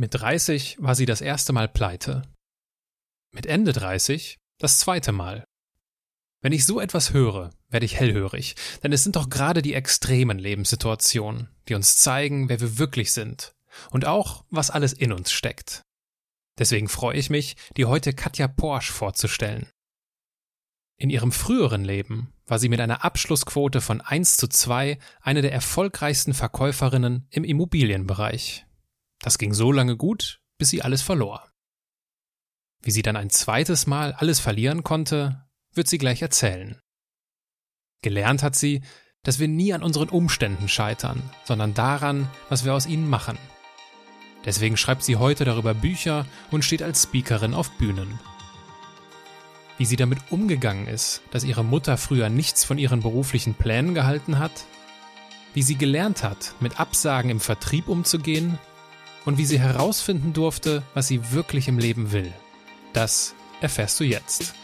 [0.00, 2.22] Mit 30 war sie das erste Mal pleite.
[3.32, 5.44] Mit Ende 30 das zweite Mal.
[6.40, 10.38] Wenn ich so etwas höre, werde ich hellhörig, denn es sind doch gerade die extremen
[10.38, 13.52] Lebenssituationen, die uns zeigen, wer wir wirklich sind
[13.90, 15.82] und auch, was alles in uns steckt.
[16.58, 19.68] Deswegen freue ich mich, dir heute Katja Porsche vorzustellen.
[20.96, 25.52] In ihrem früheren Leben war sie mit einer Abschlussquote von 1 zu 2 eine der
[25.52, 28.64] erfolgreichsten Verkäuferinnen im Immobilienbereich.
[29.22, 31.50] Das ging so lange gut, bis sie alles verlor.
[32.82, 36.80] Wie sie dann ein zweites Mal alles verlieren konnte, wird sie gleich erzählen.
[38.02, 38.82] Gelernt hat sie,
[39.22, 43.38] dass wir nie an unseren Umständen scheitern, sondern daran, was wir aus ihnen machen.
[44.46, 48.18] Deswegen schreibt sie heute darüber Bücher und steht als Speakerin auf Bühnen.
[49.76, 54.38] Wie sie damit umgegangen ist, dass ihre Mutter früher nichts von ihren beruflichen Plänen gehalten
[54.38, 54.64] hat,
[55.52, 58.58] wie sie gelernt hat, mit Absagen im Vertrieb umzugehen
[59.24, 62.32] und wie sie herausfinden durfte, was sie wirklich im Leben will.
[62.92, 64.54] Das erfährst du jetzt.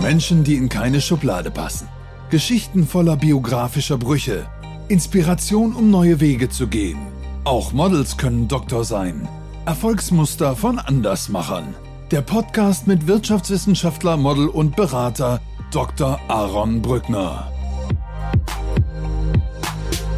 [0.00, 1.88] Menschen, die in keine Schublade passen.
[2.30, 4.46] Geschichten voller biografischer Brüche.
[4.88, 6.98] Inspiration, um neue Wege zu gehen.
[7.44, 9.26] Auch Models können Doktor sein.
[9.64, 11.74] Erfolgsmuster von Andersmachern.
[12.10, 16.20] Der Podcast mit Wirtschaftswissenschaftler, Model und Berater Dr.
[16.28, 17.53] Aaron Brückner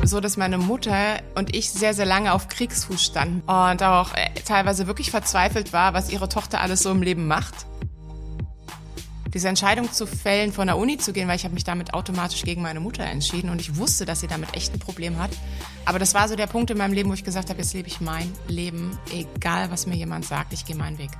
[0.06, 4.28] so, dass meine Mutter und ich sehr, sehr lange auf Kriegsfuß standen und auch äh,
[4.44, 7.66] teilweise wirklich verzweifelt war, was ihre Tochter alles so im Leben macht.
[9.34, 12.42] Diese Entscheidung zu fällen, von der Uni zu gehen, weil ich habe mich damit automatisch
[12.42, 15.30] gegen meine Mutter entschieden und ich wusste, dass sie damit echt ein Problem hat.
[15.84, 17.88] Aber das war so der Punkt in meinem Leben, wo ich gesagt habe, jetzt lebe
[17.88, 21.10] ich mein Leben, egal was mir jemand sagt, ich gehe meinen Weg.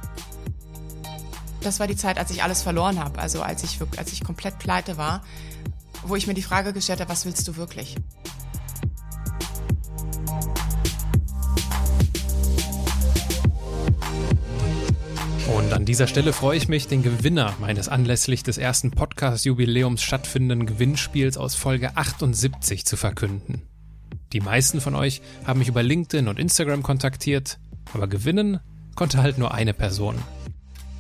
[1.61, 4.59] Das war die Zeit, als ich alles verloren habe, also als ich, als ich komplett
[4.59, 5.23] pleite war,
[6.05, 7.97] wo ich mir die Frage gestellt habe, was willst du wirklich?
[15.55, 20.67] Und an dieser Stelle freue ich mich, den Gewinner meines anlässlich des ersten Podcast-Jubiläums stattfindenden
[20.67, 23.63] Gewinnspiels aus Folge 78 zu verkünden.
[24.33, 27.59] Die meisten von euch haben mich über LinkedIn und Instagram kontaktiert,
[27.95, 28.61] aber gewinnen
[28.97, 30.17] konnte halt nur eine Person.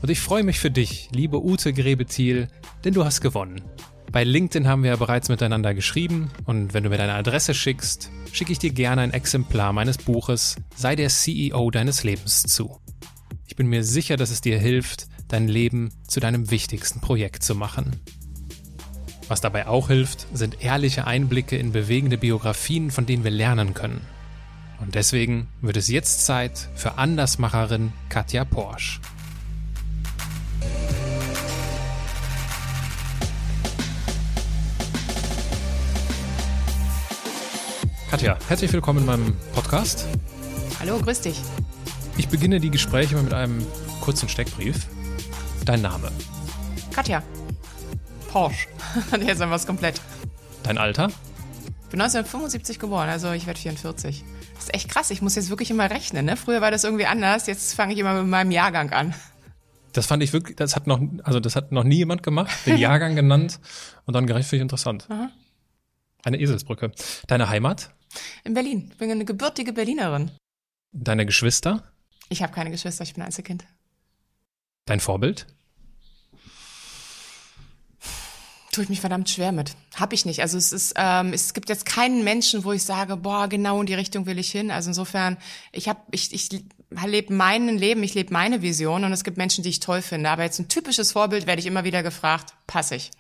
[0.03, 2.49] Und ich freue mich für dich, liebe Ute Grebethiel,
[2.84, 3.62] denn du hast gewonnen.
[4.12, 8.11] Bei LinkedIn haben wir ja bereits miteinander geschrieben und wenn du mir deine Adresse schickst,
[8.33, 12.81] schicke ich dir gerne ein Exemplar meines Buches Sei der CEO deines Lebens zu.
[13.47, 17.55] Ich bin mir sicher, dass es dir hilft, dein Leben zu deinem wichtigsten Projekt zu
[17.55, 18.00] machen.
[19.28, 24.03] Was dabei auch hilft, sind ehrliche Einblicke in bewegende Biografien, von denen wir lernen können.
[24.81, 29.00] Und deswegen wird es jetzt Zeit für Andersmacherin Katja Porsche.
[38.11, 40.06] Katja, herzlich willkommen in meinem Podcast.
[40.78, 41.41] Hallo, grüß dich.
[42.17, 43.67] Ich beginne die Gespräche immer mit einem
[44.00, 44.87] kurzen Steckbrief.
[45.65, 46.12] Dein Name?
[46.93, 47.22] Katja.
[48.28, 48.69] Porsche.
[49.11, 50.00] Der ist einfach komplett.
[50.62, 51.09] Dein Alter?
[51.09, 54.25] Ich bin 1975 geboren, also ich werde 44.
[54.55, 56.27] Das ist echt krass, ich muss jetzt wirklich immer rechnen.
[56.27, 56.37] Ne?
[56.37, 59.15] Früher war das irgendwie anders, jetzt fange ich immer mit meinem Jahrgang an.
[59.93, 62.77] Das fand ich wirklich, das hat noch, also das hat noch nie jemand gemacht, den
[62.78, 63.59] Jahrgang genannt
[64.05, 65.06] und dann gerecht finde ich interessant.
[65.09, 65.31] Aha.
[66.22, 66.93] Eine Eselsbrücke.
[67.28, 67.95] Deine Heimat?
[68.44, 68.89] In Berlin.
[68.93, 70.31] Ich bin eine gebürtige Berlinerin.
[70.93, 71.83] Deine Geschwister?
[72.28, 73.65] Ich habe keine Geschwister, ich bin Einzelkind.
[74.87, 75.47] Dein Vorbild?
[78.72, 79.75] Tue ich mich verdammt schwer mit.
[79.95, 80.43] Hab ich nicht.
[80.43, 83.87] Also es ist, ähm, es gibt jetzt keinen Menschen, wo ich sage, boah, genau in
[83.87, 84.71] die Richtung will ich hin.
[84.71, 85.39] Also insofern,
[85.72, 86.50] ich habe, ich, ich
[86.91, 90.28] lebe mein Leben, ich lebe meine Vision und es gibt Menschen, die ich toll finde.
[90.28, 93.11] Aber jetzt ein typisches Vorbild werde ich immer wieder gefragt, passe ich.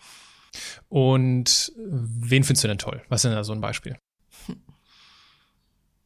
[0.88, 3.02] Und wen findest du denn toll?
[3.08, 3.96] Was ist denn da so ein Beispiel?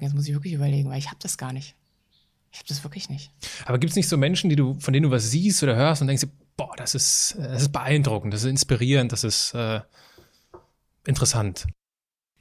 [0.00, 1.74] Jetzt muss ich wirklich überlegen, weil ich habe das gar nicht.
[2.52, 3.30] Ich habe das wirklich nicht.
[3.64, 6.02] Aber gibt es nicht so Menschen, die du, von denen du was siehst oder hörst
[6.02, 9.80] und denkst, boah, das ist, das ist beeindruckend, das ist inspirierend, das ist äh,
[11.06, 11.66] interessant?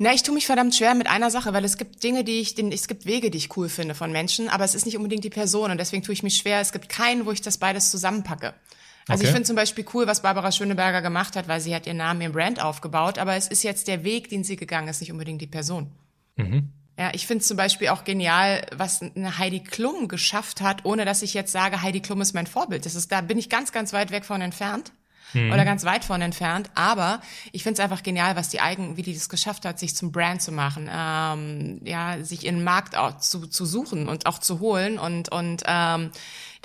[0.02, 2.58] Na, ich tue mich verdammt schwer mit einer Sache, weil es gibt Dinge, die ich,
[2.58, 5.30] es gibt Wege, die ich cool finde von Menschen, aber es ist nicht unbedingt die
[5.30, 6.62] Person und deswegen tue ich mich schwer.
[6.62, 8.54] Es gibt keinen, wo ich das beides zusammenpacke.
[9.10, 9.28] Also okay.
[9.28, 12.22] ich finde zum Beispiel cool, was Barbara Schöneberger gemacht hat, weil sie hat ihren Namen,
[12.22, 15.42] ihren Brand aufgebaut, aber es ist jetzt der Weg, den sie gegangen ist, nicht unbedingt
[15.42, 15.92] die Person.
[16.38, 16.70] Mhm.
[17.00, 21.22] Ja, ich finde zum Beispiel auch genial, was eine Heidi Klum geschafft hat, ohne dass
[21.22, 22.86] ich jetzt sage, Heidi Klum ist mein Vorbild.
[22.86, 24.92] Das ist, da bin ich ganz, ganz weit weg von entfernt.
[25.32, 25.54] Mhm.
[25.54, 26.70] Oder ganz weit von entfernt.
[26.76, 27.22] Aber
[27.54, 30.12] ich finde es einfach genial, was die eigen, wie die das geschafft hat, sich zum
[30.12, 34.40] Brand zu machen, ähm, ja, sich in den Markt auch zu, zu suchen und auch
[34.40, 36.12] zu holen und, und ähm,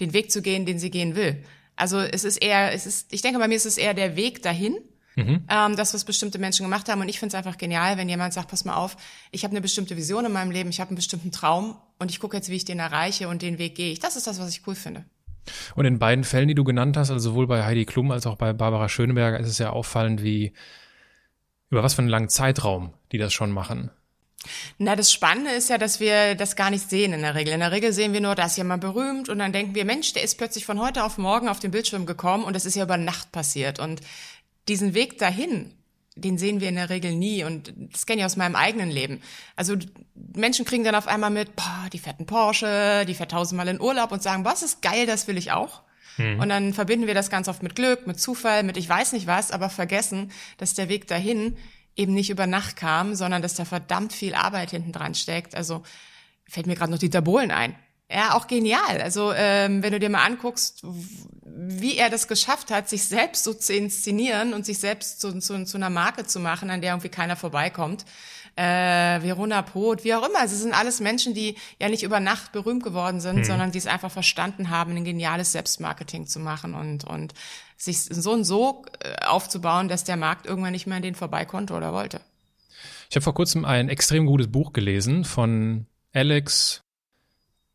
[0.00, 1.44] den Weg zu gehen, den sie gehen will.
[1.76, 4.42] Also es ist eher, es ist, ich denke, bei mir ist es eher der Weg
[4.42, 4.78] dahin
[5.16, 5.44] Mhm.
[5.48, 7.00] Ähm, das, was bestimmte Menschen gemacht haben.
[7.00, 8.96] Und ich finde es einfach genial, wenn jemand sagt, pass mal auf,
[9.30, 12.20] ich habe eine bestimmte Vision in meinem Leben, ich habe einen bestimmten Traum und ich
[12.20, 14.00] gucke jetzt, wie ich den erreiche und den Weg gehe ich.
[14.00, 15.04] Das ist das, was ich cool finde.
[15.74, 18.36] Und in beiden Fällen, die du genannt hast, also sowohl bei Heidi Klum als auch
[18.36, 20.52] bei Barbara Schöneberger, ist es ja auffallend, wie
[21.70, 23.90] über was für einen langen Zeitraum die das schon machen.
[24.76, 27.54] Na, das Spannende ist ja, dass wir das gar nicht sehen in der Regel.
[27.54, 30.12] In der Regel sehen wir nur, da ist jemand berühmt und dann denken wir, Mensch,
[30.12, 32.82] der ist plötzlich von heute auf morgen auf den Bildschirm gekommen und das ist ja
[32.82, 33.78] über Nacht passiert.
[33.78, 34.00] Und
[34.68, 35.74] diesen Weg dahin,
[36.16, 39.20] den sehen wir in der Regel nie und das kenne ich aus meinem eigenen Leben.
[39.56, 39.76] Also
[40.14, 44.12] Menschen kriegen dann auf einmal mit, boah, die fetten Porsche, die fährt tausendmal in Urlaub
[44.12, 45.82] und sagen, was ist geil, das will ich auch.
[46.16, 46.38] Hm.
[46.38, 49.26] Und dann verbinden wir das ganz oft mit Glück, mit Zufall, mit ich weiß nicht
[49.26, 51.56] was, aber vergessen, dass der Weg dahin
[51.96, 55.56] eben nicht über Nacht kam, sondern dass da verdammt viel Arbeit hinten dran steckt.
[55.56, 55.82] Also
[56.46, 57.74] fällt mir gerade noch Dieter Bohlen ein.
[58.14, 59.00] Ja, auch genial.
[59.02, 60.84] Also ähm, wenn du dir mal anguckst,
[61.42, 65.64] wie er das geschafft hat, sich selbst so zu inszenieren und sich selbst zu, zu,
[65.64, 68.04] zu einer Marke zu machen, an der irgendwie keiner vorbeikommt.
[68.54, 68.62] Äh,
[69.20, 70.38] Verona Poth, wie auch immer.
[70.38, 73.44] Also es sind alles Menschen, die ja nicht über Nacht berühmt geworden sind, hm.
[73.44, 77.34] sondern die es einfach verstanden haben, ein geniales Selbstmarketing zu machen und, und
[77.76, 81.44] sich so und so äh, aufzubauen, dass der Markt irgendwann nicht mehr an den vorbei
[81.44, 82.20] konnte oder wollte.
[83.10, 86.83] Ich habe vor kurzem ein extrem gutes Buch gelesen von Alex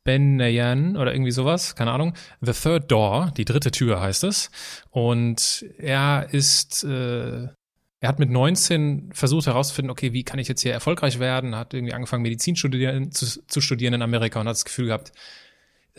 [0.04, 2.14] Benayan oder irgendwie sowas, keine Ahnung.
[2.42, 4.50] The Third Door, die dritte Tür heißt es.
[4.90, 7.48] Und er ist, äh,
[8.02, 11.56] er hat mit 19 versucht herauszufinden, okay, wie kann ich jetzt hier erfolgreich werden?
[11.56, 15.12] Hat irgendwie angefangen, Medizin studieren, zu, zu studieren in Amerika und hat das Gefühl gehabt,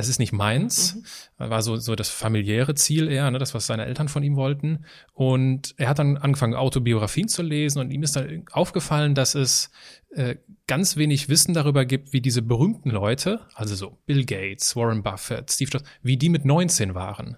[0.00, 0.96] das ist nicht meins.
[1.38, 1.50] Mhm.
[1.50, 4.86] War so, so das familiäre Ziel eher, ne, das, was seine Eltern von ihm wollten.
[5.12, 9.70] Und er hat dann angefangen, Autobiografien zu lesen und ihm ist dann aufgefallen, dass es
[10.14, 10.36] äh,
[10.66, 15.50] ganz wenig Wissen darüber gibt, wie diese berühmten Leute, also so Bill Gates, Warren Buffett,
[15.50, 17.36] Steve Jobs, wie die mit 19 waren.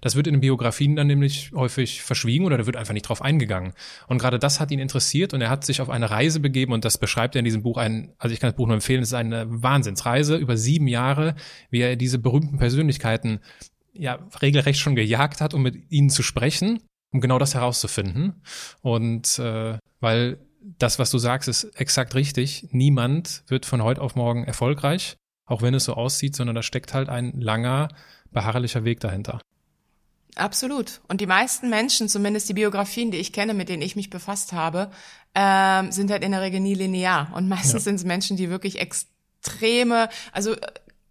[0.00, 3.22] Das wird in den Biografien dann nämlich häufig verschwiegen oder da wird einfach nicht drauf
[3.22, 3.72] eingegangen.
[4.08, 6.84] Und gerade das hat ihn interessiert und er hat sich auf eine Reise begeben und
[6.84, 9.08] das beschreibt er in diesem Buch ein, also ich kann das Buch nur empfehlen, es
[9.08, 11.34] ist eine Wahnsinnsreise über sieben Jahre,
[11.70, 13.40] wie er diese berühmten Persönlichkeiten
[13.92, 16.80] ja regelrecht schon gejagt hat, um mit ihnen zu sprechen,
[17.12, 18.42] um genau das herauszufinden.
[18.80, 20.38] Und äh, weil
[20.78, 22.68] das, was du sagst, ist exakt richtig.
[22.70, 25.16] Niemand wird von heute auf morgen erfolgreich,
[25.46, 27.88] auch wenn es so aussieht, sondern da steckt halt ein langer,
[28.30, 29.40] beharrlicher Weg dahinter.
[30.34, 31.00] Absolut.
[31.08, 34.52] Und die meisten Menschen, zumindest die Biografien, die ich kenne, mit denen ich mich befasst
[34.52, 34.90] habe,
[35.34, 37.32] ähm, sind halt in der Regel nie linear.
[37.34, 37.80] Und meistens ja.
[37.80, 40.60] sind es Menschen, die wirklich extreme, also äh,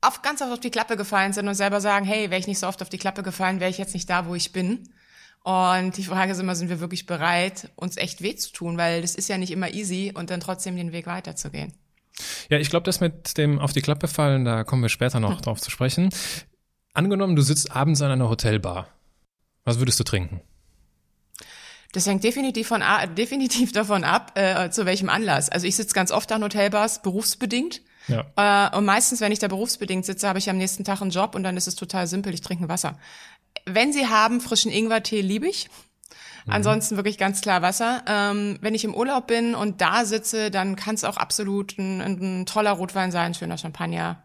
[0.01, 2.57] auf, ganz oft auf die Klappe gefallen sind und selber sagen, hey, wäre ich nicht
[2.57, 4.89] so oft auf die Klappe gefallen, wäre ich jetzt nicht da, wo ich bin.
[5.43, 8.77] Und die Frage ist immer, sind wir wirklich bereit, uns echt weh zu tun?
[8.77, 11.73] Weil das ist ja nicht immer easy und dann trotzdem den Weg weiterzugehen.
[12.49, 15.35] Ja, ich glaube, das mit dem auf die Klappe fallen, da kommen wir später noch
[15.35, 15.41] hm.
[15.41, 16.09] drauf zu sprechen.
[16.93, 18.87] Angenommen, du sitzt abends an einer Hotelbar
[19.63, 20.41] was würdest du trinken?
[21.91, 22.81] Das hängt definitiv, von,
[23.17, 25.49] definitiv davon ab, äh, zu welchem Anlass.
[25.49, 27.81] Also ich sitze ganz oft an Hotelbars, berufsbedingt.
[28.07, 28.69] Ja.
[28.71, 31.35] Äh, und meistens, wenn ich da berufsbedingt sitze, habe ich am nächsten Tag einen Job
[31.35, 32.97] und dann ist es total simpel, ich trinke Wasser.
[33.65, 35.69] Wenn Sie haben, frischen Ingwertee liebe ich.
[36.45, 36.53] Mhm.
[36.53, 38.03] Ansonsten wirklich ganz klar Wasser.
[38.07, 42.01] Ähm, wenn ich im Urlaub bin und da sitze, dann kann es auch absolut ein,
[42.01, 44.23] ein toller Rotwein sein, schöner Champagner.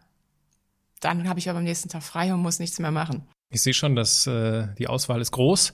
[1.01, 3.27] Dann habe ich aber am nächsten Tag frei und muss nichts mehr machen.
[3.49, 5.73] Ich sehe schon, dass äh, die Auswahl ist groß.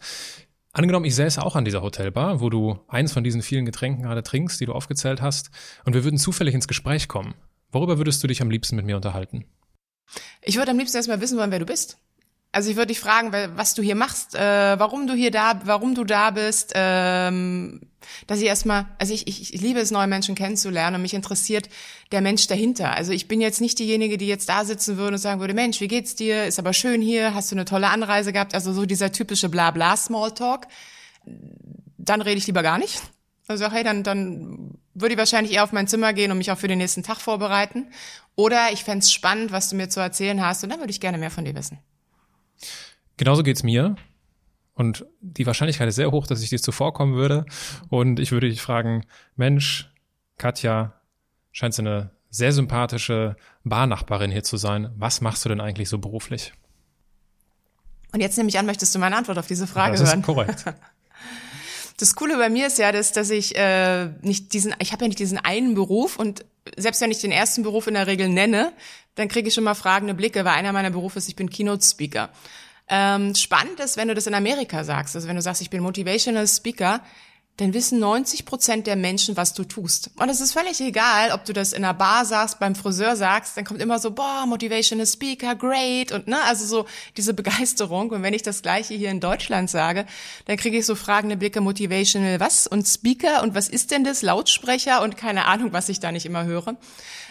[0.72, 4.24] Angenommen, ich säße auch an dieser Hotelbar, wo du eins von diesen vielen Getränken gerade
[4.24, 5.52] trinkst, die du aufgezählt hast,
[5.86, 7.36] und wir würden zufällig ins Gespräch kommen.
[7.72, 9.46] Worüber würdest du dich am liebsten mit mir unterhalten?
[10.42, 11.98] Ich würde am liebsten erstmal wissen wollen, wer du bist.
[12.54, 15.96] Also ich würde dich fragen, was du hier machst, äh, warum du hier da, warum
[15.96, 17.82] du da bist, ähm,
[18.28, 21.68] dass ich erstmal, also ich, ich, ich liebe es, neue Menschen kennenzulernen und mich interessiert
[22.12, 22.94] der Mensch dahinter.
[22.96, 25.82] Also ich bin jetzt nicht diejenige, die jetzt da sitzen würde und sagen würde, Mensch,
[25.82, 26.46] wie geht's dir?
[26.46, 28.54] Ist aber schön hier, hast du eine tolle Anreise gehabt?
[28.54, 30.68] Also so dieser typische Blabla-Smalltalk.
[31.98, 33.02] Dann rede ich lieber gar nicht.
[33.48, 36.60] Also hey, dann, dann würde ich wahrscheinlich eher auf mein Zimmer gehen und mich auch
[36.60, 37.88] für den nächsten Tag vorbereiten.
[38.36, 41.18] Oder ich fände spannend, was du mir zu erzählen hast und dann würde ich gerne
[41.18, 41.80] mehr von dir wissen.
[43.18, 43.96] Genauso geht's mir.
[44.76, 47.46] Und die Wahrscheinlichkeit ist sehr hoch, dass ich dir zuvorkommen würde.
[47.90, 49.06] Und ich würde dich fragen,
[49.36, 49.92] Mensch,
[50.38, 50.94] Katja,
[51.52, 54.90] scheint so eine sehr sympathische Barnachbarin hier zu sein.
[54.98, 56.54] Was machst du denn eigentlich so beruflich?
[58.12, 60.22] Und jetzt nehme ich an, möchtest du meine Antwort auf diese Frage ja, das hören?
[60.22, 60.66] Das ist korrekt.
[61.98, 65.08] Das Coole bei mir ist ja, dass, dass ich äh, nicht diesen, ich habe ja
[65.08, 66.44] nicht diesen einen Beruf und
[66.76, 68.74] selbst wenn ich den ersten Beruf in der Regel nenne,
[69.16, 71.86] dann kriege ich schon mal fragende Blicke, weil einer meiner Berufe ist, ich bin Keynote
[71.86, 72.30] Speaker.
[72.90, 75.82] Ähm, spannend ist, wenn du das in Amerika sagst, also wenn du sagst, ich bin
[75.82, 77.02] Motivational Speaker,
[77.58, 80.10] dann wissen 90 Prozent der Menschen, was du tust.
[80.16, 83.56] Und es ist völlig egal, ob du das in einer Bar sagst, beim Friseur sagst,
[83.56, 88.10] dann kommt immer so, boah, Motivational Speaker, great und ne, also so diese Begeisterung.
[88.10, 90.08] Und wenn ich das Gleiche hier in Deutschland sage,
[90.46, 94.24] dann kriege ich so fragende Blicke, Motivational was und Speaker und was ist denn das,
[94.24, 96.76] Lautsprecher und keine Ahnung, was ich da nicht immer höre.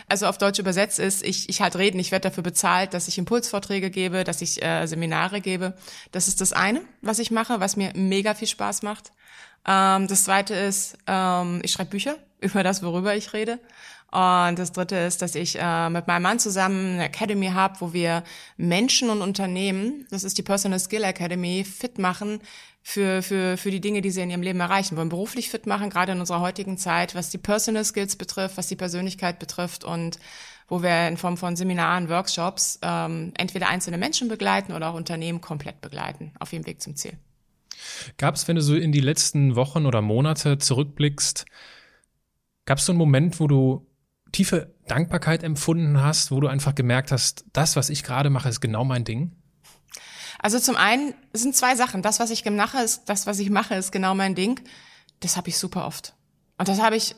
[0.09, 3.19] Also auf Deutsch übersetzt ist, ich, ich halt reden, ich werde dafür bezahlt, dass ich
[3.19, 5.75] Impulsvorträge gebe, dass ich äh, Seminare gebe.
[6.13, 9.13] Das ist das eine, was ich mache, was mir mega viel Spaß macht.
[9.67, 13.59] Ähm, das zweite ist, ähm, ich schreibe Bücher über das, worüber ich rede.
[14.13, 17.95] Und das dritte ist, dass ich äh, mit meinem Mann zusammen eine Academy habe, wo
[17.95, 18.25] wir
[18.59, 22.41] Menschen und Unternehmen, das ist die Personal Skill Academy, fit machen
[22.83, 25.09] für, für, für die Dinge, die sie in ihrem Leben erreichen wollen.
[25.09, 28.77] Beruflich fit machen, gerade in unserer heutigen Zeit, was die Personal Skills betrifft, was die
[28.77, 30.19] Persönlichkeit betrifft und
[30.69, 35.41] wo wir in Form von Seminaren, Workshops ähm, entweder einzelne Menschen begleiten oder auch Unternehmen
[35.41, 37.15] komplett begleiten auf ihrem Weg zum Ziel.
[38.17, 41.45] Gab es, wenn du so in die letzten Wochen oder Monate zurückblickst,
[42.65, 43.87] gab es so einen Moment, wo du
[44.33, 48.61] tiefe Dankbarkeit empfunden hast, wo du einfach gemerkt hast, das, was ich gerade mache, ist
[48.61, 49.33] genau mein Ding?
[50.39, 52.03] Also zum einen sind zwei Sachen.
[52.03, 54.61] Das, was ich mache, ist, das, was ich mache, ist genau mein Ding.
[55.21, 56.15] Das habe ich super oft.
[56.59, 57.15] Und das habe ich,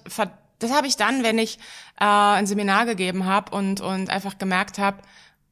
[0.59, 1.59] das habe ich dann, wenn ich
[1.99, 5.02] äh, ein Seminar gegeben habe und und einfach gemerkt habe,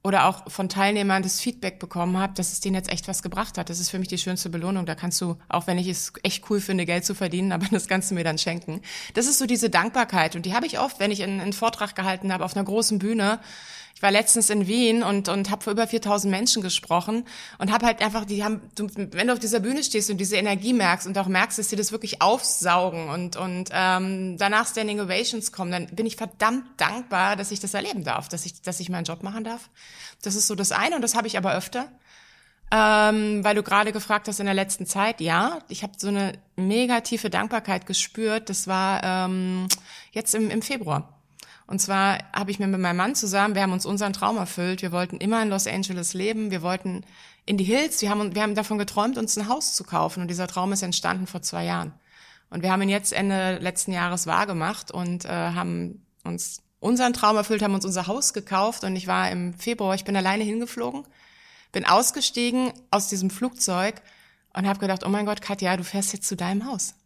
[0.04, 3.56] oder auch von Teilnehmern das Feedback bekommen habe, dass es denen jetzt echt was gebracht
[3.56, 3.70] hat.
[3.70, 4.84] Das ist für mich die schönste Belohnung.
[4.84, 7.86] Da kannst du, auch wenn ich es echt cool finde, Geld zu verdienen, aber das
[7.86, 8.82] kannst du mir dann schenken.
[9.14, 11.94] Das ist so diese Dankbarkeit und die habe ich oft, wenn ich einen, einen Vortrag
[11.94, 13.38] gehalten habe auf einer großen Bühne
[14.02, 17.24] ich war letztens in Wien und, und habe vor über 4000 Menschen gesprochen
[17.58, 20.34] und habe halt einfach, die haben, du, wenn du auf dieser Bühne stehst und diese
[20.34, 24.98] Energie merkst und auch merkst, dass sie das wirklich aufsaugen und, und ähm, danach Standing
[24.98, 28.80] Ovations kommen, dann bin ich verdammt dankbar, dass ich das erleben darf, dass ich, dass
[28.80, 29.70] ich meinen Job machen darf.
[30.20, 31.88] Das ist so das eine und das habe ich aber öfter.
[32.72, 36.32] Ähm, weil du gerade gefragt hast in der letzten Zeit, ja, ich habe so eine
[36.56, 38.50] mega tiefe Dankbarkeit gespürt.
[38.50, 39.68] Das war ähm,
[40.10, 41.21] jetzt im, im Februar.
[41.72, 44.82] Und zwar habe ich mir mit meinem Mann zusammen, wir haben uns unseren Traum erfüllt.
[44.82, 46.50] Wir wollten immer in Los Angeles leben.
[46.50, 47.02] Wir wollten
[47.46, 48.02] in die Hills.
[48.02, 50.20] Wir haben, wir haben davon geträumt, uns ein Haus zu kaufen.
[50.20, 51.94] Und dieser Traum ist entstanden vor zwei Jahren.
[52.50, 57.38] Und wir haben ihn jetzt Ende letzten Jahres wahrgemacht und äh, haben uns unseren Traum
[57.38, 58.84] erfüllt, haben uns unser Haus gekauft.
[58.84, 61.06] Und ich war im Februar, ich bin alleine hingeflogen,
[61.72, 64.02] bin ausgestiegen aus diesem Flugzeug
[64.52, 66.96] und habe gedacht, oh mein Gott, Katja, du fährst jetzt zu deinem Haus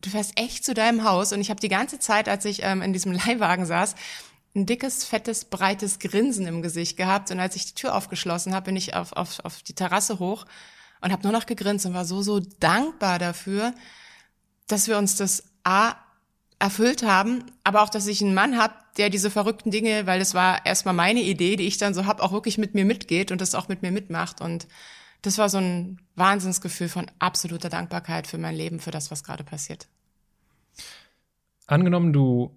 [0.00, 2.82] du fährst echt zu deinem Haus und ich habe die ganze Zeit, als ich ähm,
[2.82, 3.94] in diesem Leihwagen saß,
[4.54, 7.30] ein dickes, fettes, breites Grinsen im Gesicht gehabt.
[7.30, 10.44] Und als ich die Tür aufgeschlossen habe, bin ich auf, auf, auf die Terrasse hoch
[11.00, 13.72] und habe nur noch gegrinst und war so, so dankbar dafür,
[14.66, 15.94] dass wir uns das A
[16.58, 20.34] erfüllt haben, aber auch, dass ich einen Mann habe, der diese verrückten Dinge, weil das
[20.34, 23.40] war erstmal meine Idee, die ich dann so hab, auch wirklich mit mir mitgeht und
[23.40, 24.40] das auch mit mir mitmacht.
[24.40, 24.66] Und
[25.22, 29.44] das war so ein Wahnsinnsgefühl von absoluter Dankbarkeit für mein Leben, für das, was gerade
[29.44, 29.88] passiert.
[31.66, 32.56] Angenommen, du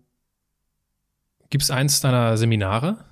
[1.49, 3.05] gibst eins deiner Seminare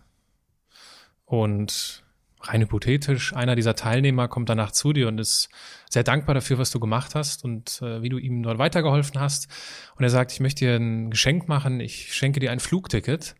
[1.26, 2.04] und
[2.42, 5.50] rein hypothetisch, einer dieser Teilnehmer kommt danach zu dir und ist
[5.90, 9.48] sehr dankbar dafür, was du gemacht hast und äh, wie du ihm dort weitergeholfen hast.
[9.96, 13.36] Und er sagt, ich möchte dir ein Geschenk machen, ich schenke dir ein Flugticket.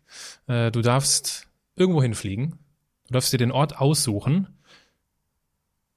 [0.46, 2.60] Äh, du darfst irgendwo hinfliegen.
[3.08, 4.61] Du darfst dir den Ort aussuchen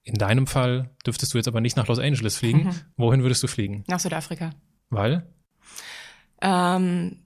[0.06, 2.66] in deinem Fall dürftest du jetzt aber nicht nach Los Angeles fliegen.
[2.66, 2.82] Mhm.
[2.96, 3.84] Wohin würdest du fliegen?
[3.88, 4.52] Nach Südafrika.
[4.90, 5.28] Weil?
[6.42, 7.24] Ähm,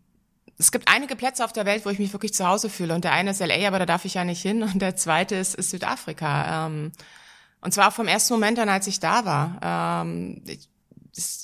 [0.57, 2.95] es gibt einige Plätze auf der Welt, wo ich mich wirklich zu Hause fühle.
[2.95, 4.63] Und der eine ist LA, aber da darf ich ja nicht hin.
[4.63, 6.67] Und der zweite ist, ist Südafrika.
[6.67, 6.93] Ähm,
[7.59, 9.59] und zwar vom ersten Moment an, als ich da war.
[9.61, 10.69] Ähm, ich,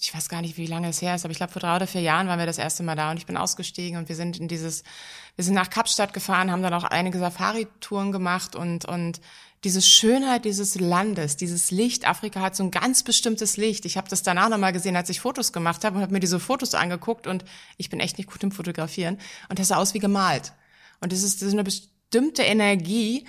[0.01, 1.87] ich weiß gar nicht, wie lange es her ist, aber ich glaube, vor drei oder
[1.87, 4.39] vier Jahren waren wir das erste Mal da und ich bin ausgestiegen und wir sind
[4.39, 4.83] in dieses,
[5.35, 9.19] wir sind nach Kapstadt gefahren, haben dann auch einige Safari-Touren gemacht und, und
[9.65, 12.07] diese Schönheit dieses Landes, dieses Licht.
[12.07, 13.85] Afrika hat so ein ganz bestimmtes Licht.
[13.85, 16.39] Ich habe das danach nochmal gesehen, als ich Fotos gemacht habe und habe mir diese
[16.39, 17.43] Fotos angeguckt und
[17.77, 19.17] ich bin echt nicht gut im Fotografieren
[19.49, 20.53] und das sah aus wie gemalt.
[21.01, 23.25] Und das ist, das ist eine bestimmte Energie,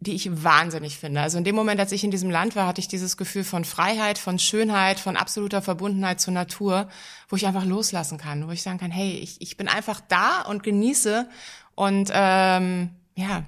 [0.00, 1.22] die ich wahnsinnig finde.
[1.22, 3.64] Also in dem Moment, als ich in diesem Land war, hatte ich dieses Gefühl von
[3.64, 6.88] Freiheit, von Schönheit, von absoluter Verbundenheit zur Natur,
[7.28, 10.42] wo ich einfach loslassen kann, wo ich sagen kann, hey, ich, ich bin einfach da
[10.42, 11.28] und genieße
[11.74, 13.44] und ähm, ja,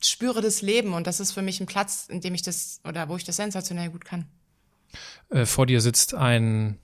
[0.00, 3.08] spüre das Leben und das ist für mich ein Platz, in dem ich das oder
[3.08, 4.26] wo ich das sensationell gut kann.
[5.30, 6.78] Äh, vor dir sitzt ein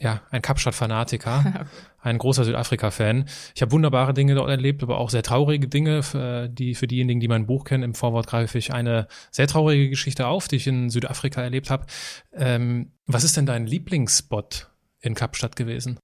[0.00, 1.66] ja, ein Kapstadt-Fanatiker,
[2.00, 3.26] ein großer Südafrika-Fan.
[3.54, 6.02] Ich habe wunderbare Dinge dort erlebt, aber auch sehr traurige Dinge.
[6.02, 9.90] Für, die, für diejenigen, die mein Buch kennen, im Vorwort greife ich eine sehr traurige
[9.90, 11.84] Geschichte auf, die ich in Südafrika erlebt habe.
[12.32, 15.98] Ähm, was ist denn dein Lieblingsspot in Kapstadt gewesen?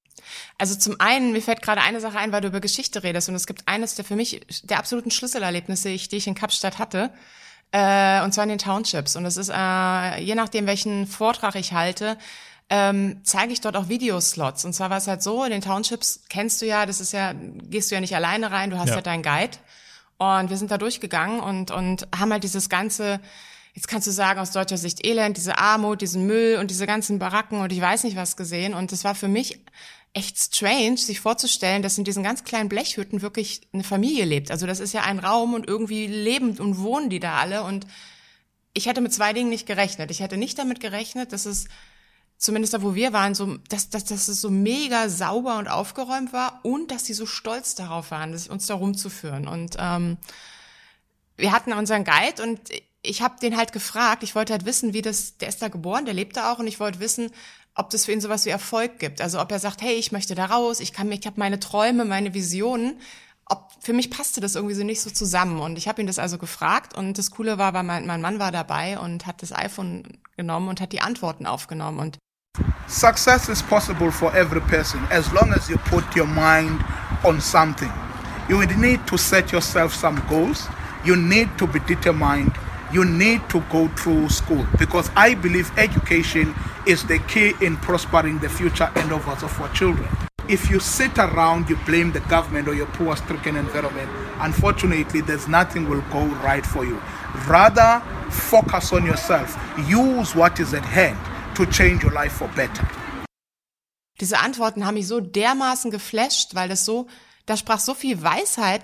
[0.59, 3.35] Also zum einen, mir fällt gerade eine Sache ein, weil du über Geschichte redest und
[3.35, 7.11] es gibt eines der für mich der absoluten Schlüsselerlebnisse, die ich in Kapstadt hatte,
[7.73, 9.17] äh, und zwar in den Townships.
[9.17, 12.17] Und es ist, äh, je nachdem, welchen Vortrag ich halte,
[12.69, 14.65] ähm, zeige ich dort auch Videoslots.
[14.65, 17.33] Und zwar war es halt so, in den Townships kennst du ja, das ist ja,
[17.35, 19.57] gehst du ja nicht alleine rein, du hast ja, ja deinen Guide.
[20.19, 23.21] Und wir sind da durchgegangen und, und haben halt dieses ganze,
[23.75, 27.19] jetzt kannst du sagen, aus deutscher Sicht Elend, diese Armut, diesen Müll und diese ganzen
[27.19, 28.75] Baracken und ich weiß nicht was gesehen.
[28.75, 29.61] Und das war für mich
[30.17, 34.51] echt strange, sich vorzustellen, dass in diesen ganz kleinen Blechhütten wirklich eine Familie lebt.
[34.51, 37.63] Also das ist ja ein Raum und irgendwie leben und wohnen die da alle.
[37.65, 37.87] Und
[38.73, 40.11] ich hätte mit zwei Dingen nicht gerechnet.
[40.11, 41.67] Ich hätte nicht damit gerechnet, dass es
[42.39, 46.33] zumindest da, wo wir waren, so, dass, dass, dass es so mega sauber und aufgeräumt
[46.33, 49.47] war und dass sie so stolz darauf waren, dass, uns da rumzuführen.
[49.47, 50.17] Und ähm,
[51.37, 52.61] wir hatten unseren Guide und
[53.03, 56.07] ich habe den halt gefragt, ich wollte halt wissen, wie das, der ist da geboren,
[56.07, 57.31] der lebt da auch und ich wollte wissen,
[57.77, 59.21] ob das für ihn sowas wie Erfolg gibt.
[59.21, 62.05] Also ob er sagt, hey, ich möchte da raus, ich kann ich habe meine Träume,
[62.05, 62.99] meine Visionen.
[63.45, 65.61] Ob, für mich passte das irgendwie so nicht so zusammen.
[65.61, 68.39] Und ich habe ihn das also gefragt und das Coole war, weil mein, mein Mann
[68.39, 71.99] war dabei und hat das iPhone genommen und hat die Antworten aufgenommen.
[71.99, 72.19] Und
[72.89, 76.83] Success is possible for every person as long as you put your mind
[77.25, 77.93] on something.
[78.49, 80.69] You need to set yourself some goals.
[81.05, 82.53] You need to be determined.
[82.93, 86.55] You need to go through school because I believe education
[86.87, 90.09] is the key in prospering the future us of our children.
[90.49, 95.49] If you sit around, you blame the government or your poor stricken environment, unfortunately, there's
[95.49, 97.03] nothing will go right for you.
[97.49, 98.01] Rather,
[98.31, 99.59] focus on yourself.
[99.89, 101.19] Use what is at hand
[101.57, 102.87] to change your life for better.
[104.21, 107.09] Diese Antworten haben mich so dermaßen geflasht, weil das so,
[107.47, 108.83] da sprach so viel Weisheit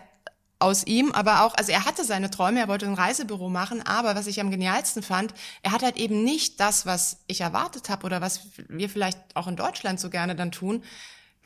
[0.63, 4.15] aus ihm, aber auch, also er hatte seine Träume, er wollte ein Reisebüro machen, aber
[4.15, 8.07] was ich am genialsten fand, er hat halt eben nicht das, was ich erwartet habe
[8.07, 10.83] oder was wir vielleicht auch in Deutschland so gerne dann tun,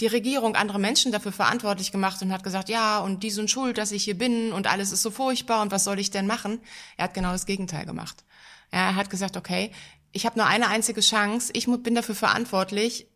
[0.00, 3.78] die Regierung andere Menschen dafür verantwortlich gemacht und hat gesagt, ja, und die sind schuld,
[3.78, 6.60] dass ich hier bin und alles ist so furchtbar und was soll ich denn machen?
[6.96, 8.24] Er hat genau das Gegenteil gemacht.
[8.70, 9.72] Er hat gesagt, okay,
[10.12, 13.06] ich habe nur eine einzige Chance, ich bin dafür verantwortlich,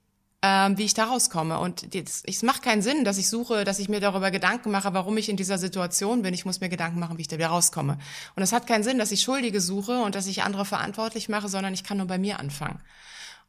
[0.42, 1.58] ähm, wie ich da rauskomme.
[1.58, 5.16] Und es macht keinen Sinn, dass ich suche, dass ich mir darüber Gedanken mache, warum
[5.18, 6.32] ich in dieser Situation bin.
[6.32, 7.98] Ich muss mir Gedanken machen, wie ich da wieder rauskomme.
[8.36, 11.48] Und es hat keinen Sinn, dass ich Schuldige suche und dass ich andere verantwortlich mache,
[11.48, 12.80] sondern ich kann nur bei mir anfangen.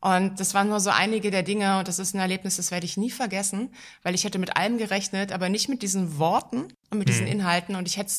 [0.02, 2.88] Und das waren nur so einige der Dinge und das ist ein Erlebnis, das werde
[2.88, 3.70] ich nie vergessen,
[4.02, 7.34] weil ich hätte mit allem gerechnet, aber nicht mit diesen Worten und mit diesen mhm.
[7.34, 7.76] Inhalten.
[7.76, 8.12] Und ich hätte,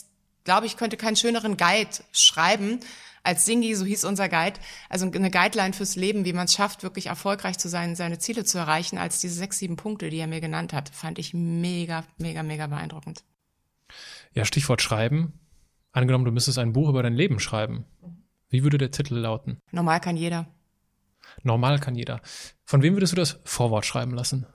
[0.45, 2.79] glaube ich, könnte keinen schöneren Guide schreiben,
[3.23, 6.83] als Singi, so hieß unser Guide, also eine Guideline fürs Leben, wie man es schafft,
[6.83, 10.27] wirklich erfolgreich zu sein, seine Ziele zu erreichen, als diese sechs, sieben Punkte, die er
[10.27, 13.25] mir genannt hat, fand ich mega, mega, mega beeindruckend.
[14.33, 15.39] Ja, Stichwort Schreiben.
[15.93, 17.85] Angenommen, du müsstest ein Buch über dein Leben schreiben.
[18.49, 19.59] Wie würde der Titel lauten?
[19.71, 20.47] Normal kann jeder.
[21.43, 22.21] Normal kann jeder.
[22.65, 24.47] Von wem würdest du das Vorwort schreiben lassen?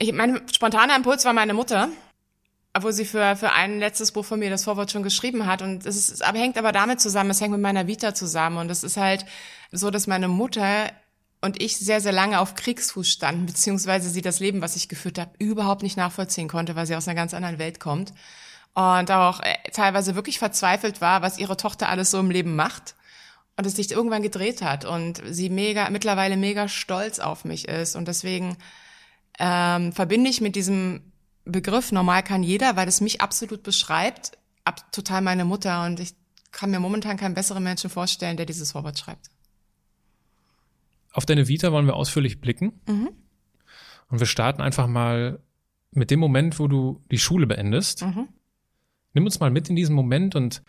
[0.00, 1.88] Ich, mein spontaner Impuls war meine Mutter,
[2.74, 5.60] obwohl sie für, für ein letztes Buch von mir das Vorwort schon geschrieben hat.
[5.60, 8.56] Und es ist, aber hängt aber damit zusammen, es hängt mit meiner Vita zusammen.
[8.56, 9.26] Und es ist halt
[9.70, 10.90] so, dass meine Mutter
[11.42, 15.18] und ich sehr, sehr lange auf Kriegsfuß standen, beziehungsweise sie das Leben, was ich geführt
[15.18, 18.14] habe, überhaupt nicht nachvollziehen konnte, weil sie aus einer ganz anderen Welt kommt.
[18.74, 22.94] Und auch äh, teilweise wirklich verzweifelt war, was ihre Tochter alles so im Leben macht.
[23.58, 27.96] Und es sich irgendwann gedreht hat und sie mega, mittlerweile mega stolz auf mich ist.
[27.96, 28.56] Und deswegen
[29.38, 31.11] ähm, verbinde ich mit diesem
[31.44, 36.14] Begriff normal kann jeder, weil es mich absolut beschreibt, ab, total meine Mutter und ich
[36.52, 39.30] kann mir momentan keinen besseren Menschen vorstellen, der dieses Vorwort schreibt.
[41.12, 42.80] Auf deine Vita wollen wir ausführlich blicken.
[42.86, 43.10] Mhm.
[44.08, 45.40] Und wir starten einfach mal
[45.90, 48.02] mit dem Moment, wo du die Schule beendest.
[48.02, 48.28] Mhm.
[49.14, 50.62] Nimm uns mal mit in diesen Moment und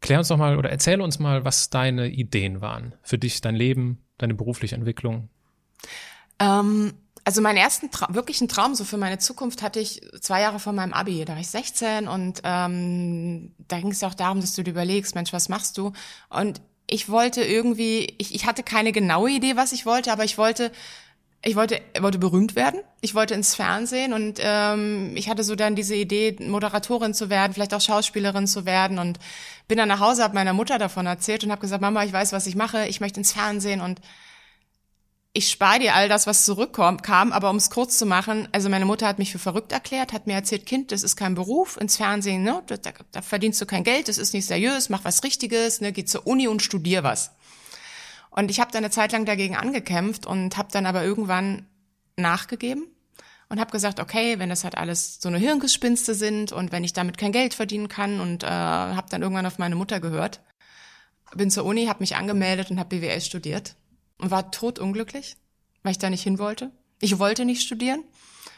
[0.00, 3.54] klär uns doch mal oder erzähle uns mal, was deine Ideen waren für dich, dein
[3.54, 5.28] Leben, deine berufliche Entwicklung.
[6.38, 6.94] Ähm,
[7.26, 10.72] also meinen ersten Tra wirklichen Traum so für meine Zukunft hatte ich zwei Jahre vor
[10.72, 11.24] meinem Abi.
[11.24, 14.70] Da war ich 16 und ähm, da ging es ja auch darum, dass du dir
[14.70, 15.92] überlegst, Mensch, was machst du?
[16.30, 20.38] Und ich wollte irgendwie, ich, ich hatte keine genaue Idee, was ich wollte, aber ich
[20.38, 20.70] wollte
[21.44, 22.80] ich wollte, wollte berühmt werden.
[23.00, 27.52] Ich wollte ins Fernsehen und ähm, ich hatte so dann diese Idee, Moderatorin zu werden,
[27.52, 29.18] vielleicht auch Schauspielerin zu werden und
[29.66, 32.32] bin dann nach Hause, habe meiner Mutter davon erzählt und habe gesagt, Mama, ich weiß,
[32.32, 34.00] was ich mache, ich möchte ins Fernsehen und
[35.36, 38.70] ich spare dir all das, was zurückkam, kam, aber um es kurz zu machen, also
[38.70, 41.76] meine Mutter hat mich für verrückt erklärt, hat mir erzählt, Kind, das ist kein Beruf,
[41.78, 42.76] ins Fernsehen, ne, da,
[43.12, 46.26] da verdienst du kein Geld, das ist nicht seriös, mach was Richtiges, ne, geh zur
[46.26, 47.32] Uni und studier was.
[48.30, 51.66] Und ich habe dann eine Zeit lang dagegen angekämpft und habe dann aber irgendwann
[52.16, 52.86] nachgegeben
[53.50, 56.94] und habe gesagt, okay, wenn das halt alles so eine Hirngespinste sind und wenn ich
[56.94, 60.40] damit kein Geld verdienen kann und äh, habe dann irgendwann auf meine Mutter gehört,
[61.34, 63.76] bin zur Uni, habe mich angemeldet und habe BWL studiert
[64.18, 65.36] war totunglücklich,
[65.82, 66.70] weil ich da nicht hin wollte.
[67.00, 68.04] Ich wollte nicht studieren.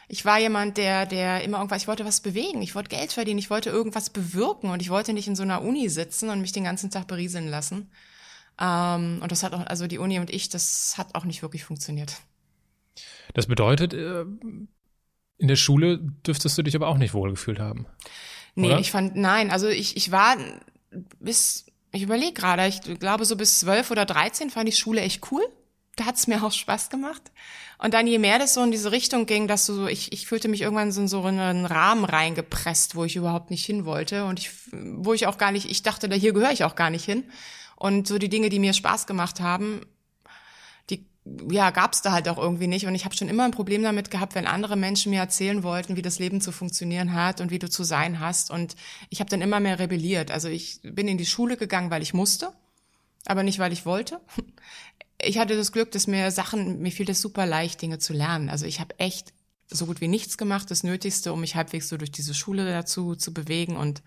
[0.07, 3.37] Ich war jemand, der, der immer irgendwas, ich wollte was bewegen, ich wollte Geld verdienen,
[3.37, 6.51] ich wollte irgendwas bewirken und ich wollte nicht in so einer Uni sitzen und mich
[6.51, 7.91] den ganzen Tag berieseln lassen.
[8.59, 11.63] Ähm, und das hat auch, also die Uni und ich, das hat auch nicht wirklich
[11.63, 12.17] funktioniert.
[13.35, 14.25] Das bedeutet, äh,
[15.37, 17.85] in der Schule dürftest du dich aber auch nicht wohlgefühlt haben.
[18.55, 18.79] Nee, oder?
[18.79, 20.35] ich fand, nein, also ich, ich war
[21.19, 25.31] bis, ich überlege gerade, ich glaube so bis zwölf oder dreizehn fand ich Schule echt
[25.31, 25.43] cool.
[25.95, 27.21] Da hat's mir auch Spaß gemacht.
[27.81, 30.49] Und dann je mehr das so in diese Richtung ging, dass so, ich, ich fühlte
[30.49, 34.39] mich irgendwann so in so einen Rahmen reingepresst, wo ich überhaupt nicht hin wollte und
[34.39, 37.05] ich, wo ich auch gar nicht, ich dachte, da hier gehöre ich auch gar nicht
[37.05, 37.23] hin.
[37.77, 39.81] Und so die Dinge, die mir Spaß gemacht haben,
[41.51, 42.85] ja gab's da halt auch irgendwie nicht.
[42.85, 45.95] Und ich habe schon immer ein Problem damit gehabt, wenn andere Menschen mir erzählen wollten,
[45.95, 48.51] wie das Leben zu funktionieren hat und wie du zu sein hast.
[48.51, 48.75] Und
[49.09, 50.31] ich habe dann immer mehr rebelliert.
[50.31, 52.53] Also ich bin in die Schule gegangen, weil ich musste,
[53.25, 54.19] aber nicht, weil ich wollte
[55.21, 58.49] ich hatte das Glück, dass mir Sachen, mir fiel das super leicht, Dinge zu lernen.
[58.49, 59.33] Also ich habe echt
[59.67, 63.15] so gut wie nichts gemacht, das Nötigste, um mich halbwegs so durch diese Schule dazu
[63.15, 64.01] zu bewegen und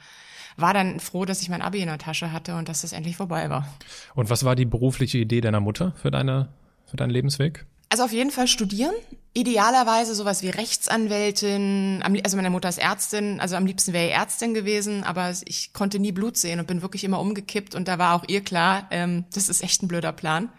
[0.57, 3.17] war dann froh, dass ich mein Abi in der Tasche hatte und dass das endlich
[3.17, 3.67] vorbei war.
[4.15, 6.49] Und was war die berufliche Idee deiner Mutter für deine,
[6.93, 7.65] für deinen Lebensweg?
[7.89, 8.95] Also auf jeden Fall studieren.
[9.35, 12.03] Idealerweise sowas wie Rechtsanwältin.
[12.23, 15.99] Also meine Mutter ist Ärztin, also am liebsten wäre ich Ärztin gewesen, aber ich konnte
[15.99, 19.25] nie Blut sehen und bin wirklich immer umgekippt und da war auch ihr klar, ähm,
[19.35, 20.51] das ist echt ein blöder Plan.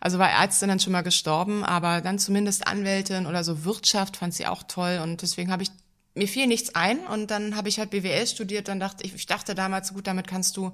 [0.00, 4.34] Also war Ärztin dann schon mal gestorben, aber dann zumindest Anwältin oder so Wirtschaft fand
[4.34, 5.70] sie auch toll und deswegen habe ich
[6.14, 8.68] mir fiel nichts ein und dann habe ich halt BWL studiert.
[8.68, 10.72] Dann dachte ich, ich dachte damals, gut, damit kannst du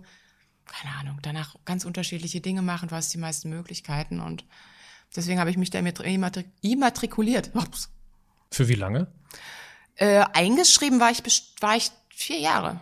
[0.66, 2.88] keine Ahnung, danach ganz unterschiedliche Dinge machen.
[2.88, 4.44] Du hast die meisten Möglichkeiten und
[5.16, 5.80] deswegen habe ich mich da
[6.62, 7.50] immatrikuliert.
[7.54, 7.90] Ups.
[8.50, 9.08] Für wie lange?
[9.96, 11.22] Äh, eingeschrieben war ich
[11.60, 12.80] war ich vier Jahre.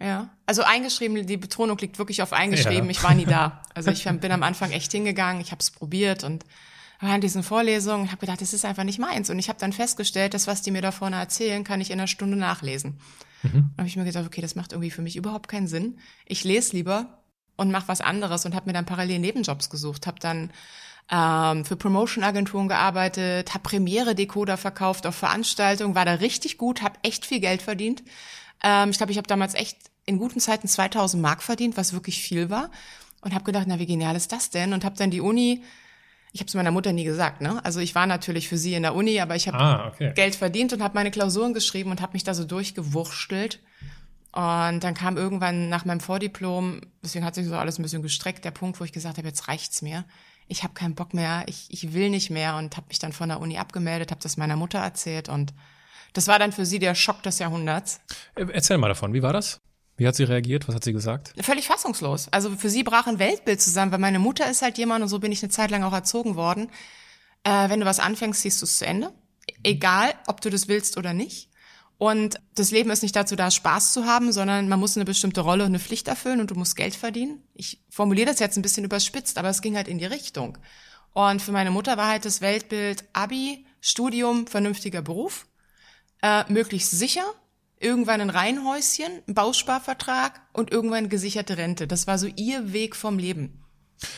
[0.00, 2.86] Ja, also eingeschrieben, die Betonung liegt wirklich auf eingeschrieben.
[2.86, 2.90] Ja.
[2.90, 3.62] Ich war nie da.
[3.76, 6.44] Also ich bin am Anfang echt hingegangen, ich habe es probiert und
[7.00, 9.30] war in diesen Vorlesungen, habe gedacht, das ist einfach nicht meins.
[9.30, 11.98] Und ich habe dann festgestellt, dass was die mir da vorne erzählen, kann ich in
[11.98, 13.00] einer Stunde nachlesen.
[13.42, 13.50] Mhm.
[13.52, 15.98] Dann habe ich mir gedacht, okay, das macht irgendwie für mich überhaupt keinen Sinn.
[16.24, 17.22] Ich lese lieber
[17.56, 20.50] und mache was anderes und habe mir dann parallel Nebenjobs gesucht, habe dann
[21.10, 27.26] ähm, für Promotion-Agenturen gearbeitet, habe Premiere-Decoder verkauft auf Veranstaltungen, war da richtig gut, habe echt
[27.26, 28.02] viel Geld verdient.
[28.62, 32.22] Ähm, ich glaube, ich habe damals echt in guten Zeiten 2000 Mark verdient, was wirklich
[32.22, 32.70] viel war.
[33.20, 34.72] Und habe gedacht, na, wie genial ist das denn?
[34.72, 35.62] Und habe dann die Uni,
[36.32, 37.64] ich habe es meiner Mutter nie gesagt, ne?
[37.64, 40.12] Also ich war natürlich für sie in der Uni, aber ich habe ah, okay.
[40.14, 43.60] Geld verdient und habe meine Klausuren geschrieben und habe mich da so durchgewurschtelt.
[44.32, 48.44] Und dann kam irgendwann nach meinem Vordiplom, deswegen hat sich so alles ein bisschen gestreckt,
[48.44, 50.04] der Punkt, wo ich gesagt habe, jetzt reicht's mir.
[50.48, 53.28] Ich habe keinen Bock mehr, ich, ich will nicht mehr und habe mich dann von
[53.28, 55.54] der Uni abgemeldet, habe das meiner Mutter erzählt und
[56.12, 58.00] das war dann für sie der Schock des Jahrhunderts.
[58.34, 59.60] Äh, erzähl mal davon, wie war das?
[59.96, 60.66] Wie hat sie reagiert?
[60.66, 61.34] Was hat sie gesagt?
[61.40, 62.28] Völlig fassungslos.
[62.32, 65.20] Also für sie brach ein Weltbild zusammen, weil meine Mutter ist halt jemand, und so
[65.20, 66.68] bin ich eine Zeit lang auch erzogen worden.
[67.44, 69.12] Äh, wenn du was anfängst, siehst du es zu Ende.
[69.62, 71.48] Egal, ob du das willst oder nicht.
[72.04, 75.40] Und das Leben ist nicht dazu da, Spaß zu haben, sondern man muss eine bestimmte
[75.40, 77.42] Rolle und eine Pflicht erfüllen und du musst Geld verdienen.
[77.54, 80.58] Ich formuliere das jetzt ein bisschen überspitzt, aber es ging halt in die Richtung.
[81.14, 85.46] Und für meine Mutter war halt das Weltbild Abi, Studium, vernünftiger Beruf
[86.20, 87.24] äh, möglichst sicher,
[87.80, 91.86] irgendwann ein Reihenhäuschen, Bausparvertrag und irgendwann gesicherte Rente.
[91.86, 93.63] Das war so ihr Weg vom Leben.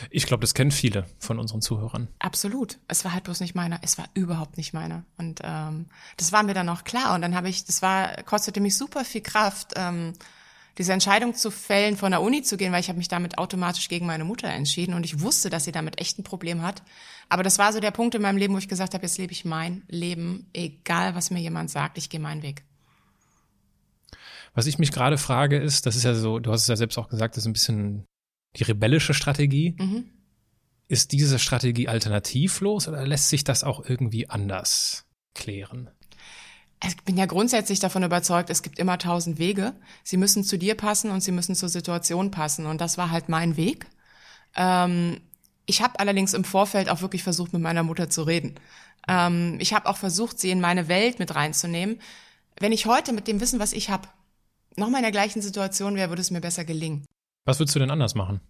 [0.09, 2.07] Ich glaube, das kennen viele von unseren Zuhörern.
[2.19, 2.79] Absolut.
[2.87, 3.79] Es war halt bloß nicht meiner.
[3.81, 5.03] Es war überhaupt nicht meiner.
[5.17, 5.85] Und ähm,
[6.17, 7.15] das war mir dann auch klar.
[7.15, 10.13] Und dann habe ich, das war, kostete mich super viel Kraft, ähm,
[10.77, 13.87] diese Entscheidung zu fällen, von der Uni zu gehen, weil ich habe mich damit automatisch
[13.87, 16.83] gegen meine Mutter entschieden und ich wusste, dass sie damit echt ein Problem hat.
[17.29, 19.33] Aber das war so der Punkt in meinem Leben, wo ich gesagt habe, jetzt lebe
[19.33, 22.63] ich mein Leben, egal was mir jemand sagt, ich gehe meinen Weg.
[24.53, 26.97] Was ich mich gerade frage ist, das ist ja so, du hast es ja selbst
[26.97, 28.05] auch gesagt, das ist ein bisschen
[28.55, 29.75] die rebellische Strategie.
[29.77, 30.05] Mhm.
[30.87, 35.89] Ist diese Strategie alternativlos oder lässt sich das auch irgendwie anders klären?
[36.85, 39.73] Ich bin ja grundsätzlich davon überzeugt, es gibt immer tausend Wege.
[40.03, 42.67] Sie müssen zu dir passen und sie müssen zur Situation passen.
[42.67, 43.87] Und das war halt mein Weg.
[44.55, 45.19] Ähm,
[45.65, 48.55] ich habe allerdings im Vorfeld auch wirklich versucht, mit meiner Mutter zu reden.
[49.07, 51.99] Ähm, ich habe auch versucht, sie in meine Welt mit reinzunehmen.
[52.59, 54.07] Wenn ich heute mit dem Wissen, was ich habe,
[54.75, 57.05] nochmal in der gleichen Situation wäre, würde es mir besser gelingen.
[57.47, 58.41] Was würdest du denn anders machen?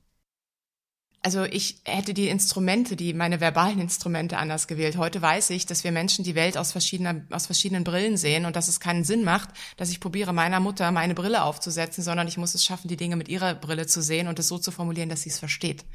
[1.21, 4.97] Also ich hätte die Instrumente, die meine verbalen Instrumente anders gewählt.
[4.97, 8.55] Heute weiß ich, dass wir Menschen die Welt aus verschiedenen, aus verschiedenen Brillen sehen und
[8.55, 12.37] dass es keinen Sinn macht, dass ich probiere, meiner Mutter meine Brille aufzusetzen, sondern ich
[12.37, 15.09] muss es schaffen, die Dinge mit ihrer Brille zu sehen und es so zu formulieren,
[15.09, 15.85] dass sie es versteht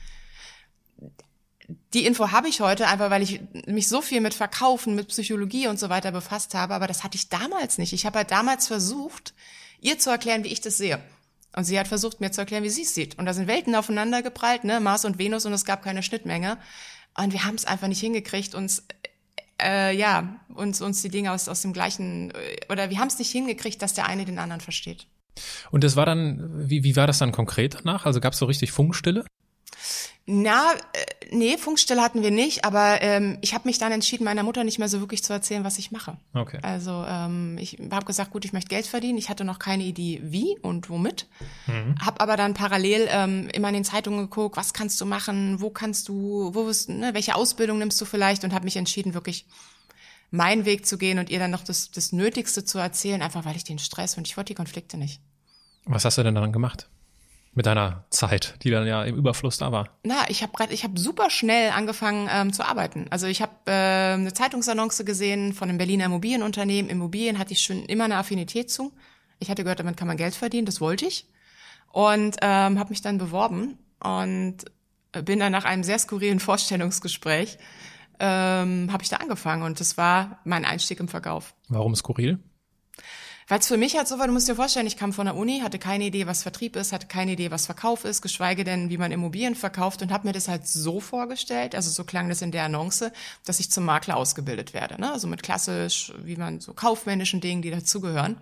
[1.95, 5.69] die Info habe ich heute einfach, weil ich mich so viel mit Verkaufen, mit Psychologie
[5.69, 7.93] und so weiter befasst habe, aber das hatte ich damals nicht.
[7.93, 9.35] Ich habe halt damals versucht,
[9.81, 11.03] ihr zu erklären, wie ich das sehe.
[11.55, 13.19] Und sie hat versucht, mir zu erklären, wie sie es sieht.
[13.19, 16.59] Und da sind Welten aufeinander geprallt, ne, Mars und Venus, und es gab keine Schnittmenge.
[17.17, 18.85] Und wir haben es einfach nicht hingekriegt, uns
[19.63, 22.35] äh, ja, uns, uns die Dinge aus, aus dem gleichen, äh,
[22.71, 25.07] oder wir haben es nicht hingekriegt, dass der eine den anderen versteht.
[25.71, 28.05] Und das war dann, wie, wie war das dann konkret danach?
[28.05, 29.25] Also gab es so richtig Funkstille?
[30.25, 34.45] Na, äh, nee, Funkstelle hatten wir nicht, aber ähm, ich habe mich dann entschieden, meiner
[34.45, 36.17] Mutter nicht mehr so wirklich zu erzählen, was ich mache.
[36.33, 36.61] Okay.
[36.63, 39.19] Also ähm, ich habe gesagt, gut, ich möchte Geld verdienen.
[39.19, 41.27] Ich hatte noch keine Idee, wie und womit.
[41.67, 41.97] Mhm.
[42.01, 45.71] Habe aber dann parallel ähm, immer in den Zeitungen geguckt, was kannst du machen, wo
[45.71, 49.47] kannst du, wo wirst, ne, welche Ausbildung nimmst du vielleicht und habe mich entschieden, wirklich
[50.31, 53.57] meinen Weg zu gehen und ihr dann noch das, das Nötigste zu erzählen, einfach weil
[53.57, 55.21] ich den Stress und ich wollte die Konflikte nicht.
[55.85, 56.89] Was hast du denn dann gemacht?
[57.55, 59.89] Mit deiner Zeit, die dann ja im Überfluss da war?
[60.05, 63.07] Na, ich habe gerade, ich habe super schnell angefangen ähm, zu arbeiten.
[63.11, 66.91] Also ich habe äh, eine Zeitungsannonce gesehen von einem Berliner Immobilienunternehmen.
[66.91, 68.93] Immobilien hatte ich schon immer eine Affinität zu.
[69.39, 71.27] Ich hatte gehört, damit kann man Geld verdienen, das wollte ich
[71.93, 74.57] und ähm, habe mich dann beworben und
[75.25, 77.59] bin dann nach einem sehr skurrilen Vorstellungsgespräch
[78.19, 81.55] ähm, habe ich da angefangen und das war mein Einstieg im Verkauf.
[81.69, 82.39] Warum skurril?
[83.49, 85.35] Weil es für mich halt so war, du musst dir vorstellen, ich kam von der
[85.35, 88.89] Uni, hatte keine Idee, was Vertrieb ist, hatte keine Idee, was Verkauf ist, geschweige denn,
[88.89, 92.43] wie man Immobilien verkauft und habe mir das halt so vorgestellt, also so klang das
[92.43, 93.11] in der Annonce,
[93.45, 95.01] dass ich zum Makler ausgebildet werde.
[95.01, 95.13] Ne?
[95.13, 98.37] Also mit klassisch, wie man so kaufmännischen Dingen, die dazugehören.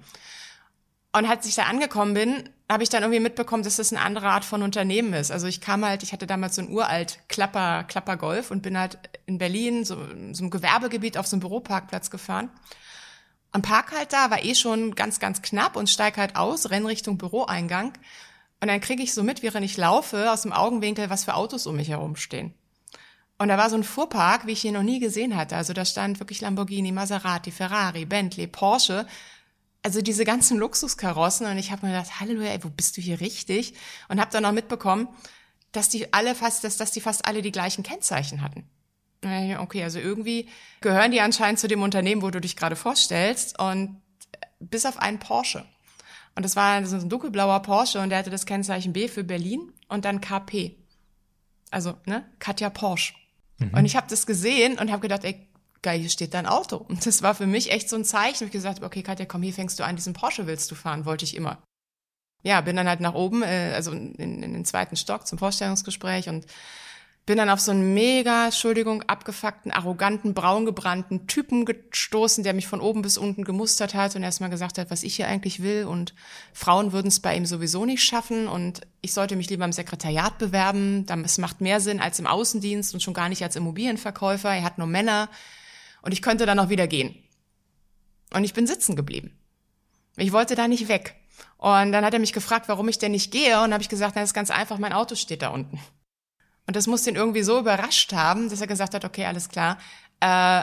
[1.13, 4.29] Und als ich da angekommen bin, habe ich dann irgendwie mitbekommen, dass das eine andere
[4.29, 5.33] Art von Unternehmen ist.
[5.33, 8.79] Also ich kam halt, ich hatte damals so ein uralt Klapper, Klapper Golf und bin
[8.79, 9.97] halt in Berlin, so,
[10.33, 12.51] so einem Gewerbegebiet auf so einem Büroparkplatz gefahren
[13.53, 16.87] am Park halt da, war eh schon ganz, ganz knapp und steig halt aus, renn
[16.87, 17.93] Richtung Büroeingang.
[18.61, 21.67] Und dann kriege ich so mit, während ich laufe, aus dem Augenwinkel, was für Autos
[21.67, 22.55] um mich herum stehen.
[23.39, 25.57] Und da war so ein Fuhrpark, wie ich ihn noch nie gesehen hatte.
[25.57, 29.07] Also da stand wirklich Lamborghini, Maserati, Ferrari, Bentley, Porsche.
[29.83, 31.47] Also diese ganzen Luxuskarossen.
[31.47, 33.73] Und ich habe mir gedacht, Halleluja, ey, wo bist du hier richtig?
[34.09, 35.09] Und habe dann noch mitbekommen,
[35.73, 38.69] dass die alle fast, dass, dass die fast alle die gleichen Kennzeichen hatten.
[39.23, 40.49] Okay, also irgendwie
[40.81, 44.01] gehören die anscheinend zu dem Unternehmen, wo du dich gerade vorstellst und
[44.61, 45.65] bis auf einen Porsche.
[46.35, 49.73] Und das war so ein dunkelblauer Porsche und der hatte das Kennzeichen B für Berlin
[49.89, 50.77] und dann KP.
[51.71, 53.15] Also, ne, Katja Porsche.
[53.59, 53.75] Mhm.
[53.75, 55.47] Und ich habe das gesehen und habe gedacht, ey,
[55.83, 56.77] geil, hier steht dein Auto.
[56.77, 58.47] Und das war für mich echt so ein Zeichen.
[58.47, 61.25] Ich gesagt, okay, Katja, komm, hier fängst du an, diesen Porsche willst du fahren, wollte
[61.25, 61.63] ich immer.
[62.43, 66.29] Ja, bin dann halt nach oben, äh, also in, in den zweiten Stock zum Vorstellungsgespräch
[66.29, 66.47] und
[67.31, 72.81] bin dann auf so einen mega, Entschuldigung, abgefuckten, arroganten, braungebrannten Typen gestoßen, der mich von
[72.81, 76.13] oben bis unten gemustert hat und erstmal gesagt hat, was ich hier eigentlich will und
[76.53, 80.39] Frauen würden es bei ihm sowieso nicht schaffen und ich sollte mich lieber im Sekretariat
[80.39, 84.65] bewerben, es macht mehr Sinn als im Außendienst und schon gar nicht als Immobilienverkäufer, er
[84.65, 85.29] hat nur Männer
[86.03, 87.15] und ich könnte dann auch wieder gehen.
[88.35, 89.39] Und ich bin sitzen geblieben.
[90.17, 91.15] Ich wollte da nicht weg.
[91.59, 94.17] Und dann hat er mich gefragt, warum ich denn nicht gehe und habe ich gesagt,
[94.17, 95.79] na, das ist ganz einfach, mein Auto steht da unten.
[96.71, 99.77] Und das muss den irgendwie so überrascht haben, dass er gesagt hat, okay, alles klar,
[100.21, 100.63] äh,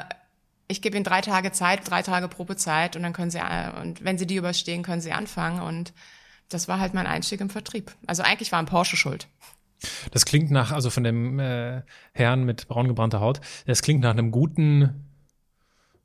[0.69, 4.05] ich gebe Ihnen drei Tage Zeit, drei Tage Probezeit und dann können Sie, äh, und
[4.05, 5.59] wenn Sie die überstehen, können Sie anfangen.
[5.61, 5.91] Und
[6.47, 7.93] das war halt mein Einstieg im Vertrieb.
[8.05, 9.27] Also eigentlich war ein Porsche schuld.
[10.11, 11.81] Das klingt nach, also von dem äh,
[12.13, 15.11] Herrn mit braun gebrannter Haut, das klingt nach einem guten,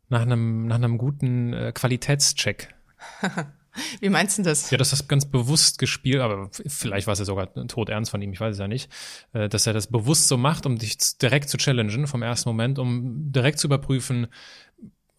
[0.08, 2.74] nach einem, nach einem guten äh, Qualitätscheck.
[4.00, 4.70] Wie meinst du das?
[4.70, 8.20] Ja, das ist ganz bewusst gespielt, aber vielleicht war es ja sogar tot ernst von
[8.20, 8.90] ihm, ich weiß es ja nicht,
[9.32, 12.78] äh, dass er das bewusst so macht, um dich direkt zu challengen vom ersten Moment,
[12.78, 14.28] um direkt zu überprüfen,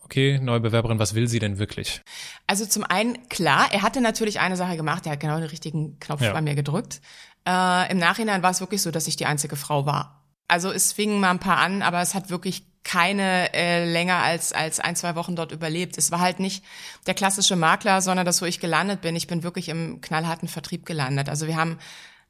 [0.04, 2.02] okay, neue Bewerberin, was will sie denn wirklich?
[2.46, 6.00] Also zum einen, klar, er hatte natürlich eine Sache gemacht, er hat genau den richtigen
[6.00, 6.34] Knopf ja.
[6.34, 7.02] bei mir gedrückt.
[7.48, 10.24] Äh, Im Nachhinein war es wirklich so, dass ich die einzige Frau war.
[10.48, 14.52] Also es fingen mal ein paar an, aber es hat wirklich keine äh, länger als
[14.54, 15.98] als ein zwei Wochen dort überlebt.
[15.98, 16.64] Es war halt nicht
[17.08, 19.16] der klassische Makler, sondern das, wo ich gelandet bin.
[19.16, 21.30] Ich bin wirklich im knallharten Vertrieb gelandet.
[21.30, 21.80] Also wir haben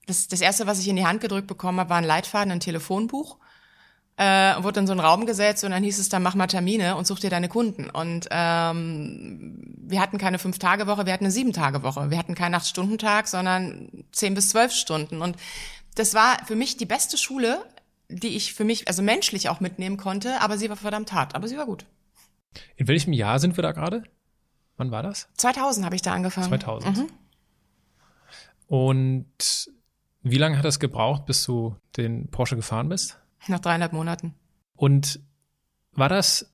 [0.06, 2.60] das, das erste, was ich in die Hand gedrückt bekommen habe, war ein Leitfaden, ein
[2.60, 3.38] Telefonbuch.
[4.16, 6.98] Äh, wurde in so einen Raum gesetzt und dann hieß es dann, mach mal Termine
[6.98, 7.89] und such dir deine Kunden.
[7.89, 12.12] Und ähm, wir hatten keine Fünf-Tage-Woche, wir hatten eine Sieben-Tage-Woche.
[12.12, 15.24] Wir hatten keinen Acht-Stunden-Tag, sondern zehn bis zwölf Stunden.
[15.24, 15.38] Und
[15.96, 17.66] das war für mich die beste Schule,
[18.10, 21.48] die ich für mich, also menschlich auch mitnehmen konnte, aber sie war verdammt hart, aber
[21.48, 21.86] sie war gut.
[22.76, 24.04] In welchem Jahr sind wir da gerade?
[24.78, 25.30] Wann war das?
[25.38, 26.48] 2000 habe ich da angefangen.
[26.48, 26.98] 2000.
[26.98, 27.10] Mhm.
[28.68, 29.72] Und
[30.22, 33.20] wie lange hat das gebraucht, bis du den Porsche gefahren bist?
[33.48, 34.34] Nach dreieinhalb Monaten.
[34.76, 35.20] Und
[35.92, 36.54] war das,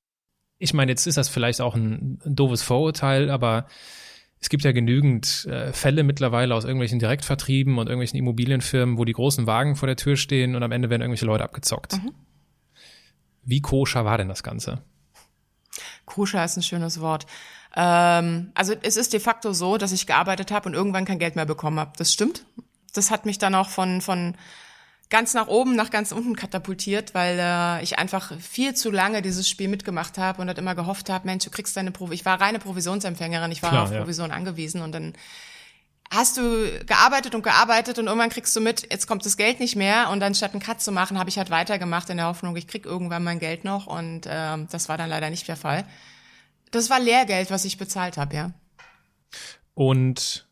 [0.58, 3.66] ich meine, jetzt ist das vielleicht auch ein, ein doofes Vorurteil, aber
[4.40, 9.12] es gibt ja genügend äh, Fälle mittlerweile aus irgendwelchen Direktvertrieben und irgendwelchen Immobilienfirmen, wo die
[9.12, 11.94] großen Wagen vor der Tür stehen und am Ende werden irgendwelche Leute abgezockt.
[11.94, 12.12] Mhm.
[13.44, 14.82] Wie koscher war denn das Ganze?
[16.06, 17.26] Koscher ist ein schönes Wort.
[17.76, 21.36] Ähm, also es ist de facto so, dass ich gearbeitet habe und irgendwann kein Geld
[21.36, 21.92] mehr bekommen habe.
[21.96, 22.44] Das stimmt.
[22.94, 24.34] Das hat mich dann auch von, von
[25.10, 29.48] ganz nach oben, nach ganz unten katapultiert, weil äh, ich einfach viel zu lange dieses
[29.48, 32.14] Spiel mitgemacht habe und halt immer gehofft habe, Mensch, du kriegst deine Provision.
[32.14, 33.98] Ich war reine Provisionsempfängerin, ich war Klar, auf ja.
[33.98, 35.14] Provision angewiesen und dann
[36.12, 39.76] hast du gearbeitet und gearbeitet und irgendwann kriegst du mit, jetzt kommt das Geld nicht
[39.76, 42.56] mehr und dann statt einen Cut zu machen, habe ich halt weitergemacht in der Hoffnung,
[42.56, 45.84] ich krieg irgendwann mein Geld noch und ähm, das war dann leider nicht der Fall.
[46.70, 48.52] Das war Lehrgeld, was ich bezahlt habe, ja.
[49.74, 50.46] Und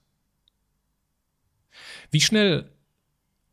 [2.11, 2.71] wie schnell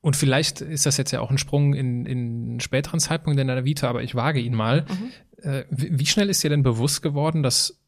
[0.06, 3.48] und vielleicht ist das jetzt ja auch ein Sprung in, in einen späteren Zeitpunkt in
[3.48, 4.86] deiner Vita, aber ich wage ihn mal.
[4.88, 5.12] Mhm.
[5.42, 7.80] Äh, wie, schnell ist dir denn bewusst geworden, dass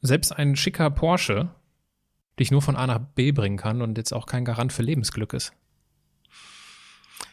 [0.00, 1.52] selbst ein schicker Porsche
[2.38, 5.32] dich nur von A nach B bringen kann und jetzt auch kein Garant für Lebensglück
[5.32, 5.52] ist.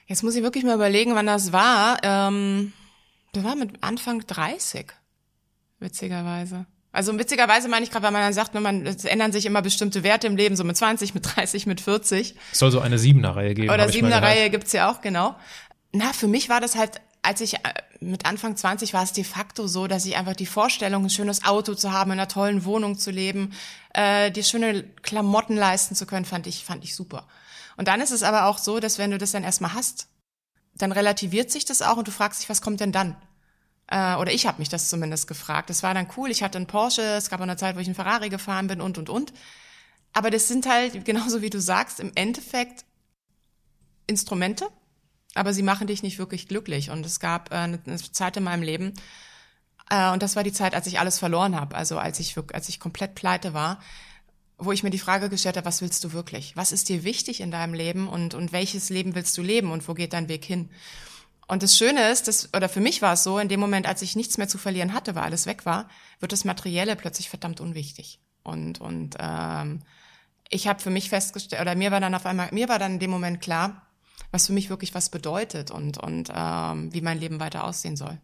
[0.08, 2.00] Jetzt muss ich wirklich mal überlegen, wann das war.
[2.02, 2.74] Ähm,
[3.34, 4.94] das war mit Anfang 30,
[5.78, 6.66] witzigerweise.
[6.94, 10.04] Also witzigerweise meine ich gerade, weil man dann sagt, man, es ändern sich immer bestimmte
[10.04, 12.36] Werte im Leben, so mit 20, mit 30, mit 40.
[12.52, 13.70] Es soll so eine Siebener-Reihe geben.
[13.70, 15.36] Oder Siebener-Reihe gibt's ja auch, genau.
[15.94, 17.60] Na, für mich war das halt, als ich äh,
[18.02, 21.46] mit Anfang 20 war es de facto so, dass ich einfach die Vorstellung, ein schönes
[21.46, 23.54] Auto zu haben, in einer tollen Wohnung zu leben,
[23.94, 27.28] äh, die schöne Klamotten leisten zu können, fand ich, fand ich super.
[27.78, 30.08] Und dann ist es aber auch so, dass wenn du das dann erstmal hast,
[30.76, 33.16] dann relativiert sich das auch und du fragst dich, was kommt denn dann?
[33.92, 35.70] Äh, oder ich habe mich das zumindest gefragt.
[35.70, 37.96] Es war dann cool, ich hatte einen Porsche, es gab eine Zeit, wo ich einen
[37.96, 39.34] Ferrari gefahren bin und, und, und.
[40.14, 42.86] Aber das sind halt, genauso wie du sagst, im Endeffekt
[44.08, 44.68] Instrumente,
[45.36, 46.90] aber sie machen dich nicht wirklich glücklich.
[46.90, 48.94] Und es gab äh, eine Zeit in meinem Leben,
[49.90, 52.70] äh, und das war die Zeit, als ich alles verloren habe, also als ich, als
[52.70, 53.80] ich komplett pleite war,
[54.58, 56.56] wo ich mir die Frage gestellt habe, was willst du wirklich?
[56.56, 59.88] Was ist dir wichtig in deinem Leben und, und welches Leben willst du leben und
[59.88, 60.70] wo geht dein Weg hin?
[61.52, 64.02] Und das Schöne ist, dass, oder für mich war es so, in dem Moment, als
[64.02, 65.90] ich nichts mehr zu verlieren hatte, weil alles weg war,
[66.22, 68.22] wird das Materielle plötzlich verdammt unwichtig.
[68.42, 69.82] Und, und ähm,
[70.50, 73.00] ich habe für mich festgestellt, oder mir war dann auf einmal, mir war dann in
[73.00, 73.86] dem Moment klar,
[74.32, 78.18] was für mich wirklich was bedeutet und, und ähm, wie mein Leben weiter aussehen soll.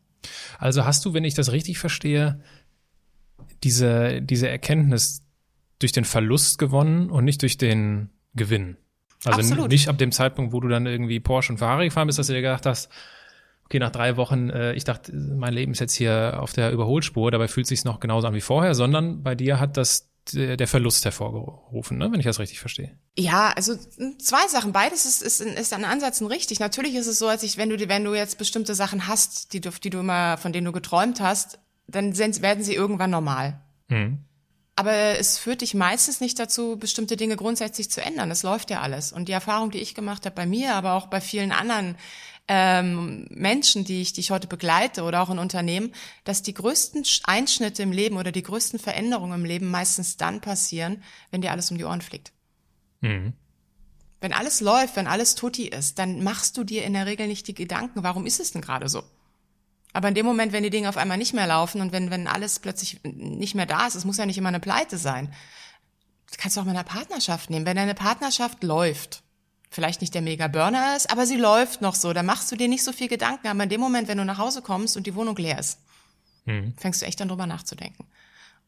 [0.58, 2.42] Also hast du, wenn ich das richtig verstehe,
[3.62, 5.22] diese, diese Erkenntnis
[5.80, 8.78] durch den Verlust gewonnen und nicht durch den Gewinn.
[9.26, 9.70] Also Absolut.
[9.70, 12.34] nicht ab dem Zeitpunkt, wo du dann irgendwie Porsche und Ferrari gefahren bist, dass du
[12.34, 12.90] dir gedacht hast,
[13.68, 17.32] okay, nach drei Wochen, äh, ich dachte, mein Leben ist jetzt hier auf der Überholspur,
[17.32, 20.68] dabei fühlt es sich noch genauso an wie vorher, sondern bei dir hat das der
[20.68, 22.12] Verlust hervorgerufen, ne?
[22.12, 22.98] wenn ich das richtig verstehe.
[23.18, 23.78] Ja, also
[24.20, 24.74] zwei Sachen.
[24.74, 26.60] Beides ist, ist, ist an Ansätzen richtig.
[26.60, 29.62] Natürlich ist es so, als ich, wenn du, wenn du jetzt bestimmte Sachen hast, die
[29.62, 33.62] du, die du immer, von denen du geträumt hast, dann sind, werden sie irgendwann normal.
[33.88, 34.26] Mhm.
[34.76, 38.30] Aber es führt dich meistens nicht dazu, bestimmte Dinge grundsätzlich zu ändern.
[38.30, 39.14] Es läuft ja alles.
[39.14, 41.96] Und die Erfahrung, die ich gemacht habe bei mir, aber auch bei vielen anderen
[42.48, 47.04] ähm, Menschen, die ich, die ich heute begleite oder auch in Unternehmen, dass die größten
[47.26, 51.72] Einschnitte im Leben oder die größten Veränderungen im Leben meistens dann passieren, wenn dir alles
[51.72, 52.32] um die Ohren fliegt.
[53.02, 53.34] Mhm.
[54.20, 57.48] Wenn alles läuft, wenn alles tutti ist, dann machst du dir in der Regel nicht
[57.48, 59.04] die Gedanken, warum ist es denn gerade so?
[59.94, 62.28] Aber in dem Moment, wenn die Dinge auf einmal nicht mehr laufen und wenn, wenn
[62.28, 65.34] alles plötzlich nicht mehr da ist, es muss ja nicht immer eine Pleite sein.
[66.28, 67.66] Das kannst du auch mit einer Partnerschaft nehmen.
[67.66, 69.24] Wenn deine Partnerschaft läuft,
[69.70, 72.14] vielleicht nicht der Mega-Burner ist, aber sie läuft noch so.
[72.14, 73.48] Da machst du dir nicht so viel Gedanken.
[73.48, 75.80] Aber in dem Moment, wenn du nach Hause kommst und die Wohnung leer ist,
[76.46, 76.74] mhm.
[76.78, 78.06] fängst du echt dann drüber nachzudenken.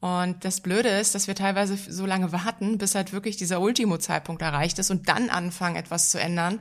[0.02, 4.42] Und das Blöde ist, dass wir teilweise so lange warten, bis halt wirklich dieser Ultimo-Zeitpunkt
[4.42, 6.60] erreicht ist und dann anfangen, etwas zu ändern,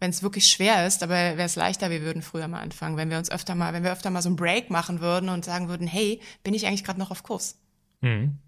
[0.00, 1.02] wenn es wirklich schwer ist.
[1.02, 3.84] Aber wäre es leichter, wir würden früher mal anfangen, wenn wir uns öfter mal, wenn
[3.84, 6.84] wir öfter mal so einen Break machen würden und sagen würden, hey, bin ich eigentlich
[6.84, 7.58] gerade noch auf Kurs?
[8.00, 8.38] Mhm.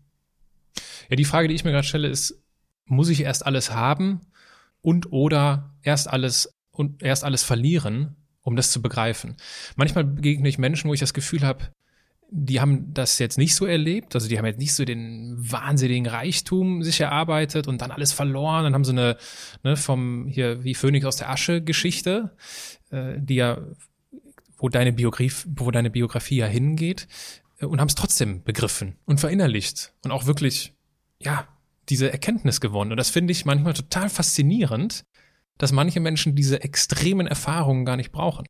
[1.11, 2.43] Ja, die Frage, die ich mir gerade stelle, ist,
[2.87, 4.21] muss ich erst alles haben
[4.85, 9.37] und oder erst alles und erst alles verlieren, um das zu begreifen.
[9.77, 11.70] Manchmal begegne ich Menschen, wo ich das Gefühl habe,
[12.31, 16.07] die haben das jetzt nicht so erlebt, also die haben jetzt nicht so den wahnsinnigen
[16.07, 19.16] Reichtum sich erarbeitet und dann alles verloren, dann haben sie eine
[19.62, 22.37] ne, vom hier wie Phönix aus der Asche Geschichte,
[22.90, 23.59] äh, die ja
[24.59, 27.07] wo deine Biografie, wo deine Biografie ja hingeht
[27.61, 30.75] äh, und haben es trotzdem begriffen und verinnerlicht und auch wirklich
[31.20, 31.47] ja
[31.88, 32.92] diese Erkenntnis gewonnen.
[32.92, 35.05] Und das finde ich manchmal total faszinierend,
[35.59, 38.47] dass manche Menschen diese extremen Erfahrungen gar nicht brauchen.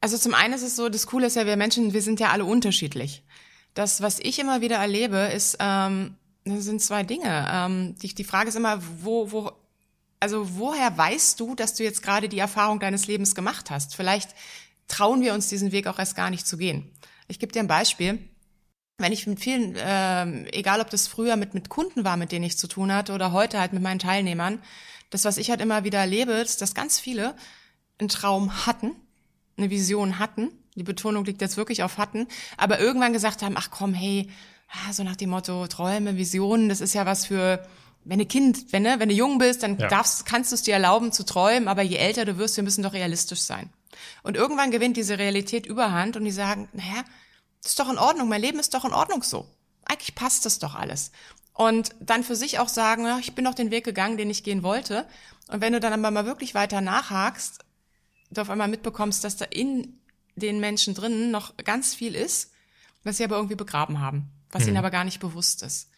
[0.00, 2.30] Also zum einen ist es so, das Coole ist ja, wir Menschen, wir sind ja
[2.30, 3.24] alle unterschiedlich.
[3.74, 7.48] Das, was ich immer wieder erlebe, ist, ähm, das sind zwei Dinge.
[7.50, 9.52] Ähm, die, die Frage ist immer, wo, wo,
[10.20, 13.96] also woher weißt du, dass du jetzt gerade die Erfahrung deines Lebens gemacht hast?
[13.96, 14.34] Vielleicht
[14.86, 16.90] trauen wir uns diesen Weg auch erst gar nicht zu gehen.
[17.28, 18.18] Ich gebe dir ein Beispiel
[18.98, 22.44] wenn ich mit vielen, äh, egal ob das früher mit, mit Kunden war, mit denen
[22.44, 24.60] ich zu tun hatte, oder heute halt mit meinen Teilnehmern,
[25.10, 27.34] das, was ich halt immer wieder erlebe, ist, dass ganz viele
[27.98, 28.92] einen Traum hatten,
[29.56, 33.70] eine Vision hatten, die Betonung liegt jetzt wirklich auf hatten, aber irgendwann gesagt haben, ach
[33.70, 34.28] komm, hey,
[34.92, 37.66] so nach dem Motto, Träume, Visionen, das ist ja was für,
[38.04, 39.88] wenn du Kind, wenn, ne, wenn du jung bist, dann ja.
[39.88, 42.82] darfst, kannst du es dir erlauben zu träumen, aber je älter du wirst, wir müssen
[42.82, 43.70] doch realistisch sein.
[44.22, 47.04] Und irgendwann gewinnt diese Realität Überhand und die sagen, naja,
[47.68, 49.46] ist doch in Ordnung, mein Leben ist doch in Ordnung so.
[49.84, 51.12] Eigentlich passt das doch alles.
[51.54, 54.44] und dann für sich auch sagen, ja, ich bin doch den Weg gegangen, den ich
[54.44, 55.06] gehen wollte.
[55.48, 57.64] Und wenn du dann aber mal wirklich weiter nachhakst,
[58.30, 59.98] du auf einmal mitbekommst, dass da in
[60.36, 62.52] den Menschen drinnen noch ganz viel ist,
[63.02, 64.68] was sie aber irgendwie begraben haben, was mhm.
[64.68, 65.90] ihnen aber gar nicht bewusst ist.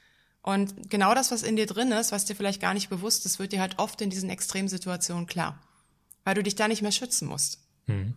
[0.42, 3.38] Und genau das, was in dir drin ist, was dir vielleicht gar nicht bewusst ist,
[3.38, 5.58] wird dir halt oft in diesen Extremsituationen klar,
[6.24, 7.58] weil du dich da nicht mehr schützen musst.
[7.86, 8.14] Mhm.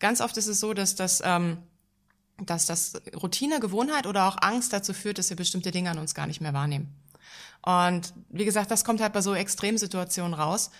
[0.00, 1.58] Ganz oft ist es so, dass das, ähm,
[2.46, 6.14] dass das Routine, Gewohnheit oder auch Angst dazu führt, dass wir bestimmte Dinge an uns
[6.14, 6.94] gar nicht mehr wahrnehmen.
[7.62, 10.70] Und wie gesagt, das kommt halt bei so Extremsituationen raus.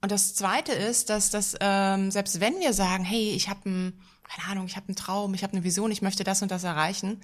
[0.00, 4.00] Und das Zweite ist, dass das ähm, selbst wenn wir sagen, hey, ich habe ein,
[4.24, 6.64] keine Ahnung, ich habe einen Traum, ich habe eine Vision, ich möchte das und das
[6.64, 7.20] erreichen,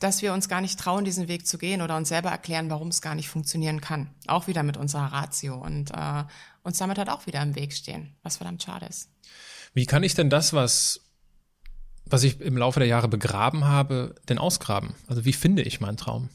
[0.00, 2.88] dass wir uns gar nicht trauen, diesen Weg zu gehen oder uns selber erklären, warum
[2.88, 4.10] es gar nicht funktionieren kann.
[4.26, 6.24] Auch wieder mit unserer Ratio und äh,
[6.62, 9.08] uns damit halt auch wieder im Weg stehen, was verdammt schade ist.
[9.72, 11.00] Wie kann ich denn das, was,
[12.06, 14.94] was ich im Laufe der Jahre begraben habe, denn ausgraben?
[15.06, 16.28] Also wie finde ich meinen Traum?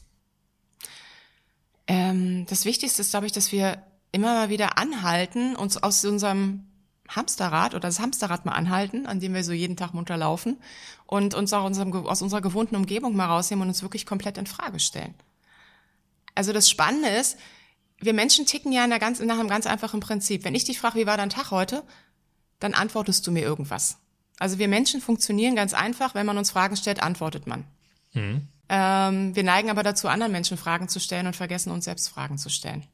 [1.86, 6.66] Ähm, das Wichtigste ist, glaube ich, dass wir immer mal wieder anhalten, uns aus unserem
[7.08, 10.58] Hamsterrad oder das Hamsterrad mal anhalten, an dem wir so jeden Tag munter laufen
[11.06, 14.46] und uns auch unserem, aus unserer gewohnten Umgebung mal rausnehmen und uns wirklich komplett in
[14.46, 15.14] Frage stellen.
[16.34, 17.36] Also das Spannende ist,
[17.98, 20.44] wir Menschen ticken ja ganz, nach einem ganz einfachen Prinzip.
[20.44, 21.82] Wenn ich dich frage, wie war dein Tag heute,
[22.60, 23.98] dann antwortest du mir irgendwas.
[24.40, 27.64] Also wir Menschen funktionieren ganz einfach, wenn man uns Fragen stellt, antwortet man.
[28.14, 28.48] Mhm.
[28.70, 32.38] Ähm, wir neigen aber dazu, anderen Menschen Fragen zu stellen und vergessen uns selbst Fragen
[32.38, 32.84] zu stellen.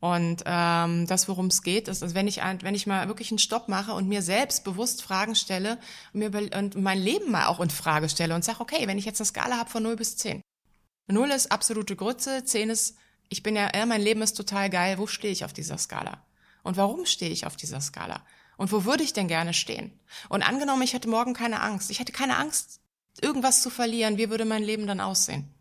[0.00, 3.38] Und ähm, das, worum es geht, ist, also wenn ich wenn ich mal wirklich einen
[3.38, 5.78] Stopp mache und mir selbst bewusst Fragen stelle
[6.12, 9.04] und mir und mein Leben mal auch in Frage stelle und sage, okay, wenn ich
[9.04, 10.42] jetzt eine Skala habe von 0 bis 10.
[11.08, 12.96] 0 ist absolute Grütze, 10 ist,
[13.28, 16.22] ich bin ja, ja, mein Leben ist total geil, wo stehe ich auf dieser Skala?
[16.62, 18.22] Und warum stehe ich auf dieser Skala?
[18.56, 19.98] Und wo würde ich denn gerne stehen?
[20.28, 21.90] Und angenommen, ich hätte morgen keine Angst.
[21.90, 22.80] Ich hätte keine Angst,
[23.20, 24.16] irgendwas zu verlieren.
[24.16, 25.52] Wie würde mein Leben dann aussehen?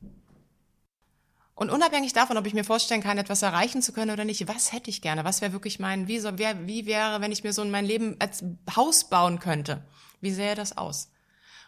[1.55, 4.73] Und unabhängig davon, ob ich mir vorstellen kann, etwas erreichen zu können oder nicht, was
[4.73, 5.23] hätte ich gerne?
[5.23, 7.85] Was wäre wirklich mein, wie, so, wär, wie wäre, wenn ich mir so in mein
[7.85, 8.43] Leben als
[8.75, 9.81] Haus bauen könnte?
[10.19, 11.11] Wie sähe das aus?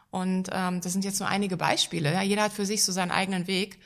[0.10, 2.12] Und ähm, das sind jetzt nur einige Beispiele.
[2.12, 2.22] Ja?
[2.22, 3.80] Jeder hat für sich so seinen eigenen Weg.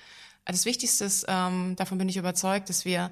[0.45, 3.11] Das Wichtigste ist, ähm, davon bin ich überzeugt, dass wir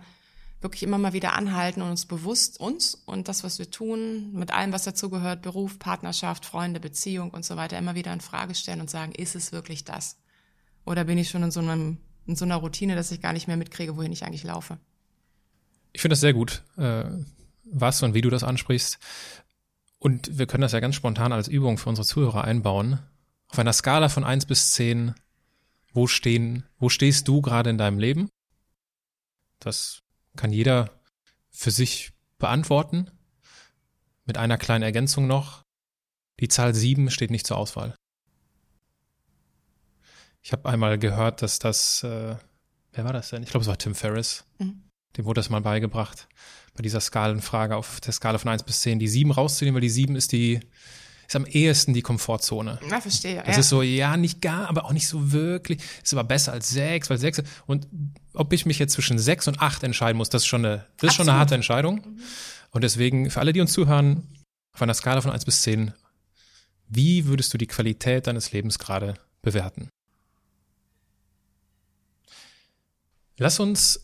[0.62, 4.52] wirklich immer mal wieder anhalten und uns bewusst uns und das, was wir tun, mit
[4.52, 8.82] allem, was dazugehört, Beruf, Partnerschaft, Freunde, Beziehung und so weiter, immer wieder in Frage stellen
[8.82, 10.18] und sagen, ist es wirklich das?
[10.86, 12.00] Oder bin ich schon in so einem
[12.30, 14.78] in so einer Routine, dass ich gar nicht mehr mitkriege, wohin ich eigentlich laufe.
[15.94, 17.06] Ich finde das sehr gut, äh,
[17.64, 19.00] was und wie du das ansprichst.
[19.98, 23.00] Und wir können das ja ganz spontan als Übung für unsere Zuhörer einbauen.
[23.48, 25.16] Auf einer Skala von eins bis zehn,
[25.92, 28.30] wo stehen, wo stehst du gerade in deinem Leben?
[29.60, 30.04] Das
[30.40, 30.90] kann jeder
[31.50, 33.12] für sich beantworten.
[34.26, 35.64] Mit einer kleinen Ergänzung noch.
[36.40, 37.94] Die Zahl sieben steht nicht zur Auswahl.
[40.42, 42.38] Ich habe einmal gehört, dass das, äh,
[42.94, 43.44] wer war das denn?
[43.44, 44.46] Ich glaube, es war Tim Ferriss.
[44.60, 44.84] Mhm.
[45.18, 46.30] Dem wurde das mal beigebracht,
[46.74, 49.90] bei dieser Skalenfrage auf der Skala von 1 bis 10, die 7 rauszunehmen, weil die
[49.90, 50.62] 7 ist die,
[51.30, 52.80] ist am ehesten die Komfortzone.
[52.90, 53.44] Ja, verstehe.
[53.46, 53.60] Das ja.
[53.60, 55.80] ist so, ja, nicht gar, aber auch nicht so wirklich.
[56.04, 57.88] Ist aber besser als 6, weil 6, und
[58.34, 61.12] ob ich mich jetzt zwischen 6 und 8 entscheiden muss, das ist schon eine, das
[61.12, 61.98] ist schon eine harte Entscheidung.
[61.98, 62.20] Mhm.
[62.72, 64.28] Und deswegen, für alle, die uns zuhören,
[64.74, 65.94] auf einer Skala von 1 bis 10,
[66.88, 69.14] wie würdest du die Qualität deines Lebens gerade
[69.44, 69.88] bewerten?
[73.38, 74.04] Lass uns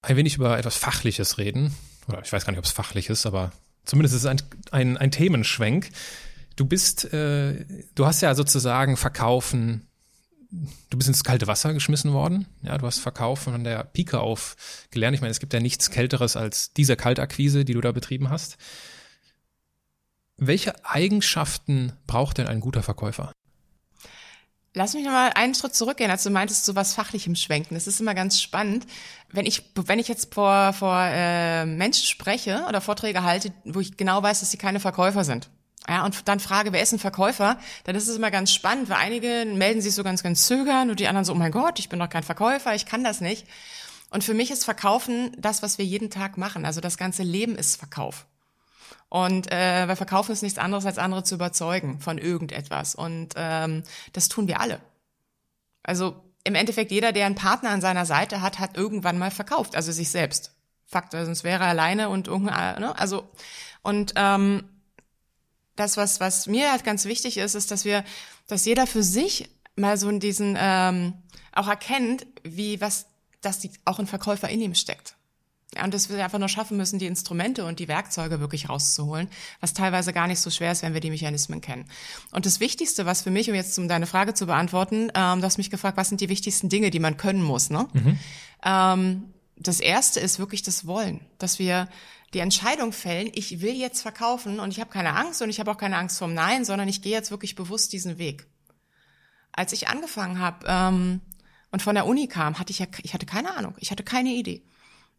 [0.00, 1.74] ein wenig über etwas Fachliches reden.
[2.06, 3.52] Oder ich weiß gar nicht, ob es fachlich ist, aber
[3.84, 4.40] zumindest ist es ein,
[4.70, 5.90] ein, ein Themenschwenk.
[6.58, 9.86] Du bist, äh, du hast ja sozusagen verkaufen,
[10.50, 12.46] du bist ins kalte Wasser geschmissen worden.
[12.62, 14.56] Ja, du hast Verkaufen von der Pike auf
[14.90, 15.14] gelernt.
[15.14, 18.56] Ich meine, es gibt ja nichts Kälteres als diese Kaltakquise, die du da betrieben hast.
[20.36, 23.30] Welche Eigenschaften braucht denn ein guter Verkäufer?
[24.74, 27.74] Lass mich nochmal einen Schritt zurückgehen, als du meintest, so was Fachlichem schwenken.
[27.74, 28.84] Das ist immer ganz spannend.
[29.30, 33.96] Wenn ich, wenn ich jetzt vor, vor äh, Menschen spreche oder Vorträge halte, wo ich
[33.96, 35.50] genau weiß, dass sie keine Verkäufer sind.
[35.88, 37.58] Ja, und dann frage, wer ist ein Verkäufer?
[37.84, 41.00] Dann ist es immer ganz spannend, weil einige melden sich so ganz, ganz zögern und
[41.00, 43.46] die anderen so, oh mein Gott, ich bin doch kein Verkäufer, ich kann das nicht.
[44.10, 46.66] Und für mich ist Verkaufen das, was wir jeden Tag machen.
[46.66, 48.26] Also das ganze Leben ist Verkauf.
[49.08, 52.94] Und äh, weil Verkaufen ist nichts anderes, als andere zu überzeugen von irgendetwas.
[52.94, 53.82] Und ähm,
[54.12, 54.80] das tun wir alle.
[55.82, 59.76] Also im Endeffekt jeder, der einen Partner an seiner Seite hat, hat irgendwann mal verkauft,
[59.76, 60.52] also sich selbst.
[60.84, 62.98] Fakt, also sonst wäre er alleine und irgendein, ne?
[62.98, 63.28] also
[63.82, 64.64] und ähm,
[65.78, 68.04] das, was was mir halt ganz wichtig ist, ist, dass wir,
[68.46, 71.14] dass jeder für sich mal so in diesen ähm,
[71.52, 73.06] auch erkennt, wie was,
[73.40, 75.14] dass die, auch ein Verkäufer in ihm steckt.
[75.82, 79.28] Und dass wir einfach nur schaffen müssen, die Instrumente und die Werkzeuge wirklich rauszuholen,
[79.60, 81.84] was teilweise gar nicht so schwer ist, wenn wir die Mechanismen kennen.
[82.32, 85.44] Und das Wichtigste, was für mich, um jetzt um deine Frage zu beantworten, ähm, du
[85.44, 87.86] hast mich gefragt, was sind die wichtigsten Dinge, die man können muss, ne?
[87.92, 88.18] Mhm.
[88.64, 91.88] Ähm, das erste ist wirklich das Wollen, dass wir
[92.34, 95.70] die Entscheidung fällen, ich will jetzt verkaufen und ich habe keine Angst und ich habe
[95.70, 98.46] auch keine Angst vom Nein, sondern ich gehe jetzt wirklich bewusst diesen Weg.
[99.52, 101.20] Als ich angefangen habe ähm,
[101.70, 104.30] und von der Uni kam, hatte ich ja, ich hatte keine Ahnung, ich hatte keine
[104.30, 104.62] Idee.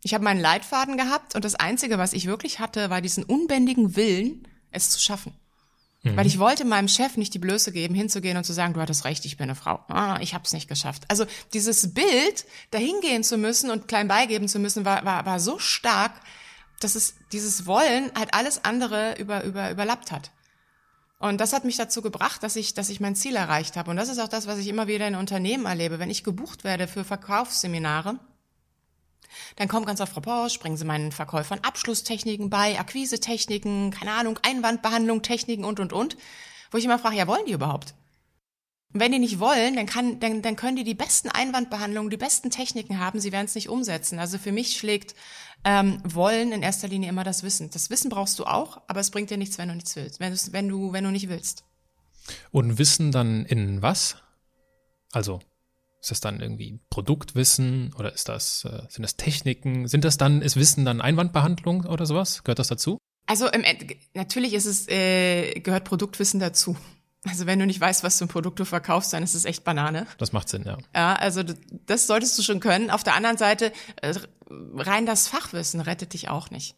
[0.03, 3.95] Ich habe meinen Leitfaden gehabt und das Einzige, was ich wirklich hatte, war diesen unbändigen
[3.95, 5.33] Willen, es zu schaffen.
[6.03, 6.15] Mhm.
[6.15, 9.03] Weil ich wollte meinem Chef nicht die Blöße geben, hinzugehen und zu sagen, du hattest
[9.03, 9.83] recht, ich bin eine Frau.
[9.89, 11.03] Ah, ich habe es nicht geschafft.
[11.09, 15.59] Also dieses Bild, dahingehen zu müssen und klein beigeben zu müssen, war, war, war so
[15.59, 16.13] stark,
[16.79, 20.31] dass es dieses Wollen halt alles andere über, über, überlappt hat.
[21.19, 23.91] Und das hat mich dazu gebracht, dass ich, dass ich mein Ziel erreicht habe.
[23.91, 25.99] Und das ist auch das, was ich immer wieder in Unternehmen erlebe.
[25.99, 28.19] Wenn ich gebucht werde für Verkaufsseminare,
[29.57, 34.39] dann kommt ganz oft Frau Porsche, bringen Sie meinen Verkäufern Abschlusstechniken bei, Akquisetechniken, keine Ahnung,
[34.43, 36.17] Einwandbehandlung, Techniken und, und, und.
[36.71, 37.93] Wo ich immer frage, ja, wollen die überhaupt?
[38.91, 42.17] Und wenn die nicht wollen, dann, kann, dann, dann können die die besten Einwandbehandlungen, die
[42.17, 44.17] besten Techniken haben, sie werden es nicht umsetzen.
[44.17, 45.13] Also für mich schlägt
[45.63, 47.69] ähm, Wollen in erster Linie immer das Wissen.
[47.69, 50.35] Das Wissen brauchst du auch, aber es bringt dir nichts, wenn du nichts willst, wenn,
[50.51, 51.65] wenn, du, wenn du nicht willst.
[52.51, 54.17] Und Wissen dann in was?
[55.11, 55.39] Also
[56.01, 59.87] ist das dann irgendwie Produktwissen oder ist das, äh, sind das Techniken?
[59.87, 62.43] Sind das dann, ist Wissen dann Einwandbehandlung oder sowas?
[62.43, 62.97] Gehört das dazu?
[63.25, 63.63] Also im,
[64.13, 66.75] natürlich ist es, äh, gehört Produktwissen dazu.
[67.25, 69.63] Also wenn du nicht weißt, was für ein Produkt du verkaufst, dann ist es echt
[69.63, 70.07] Banane.
[70.17, 70.77] Das macht Sinn, ja.
[70.95, 71.43] Ja, also
[71.85, 72.89] das solltest du schon können.
[72.89, 74.13] Auf der anderen Seite, äh,
[74.49, 76.75] rein das Fachwissen rettet dich auch nicht.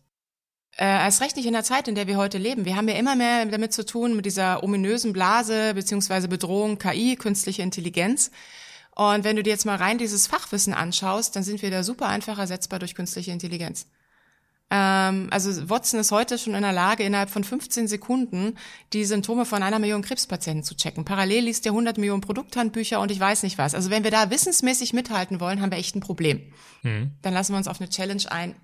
[0.78, 2.66] Äh, als recht nicht in der Zeit, in der wir heute leben.
[2.66, 7.18] Wir haben ja immer mehr damit zu tun, mit dieser ominösen Blase beziehungsweise Bedrohung KI,
[7.18, 8.32] künstliche Intelligenz.
[8.96, 12.08] Und wenn du dir jetzt mal rein dieses Fachwissen anschaust, dann sind wir da super
[12.08, 13.88] einfach ersetzbar durch künstliche Intelligenz.
[14.74, 18.58] Ähm, also Watson ist heute schon in der Lage, innerhalb von 15 Sekunden
[18.94, 21.04] die Symptome von einer Million Krebspatienten zu checken.
[21.04, 23.76] Parallel liest er 100 Millionen Produkthandbücher und ich weiß nicht was.
[23.76, 26.54] Also wenn wir da wissensmäßig mithalten wollen, haben wir echt ein Problem.
[26.84, 27.12] Mhm.
[27.22, 28.56] Dann lassen wir uns auf eine Challenge ein.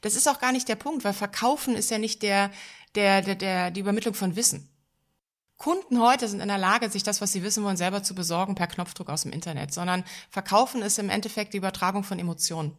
[0.00, 2.50] Das ist auch gar nicht der Punkt, weil Verkaufen ist ja nicht der,
[2.94, 4.66] der, der, der die Übermittlung von Wissen.
[5.58, 8.54] Kunden heute sind in der Lage, sich das, was sie wissen wollen, selber zu besorgen
[8.54, 12.78] per Knopfdruck aus dem Internet, sondern Verkaufen ist im Endeffekt die Übertragung von Emotionen.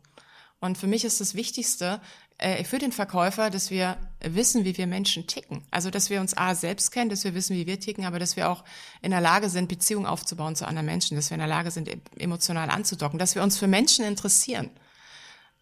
[0.61, 1.99] Und für mich ist das Wichtigste
[2.41, 5.63] äh, für den Verkäufer, dass wir wissen, wie wir Menschen ticken.
[5.71, 8.35] Also, dass wir uns A selbst kennen, dass wir wissen, wie wir ticken, aber dass
[8.35, 8.63] wir auch
[9.01, 11.89] in der Lage sind, Beziehungen aufzubauen zu anderen Menschen, dass wir in der Lage sind,
[12.17, 14.69] emotional anzudocken, dass wir uns für Menschen interessieren.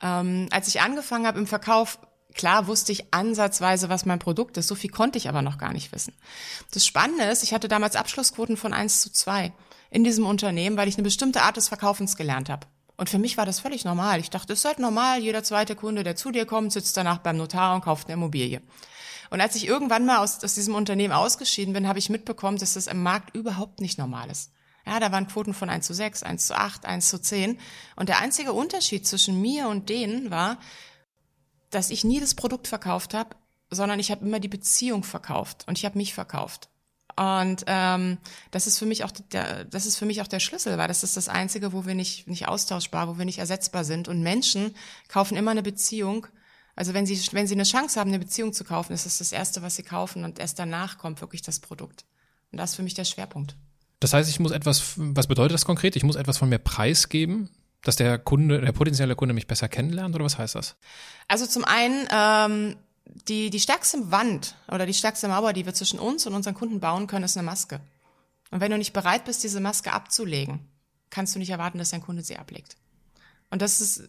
[0.02, 2.00] Ähm, als ich angefangen habe im Verkauf,
[2.36, 5.74] Klar wusste ich ansatzweise, was mein Produkt ist, so viel konnte ich aber noch gar
[5.74, 6.14] nicht wissen.
[6.72, 9.52] Das Spannende ist, ich hatte damals Abschlussquoten von eins zu zwei
[9.90, 12.68] in diesem Unternehmen, weil ich eine bestimmte Art des Verkaufens gelernt habe.
[13.00, 14.20] Und für mich war das völlig normal.
[14.20, 17.20] Ich dachte, es ist halt normal, jeder zweite Kunde, der zu dir kommt, sitzt danach
[17.20, 18.62] beim Notar und kauft eine Immobilie.
[19.30, 22.74] Und als ich irgendwann mal aus, aus diesem Unternehmen ausgeschieden bin, habe ich mitbekommen, dass
[22.74, 24.52] das im Markt überhaupt nicht normal ist.
[24.86, 27.58] Ja, da waren Quoten von 1 zu 6, 1 zu 8, 1 zu 10.
[27.96, 30.58] Und der einzige Unterschied zwischen mir und denen war,
[31.70, 33.38] dass ich nie das Produkt verkauft habe,
[33.70, 36.68] sondern ich habe immer die Beziehung verkauft und ich habe mich verkauft.
[37.16, 38.18] Und ähm,
[38.52, 41.04] das ist für mich auch der, das ist für mich auch der Schlüssel, weil das
[41.04, 44.08] ist das Einzige, wo wir nicht nicht austauschbar, wo wir nicht ersetzbar sind.
[44.08, 44.74] Und Menschen
[45.08, 46.28] kaufen immer eine Beziehung.
[46.76, 49.32] Also wenn sie wenn sie eine Chance haben, eine Beziehung zu kaufen, ist das das
[49.32, 52.06] erste, was sie kaufen, und erst danach kommt wirklich das Produkt.
[52.52, 53.56] Und das ist für mich der Schwerpunkt.
[54.00, 54.94] Das heißt, ich muss etwas.
[54.96, 55.96] Was bedeutet das konkret?
[55.96, 57.50] Ich muss etwas von mir preisgeben,
[57.84, 60.76] dass der Kunde, der potenzielle Kunde mich besser kennenlernt oder was heißt das?
[61.28, 62.76] Also zum einen, ähm,
[63.28, 66.80] die, die stärkste Wand oder die stärkste Mauer, die wir zwischen uns und unseren Kunden
[66.80, 67.80] bauen können, ist eine Maske.
[68.52, 70.60] Und wenn du nicht bereit bist, diese Maske abzulegen,
[71.10, 72.76] kannst du nicht erwarten, dass dein Kunde sie ablegt.
[73.50, 74.08] Und das ist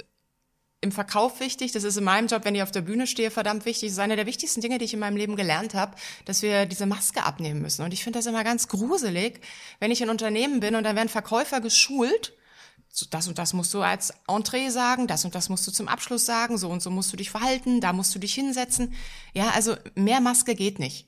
[0.83, 3.67] im Verkauf wichtig, das ist in meinem Job, wenn ich auf der Bühne stehe, verdammt
[3.67, 3.91] wichtig.
[3.91, 5.95] Das ist eine der wichtigsten Dinge, die ich in meinem Leben gelernt habe,
[6.25, 7.85] dass wir diese Maske abnehmen müssen.
[7.85, 9.41] Und ich finde das immer ganz gruselig,
[9.79, 12.33] wenn ich in Unternehmen bin und dann werden Verkäufer geschult,
[12.93, 15.89] so das und das musst du als Entree sagen, das und das musst du zum
[15.89, 18.95] Abschluss sagen, so und so musst du dich verhalten, da musst du dich hinsetzen.
[19.33, 21.07] Ja, also mehr Maske geht nicht.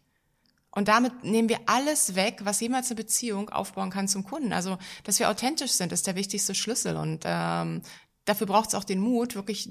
[0.74, 4.54] Und damit nehmen wir alles weg, was jemals eine Beziehung aufbauen kann zum Kunden.
[4.54, 6.96] Also, dass wir authentisch sind, ist der wichtigste Schlüssel.
[6.96, 7.82] Und ähm,
[8.24, 9.68] dafür braucht es auch den Mut, wirklich,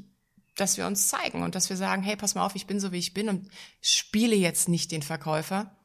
[0.58, 2.92] dass wir uns zeigen und dass wir sagen, hey, pass mal auf, ich bin so,
[2.92, 3.50] wie ich bin und
[3.82, 5.76] spiele jetzt nicht den Verkäufer,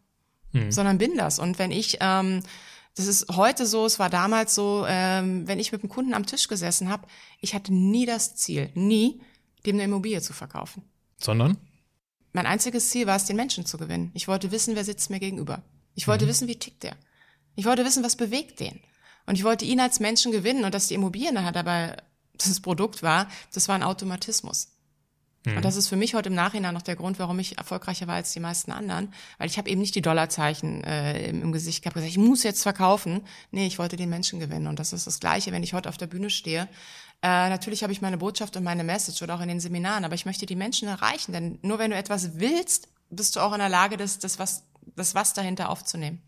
[0.52, 0.70] mhm.
[0.70, 1.38] sondern bin das.
[1.38, 2.42] Und wenn ich ähm,
[2.96, 6.24] das ist heute so, es war damals so, ähm, wenn ich mit einem Kunden am
[6.24, 7.06] Tisch gesessen habe,
[7.40, 9.20] ich hatte nie das Ziel, nie,
[9.66, 10.82] dem eine Immobilie zu verkaufen.
[11.18, 11.58] Sondern?
[12.32, 14.10] Mein einziges Ziel war es, den Menschen zu gewinnen.
[14.14, 15.62] Ich wollte wissen, wer sitzt mir gegenüber.
[15.94, 16.30] Ich wollte mhm.
[16.30, 16.96] wissen, wie tickt der.
[17.54, 18.80] Ich wollte wissen, was bewegt den.
[19.26, 21.96] Und ich wollte ihn als Menschen gewinnen und dass die Immobilie nachher dabei
[22.34, 24.75] das Produkt war, das war ein Automatismus.
[25.46, 25.56] Mhm.
[25.56, 28.16] Und das ist für mich heute im Nachhinein noch der Grund, warum ich erfolgreicher war
[28.16, 29.12] als die meisten anderen.
[29.38, 32.42] Weil ich habe eben nicht die Dollarzeichen äh, im, im Gesicht gehabt, gesagt, ich muss
[32.42, 33.22] jetzt verkaufen.
[33.52, 34.66] Nee, ich wollte den Menschen gewinnen.
[34.66, 36.68] Und das ist das Gleiche, wenn ich heute auf der Bühne stehe.
[37.22, 40.14] Äh, natürlich habe ich meine Botschaft und meine Message oder auch in den Seminaren, aber
[40.14, 41.32] ich möchte die Menschen erreichen.
[41.32, 44.64] Denn nur wenn du etwas willst, bist du auch in der Lage, das, das, was,
[44.96, 46.22] das Was dahinter aufzunehmen.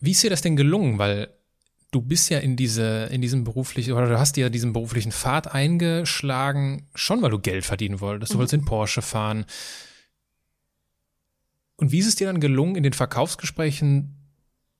[0.00, 0.98] Wie ist dir das denn gelungen?
[0.98, 1.32] Weil
[1.94, 5.12] du bist ja in diese, in diesem beruflichen, oder du hast dir ja diesen beruflichen
[5.12, 8.32] Pfad eingeschlagen, schon weil du Geld verdienen wolltest.
[8.32, 8.38] Du mhm.
[8.40, 9.46] wolltest in Porsche fahren.
[11.76, 14.16] Und wie ist es dir dann gelungen, in den Verkaufsgesprächen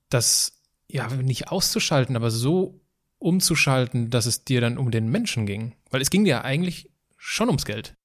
[0.08, 2.80] das ja nicht auszuschalten, aber so
[3.18, 5.74] umzuschalten, dass es dir dann um den Menschen ging?
[5.90, 7.96] Weil es ging dir ja eigentlich schon ums Geld.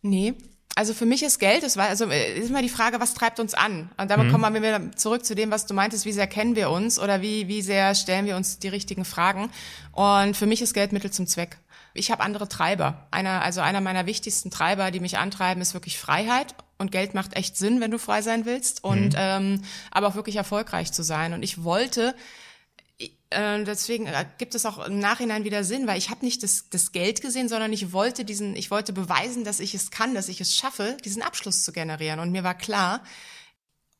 [0.00, 0.34] Nee,
[0.76, 3.38] also für mich ist Geld, das war also äh, ist immer die Frage, was treibt
[3.40, 3.90] uns an?
[3.96, 4.32] Und damit mhm.
[4.32, 7.22] kommen wir wieder zurück zu dem, was du meintest, wie sehr kennen wir uns oder
[7.22, 9.50] wie wie sehr stellen wir uns die richtigen Fragen?
[9.92, 11.58] Und für mich ist Geld Mittel zum Zweck.
[11.96, 13.06] Ich habe andere Treiber.
[13.12, 16.56] Einer, also einer meiner wichtigsten Treiber, die mich antreiben, ist wirklich Freiheit.
[16.76, 18.82] Und Geld macht echt Sinn, wenn du frei sein willst.
[18.82, 19.16] Und mhm.
[19.16, 19.62] ähm,
[19.92, 21.32] aber auch wirklich erfolgreich zu sein.
[21.32, 22.16] Und ich wollte
[22.98, 26.68] äh, deswegen äh, gibt es auch im Nachhinein wieder Sinn, weil ich habe nicht das,
[26.70, 30.28] das Geld gesehen, sondern ich wollte diesen, ich wollte beweisen, dass ich es kann, dass
[30.28, 32.20] ich es schaffe, diesen Abschluss zu generieren.
[32.20, 33.02] Und mir war klar,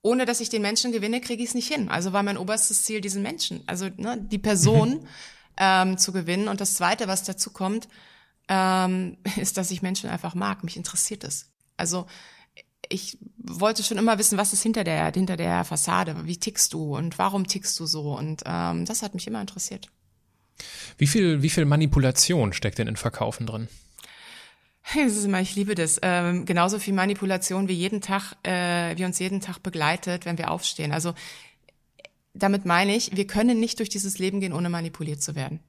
[0.03, 1.89] ohne dass ich den Menschen gewinne, kriege ich es nicht hin.
[1.89, 5.09] Also war mein oberstes Ziel, diesen Menschen, also ne, die Person mhm.
[5.57, 6.49] ähm, zu gewinnen.
[6.49, 7.89] Und das Zweite, was dazu kommt,
[8.49, 10.63] ähm, ist, dass ich Menschen einfach mag.
[10.63, 11.51] Mich interessiert es.
[11.77, 12.07] Also
[12.95, 16.97] ich wollte schon immer wissen, was ist hinter der, hinter der Fassade, wie tickst du
[16.97, 19.91] und warum tickst du so und ähm, das hat mich immer interessiert.
[20.97, 23.69] Wie viel, wie viel Manipulation steckt denn in Verkaufen drin?
[24.95, 25.99] Das ist immer, ich liebe das.
[26.03, 30.51] Ähm, genauso viel Manipulation wie jeden Tag, äh, wie uns jeden Tag begleitet, wenn wir
[30.51, 30.93] aufstehen.
[30.93, 31.15] Also
[32.35, 35.61] damit meine ich, wir können nicht durch dieses Leben gehen, ohne manipuliert zu werden.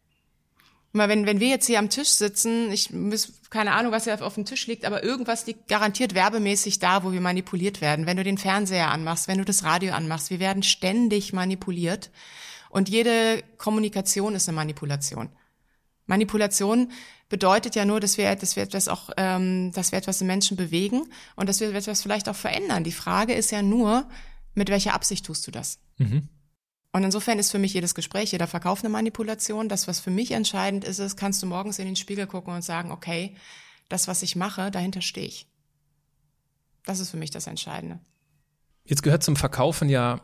[0.96, 4.26] Mal, wenn, wenn wir jetzt hier am Tisch sitzen, ich muss, keine Ahnung, was hier
[4.26, 8.06] auf dem Tisch liegt, aber irgendwas liegt garantiert werbemäßig da, wo wir manipuliert werden.
[8.06, 12.12] Wenn du den Fernseher anmachst, wenn du das Radio anmachst, wir werden ständig manipuliert.
[12.70, 15.30] Und jede Kommunikation ist eine Manipulation.
[16.06, 16.92] Manipulation
[17.30, 20.56] bedeutet ja nur, dass wir, dass wir etwas auch, ähm, dass wir etwas im Menschen
[20.56, 21.04] bewegen
[21.36, 22.84] und dass wir etwas vielleicht auch verändern.
[22.84, 24.08] Die Frage ist ja nur,
[24.54, 25.80] mit welcher Absicht tust du das?
[25.98, 26.30] Mhm.
[26.96, 29.68] Und insofern ist für mich jedes Gespräch, jeder Verkauf eine Manipulation.
[29.68, 32.62] Das, was für mich entscheidend ist, ist, kannst du morgens in den Spiegel gucken und
[32.62, 33.36] sagen, okay,
[33.90, 35.46] das, was ich mache, dahinter stehe ich.
[36.86, 38.00] Das ist für mich das Entscheidende.
[38.86, 40.24] Jetzt gehört zum Verkaufen ja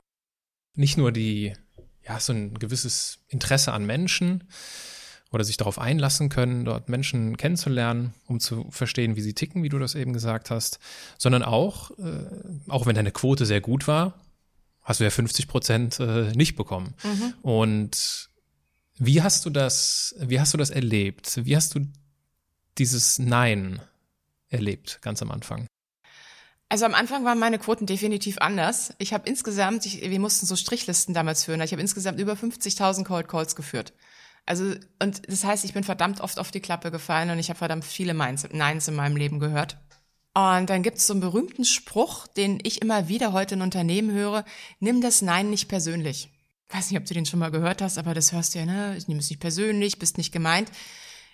[0.73, 1.53] nicht nur die,
[2.07, 4.45] ja, so ein gewisses Interesse an Menschen
[5.29, 9.69] oder sich darauf einlassen können, dort Menschen kennenzulernen, um zu verstehen, wie sie ticken, wie
[9.69, 10.79] du das eben gesagt hast,
[11.17, 12.29] sondern auch, äh,
[12.69, 14.13] auch wenn deine Quote sehr gut war,
[14.83, 16.95] hast du ja 50 Prozent äh, nicht bekommen.
[17.03, 17.33] Mhm.
[17.41, 18.29] Und
[18.97, 21.45] wie hast du das, wie hast du das erlebt?
[21.45, 21.87] Wie hast du
[22.77, 23.81] dieses Nein
[24.49, 25.67] erlebt, ganz am Anfang?
[26.69, 28.93] Also am Anfang waren meine Quoten definitiv anders.
[28.97, 33.03] Ich habe insgesamt, ich, wir mussten so Strichlisten damals führen, ich habe insgesamt über 50.000
[33.03, 33.93] Cold Calls geführt.
[34.45, 37.59] Also, und das heißt, ich bin verdammt oft auf die Klappe gefallen und ich habe
[37.59, 39.77] verdammt viele Neins in meinem Leben gehört.
[40.33, 44.11] Und dann gibt es so einen berühmten Spruch, den ich immer wieder heute in Unternehmen
[44.11, 44.45] höre,
[44.79, 46.29] nimm das Nein nicht persönlich.
[46.69, 48.65] Ich weiß nicht, ob du den schon mal gehört hast, aber das hörst du ja,
[48.65, 48.97] ne?
[49.07, 50.71] Nimm es nicht persönlich, bist nicht gemeint.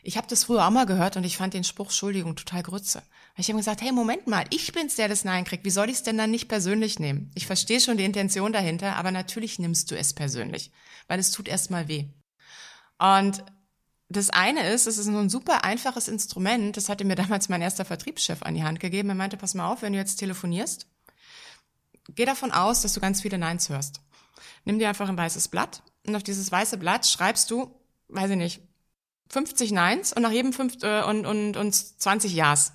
[0.02, 3.04] Ich habe das früher auch mal gehört und ich fand den Spruch, Entschuldigung, total Grütze.
[3.36, 5.64] Ich habe gesagt, hey, Moment mal, ich bin's, der das Nein kriegt.
[5.64, 7.30] Wie soll ich es denn dann nicht persönlich nehmen?
[7.36, 10.72] Ich verstehe schon die Intention dahinter, aber natürlich nimmst du es persönlich,
[11.08, 12.06] weil es tut erstmal weh.
[12.98, 13.44] Und
[14.10, 16.78] das eine ist, es ist ein super einfaches Instrument.
[16.78, 19.10] Das hatte mir damals mein erster Vertriebschef an die Hand gegeben.
[19.10, 20.88] Er meinte, pass mal auf, wenn du jetzt telefonierst,
[22.16, 24.02] geh davon aus, dass du ganz viele Neins hörst.
[24.66, 27.72] Nimm dir einfach ein weißes Blatt und auf dieses weiße Blatt schreibst du,
[28.10, 28.62] weiß ich nicht,
[29.30, 32.74] 50 Neins und nach jedem fünf, äh, und, und, und 20 Ja's.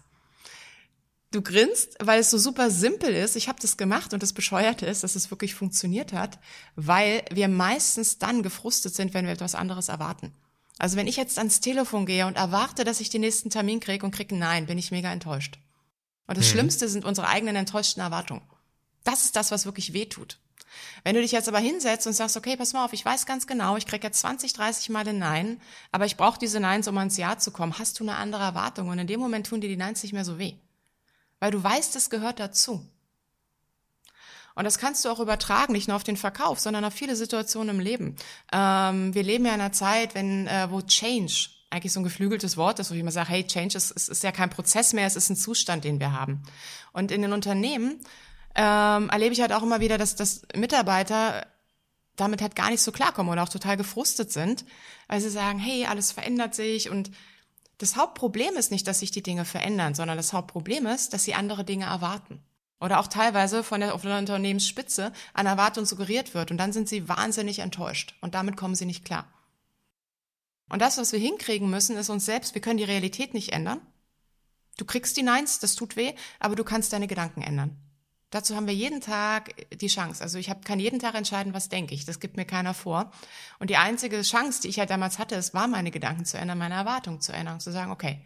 [1.31, 3.37] Du grinst, weil es so super simpel ist.
[3.37, 6.39] Ich habe das gemacht und das Bescheuerte ist, dass es wirklich funktioniert hat,
[6.77, 10.35] weil wir meistens dann gefrustet sind, wenn wir etwas anderes erwarten.
[10.79, 14.05] Also wenn ich jetzt ans Telefon gehe und erwarte, dass ich den nächsten Termin kriege
[14.05, 15.59] und kriege Nein, bin ich mega enttäuscht.
[16.27, 16.51] Und das mhm.
[16.51, 18.43] Schlimmste sind unsere eigenen enttäuschten Erwartungen.
[19.05, 20.39] Das ist das, was wirklich weh tut.
[21.05, 23.47] Wenn du dich jetzt aber hinsetzt und sagst, okay, pass mal auf, ich weiß ganz
[23.47, 25.61] genau, ich kriege jetzt 20, 30 Mal ein Nein,
[25.91, 28.89] aber ich brauche diese Neins, um ans Ja zu kommen, hast du eine andere Erwartung
[28.89, 30.55] und in dem Moment tun dir die Neins nicht mehr so weh.
[31.41, 32.87] Weil du weißt, es gehört dazu.
[34.55, 37.77] Und das kannst du auch übertragen, nicht nur auf den Verkauf, sondern auf viele Situationen
[37.77, 38.17] im Leben.
[38.53, 42.57] Ähm, wir leben ja in einer Zeit, wenn, äh, wo Change eigentlich so ein geflügeltes
[42.57, 45.07] Wort ist, wo ich immer sage, hey, Change ist, ist, ist ja kein Prozess mehr,
[45.07, 46.43] es ist ein Zustand, den wir haben.
[46.93, 47.99] Und in den Unternehmen
[48.55, 51.47] ähm, erlebe ich halt auch immer wieder, dass, dass Mitarbeiter
[52.17, 54.67] damit halt gar nicht so klarkommen oder auch total gefrustet sind,
[55.09, 57.11] weil sie sagen, hey, alles verändert sich und
[57.79, 61.35] das Hauptproblem ist nicht, dass sich die Dinge verändern, sondern das Hauptproblem ist, dass sie
[61.35, 62.41] andere Dinge erwarten.
[62.83, 66.89] Oder auch teilweise von der, auf der Unternehmensspitze an Erwartung suggeriert wird und dann sind
[66.89, 69.33] sie wahnsinnig enttäuscht und damit kommen sie nicht klar.
[70.69, 73.81] Und das, was wir hinkriegen müssen, ist uns selbst, wir können die Realität nicht ändern.
[74.79, 77.77] Du kriegst die Neins, das tut weh, aber du kannst deine Gedanken ändern.
[78.31, 80.21] Dazu haben wir jeden Tag die Chance.
[80.21, 82.05] Also ich hab, kann jeden Tag entscheiden, was denke ich.
[82.05, 83.13] Das gibt mir keiner vor.
[83.61, 86.59] Und die einzige Chance, die ich halt damals hatte, es war meine Gedanken zu ändern,
[86.59, 88.25] meine Erwartungen zu ändern, zu sagen, okay,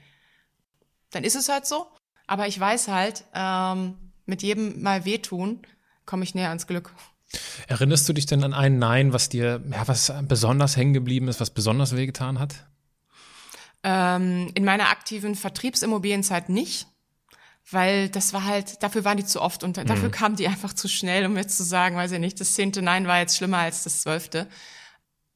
[1.10, 1.88] dann ist es halt so.
[2.26, 5.60] Aber ich weiß halt, ähm, mit jedem Mal wehtun,
[6.04, 6.92] komme ich näher ans Glück.
[7.66, 11.40] Erinnerst du dich denn an ein Nein, was dir, ja, was besonders hängen geblieben ist,
[11.40, 12.66] was besonders wehgetan hat?
[13.82, 16.86] Ähm, in meiner aktiven Vertriebsimmobilienzeit nicht
[17.70, 19.86] weil das war halt, dafür waren die zu oft und mhm.
[19.86, 22.82] dafür kamen die einfach zu schnell, um mir zu sagen, weiß ich nicht, das zehnte
[22.82, 24.48] Nein war jetzt schlimmer als das zwölfte.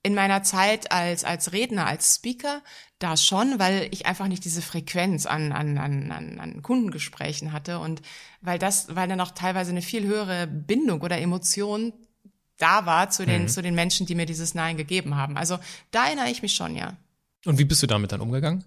[0.02, 2.62] In meiner Zeit als, als Redner, als Speaker,
[2.98, 8.02] da schon, weil ich einfach nicht diese Frequenz an, an, an, an Kundengesprächen hatte und
[8.40, 11.92] weil das, weil dann auch teilweise eine viel höhere Bindung oder Emotion
[12.58, 13.48] da war zu den, mhm.
[13.48, 15.36] zu den Menschen, die mir dieses Nein gegeben haben.
[15.36, 15.58] Also
[15.90, 16.96] da erinnere ich mich schon, ja.
[17.46, 18.64] Und wie bist du damit dann umgegangen?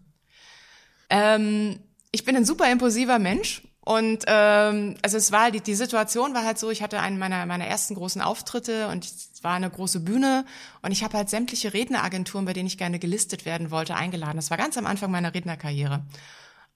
[1.09, 1.79] Ähm,
[2.11, 6.43] ich bin ein super impulsiver Mensch und ähm, also es war die, die Situation war
[6.43, 9.05] halt so, ich hatte einen meiner meiner ersten großen Auftritte und
[9.43, 10.45] es war eine große Bühne
[10.83, 14.37] und ich habe halt sämtliche Redneragenturen, bei denen ich gerne gelistet werden wollte, eingeladen.
[14.37, 16.05] Das war ganz am Anfang meiner Rednerkarriere.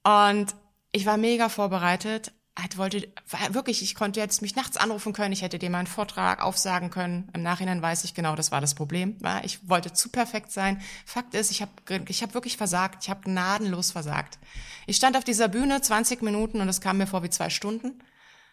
[0.03, 0.53] Und
[0.91, 5.31] ich war mega vorbereitet, halt wollte, war wirklich, ich konnte jetzt mich nachts anrufen können,
[5.31, 7.29] ich hätte dir meinen Vortrag aufsagen können.
[7.33, 9.15] Im Nachhinein weiß ich genau, das war das Problem.
[9.43, 10.81] Ich wollte zu perfekt sein.
[11.05, 11.71] Fakt ist, ich habe
[12.09, 13.01] ich hab wirklich versagt.
[13.03, 14.39] Ich habe gnadenlos versagt.
[14.87, 18.03] Ich stand auf dieser Bühne 20 Minuten und es kam mir vor wie zwei Stunden.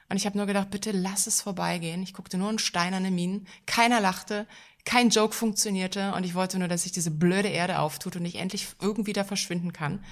[0.08, 2.02] Und ich habe nur gedacht, bitte lass es vorbeigehen.
[2.02, 3.46] Ich guckte nur in steinerne Minen.
[3.66, 4.46] Keiner lachte.
[4.84, 6.12] Kein Joke funktionierte.
[6.14, 9.24] Und ich wollte nur, dass sich diese blöde Erde auftut und ich endlich irgendwie da
[9.24, 10.04] verschwinden kann.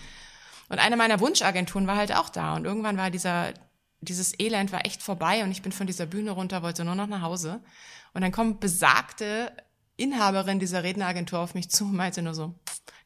[0.69, 2.57] Und eine meiner Wunschagenturen war halt auch da.
[2.57, 3.53] Und irgendwann war dieser
[4.03, 7.07] dieses Elend war echt vorbei und ich bin von dieser Bühne runter, wollte nur noch
[7.07, 7.63] nach Hause.
[8.13, 9.53] Und dann kommt besagte
[9.97, 12.55] Inhaberin dieser Redneragentur auf mich zu und meinte nur so,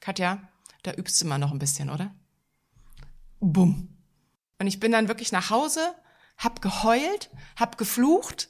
[0.00, 0.40] Katja,
[0.82, 2.14] da übst du mal noch ein bisschen, oder?
[3.40, 3.88] Bumm.
[4.58, 5.94] Und ich bin dann wirklich nach Hause,
[6.38, 8.48] hab geheult, hab geflucht,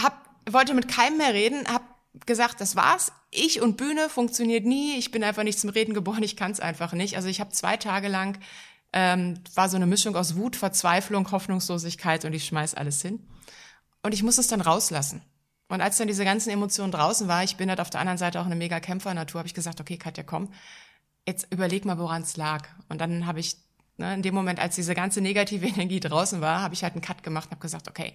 [0.00, 1.82] hab, wollte mit keinem mehr reden, hab
[2.26, 3.12] gesagt, das war's.
[3.30, 4.96] Ich und Bühne funktioniert nie.
[4.96, 6.22] Ich bin einfach nicht zum Reden geboren.
[6.22, 7.16] Ich kann's einfach nicht.
[7.16, 8.38] Also ich habe zwei Tage lang
[8.92, 13.26] ähm, war so eine Mischung aus Wut, Verzweiflung, Hoffnungslosigkeit und ich schmeiß alles hin.
[14.02, 15.22] Und ich muss es dann rauslassen.
[15.68, 18.40] Und als dann diese ganzen Emotionen draußen war, ich bin halt auf der anderen Seite
[18.40, 20.50] auch eine mega Kämpfernatur, habe ich gesagt, okay, Katja, komm,
[21.26, 22.66] jetzt überleg mal, woran es lag.
[22.88, 23.56] Und dann habe ich,
[23.98, 27.02] ne, in dem Moment, als diese ganze negative Energie draußen war, habe ich halt einen
[27.02, 28.14] Cut gemacht und habe gesagt, okay,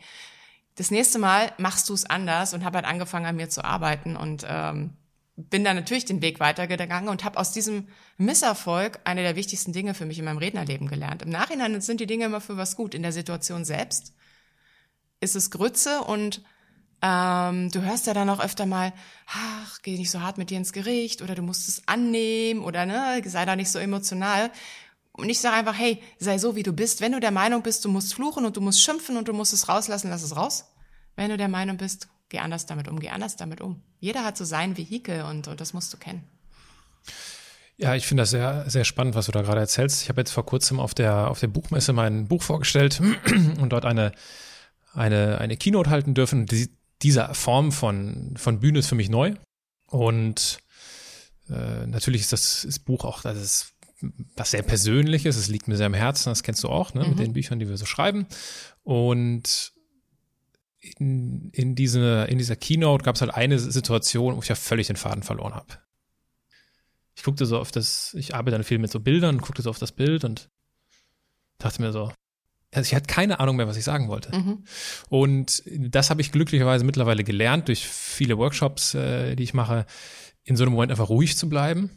[0.76, 4.16] das nächste Mal machst du es anders und habe halt angefangen, an mir zu arbeiten
[4.16, 4.94] und ähm,
[5.36, 9.94] bin dann natürlich den Weg weitergegangen und habe aus diesem Misserfolg eine der wichtigsten Dinge
[9.94, 11.24] für mich in meinem Rednerleben gelernt.
[11.24, 12.94] Im Nachhinein sind die Dinge immer für was gut.
[12.94, 14.14] In der Situation selbst
[15.22, 16.42] ist es Grütze und
[17.02, 18.94] ähm, du hörst ja dann auch öfter mal,
[19.28, 22.86] ach, geh nicht so hart mit dir ins Gericht oder du musst es annehmen oder
[22.86, 24.52] ne, sei da nicht so emotional.
[25.16, 27.00] Und ich sage einfach, hey, sei so wie du bist.
[27.00, 29.54] Wenn du der Meinung bist, du musst fluchen und du musst schimpfen und du musst
[29.54, 30.66] es rauslassen, lass es raus.
[31.16, 33.82] Wenn du der Meinung bist, geh anders damit um, geh anders damit um.
[34.00, 36.24] Jeder hat so sein Vehikel und, und das musst du kennen.
[37.78, 40.02] Ja, ich finde das sehr, sehr spannend, was du da gerade erzählst.
[40.02, 43.00] Ich habe jetzt vor kurzem auf der, auf der Buchmesse mein Buch vorgestellt
[43.60, 44.14] und dort eine,
[44.94, 46.48] eine, eine Keynote halten dürfen.
[46.48, 46.70] Die,
[47.04, 49.34] diese Form von, von Bühne ist für mich neu.
[49.88, 50.60] Und
[51.50, 53.73] äh, natürlich ist das, das Buch auch, das ist
[54.36, 57.10] was sehr Persönliches, es liegt mir sehr am Herzen, das kennst du auch, ne, mhm.
[57.10, 58.28] mit den Büchern, die wir so schreiben.
[58.84, 59.74] Und
[60.80, 64.88] in, in, diese, in dieser Keynote gab es halt eine Situation, wo ich ja völlig
[64.88, 65.78] den Faden verloren habe.
[67.16, 69.80] Ich guckte so auf das, ich arbeite dann viel mit so Bildern, guckte so auf
[69.80, 70.50] das Bild und
[71.60, 72.12] dachte mir so,
[72.72, 74.36] also ich hatte keine Ahnung mehr, was ich sagen wollte.
[74.36, 74.66] Mhm.
[75.10, 79.86] Und das habe ich glücklicherweise mittlerweile gelernt durch viele Workshops, äh, die ich mache,
[80.44, 81.92] in so einem Moment einfach ruhig zu bleiben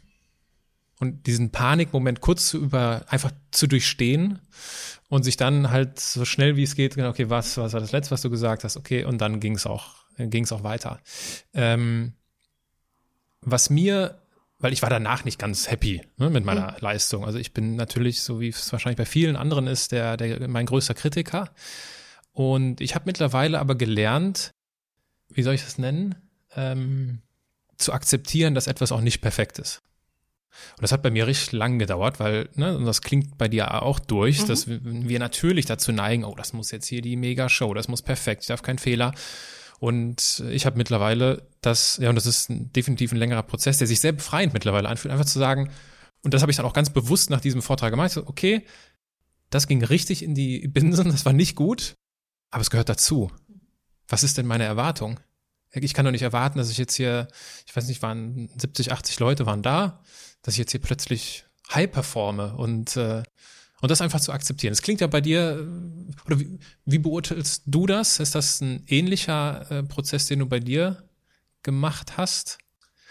[0.99, 4.41] und diesen Panikmoment kurz zu über einfach zu durchstehen
[5.09, 7.93] und sich dann halt so schnell wie es geht, genau, okay, was, was war das
[7.93, 11.01] letzte, was du gesagt hast, okay, und dann ging es auch, ging es auch weiter.
[11.53, 12.15] Ähm,
[13.43, 14.21] was mir,
[14.59, 16.79] weil ich war danach nicht ganz happy ne, mit meiner mhm.
[16.81, 17.25] Leistung.
[17.25, 20.67] Also ich bin natürlich, so wie es wahrscheinlich bei vielen anderen ist, der, der mein
[20.67, 21.51] größter Kritiker.
[22.33, 24.51] Und ich habe mittlerweile aber gelernt,
[25.29, 26.15] wie soll ich das nennen,
[26.55, 27.23] ähm,
[27.77, 29.83] zu akzeptieren, dass etwas auch nicht perfekt ist.
[30.77, 33.83] Und das hat bei mir richtig lang gedauert, weil, ne, und das klingt bei dir
[33.83, 34.47] auch durch, mhm.
[34.47, 38.43] dass wir natürlich dazu neigen, oh, das muss jetzt hier die Mega-Show, das muss perfekt,
[38.43, 39.15] ich darf keinen Fehler.
[39.79, 44.01] Und ich habe mittlerweile das, ja, und das ist definitiv ein längerer Prozess, der sich
[44.01, 45.71] sehr befreiend mittlerweile anfühlt, einfach zu sagen,
[46.23, 48.11] und das habe ich dann auch ganz bewusst nach diesem Vortrag gemacht.
[48.11, 48.65] So, okay,
[49.51, 51.95] das ging richtig in die Binsen, das war nicht gut,
[52.51, 53.31] aber es gehört dazu.
[54.09, 55.21] Was ist denn meine Erwartung?
[55.73, 57.29] Ich kann doch nicht erwarten, dass ich jetzt hier,
[57.67, 60.03] ich weiß nicht, waren 70, 80 Leute waren da,
[60.43, 63.23] dass ich jetzt hier plötzlich high performe und äh,
[63.83, 64.73] und das einfach zu akzeptieren.
[64.73, 68.21] Es klingt ja bei dir, äh, oder wie, wie beurteilst du das?
[68.21, 71.05] Ist das ein ähnlicher äh, Prozess, den du bei dir
[71.63, 72.59] gemacht hast?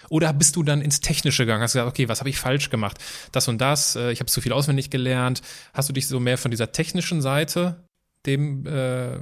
[0.09, 1.63] Oder bist du dann ins Technische gegangen?
[1.63, 2.97] Hast gesagt, okay, was habe ich falsch gemacht?
[3.32, 5.41] Das und das, äh, ich habe zu viel auswendig gelernt.
[5.73, 7.88] Hast du dich so mehr von dieser technischen Seite
[8.26, 9.19] dem äh,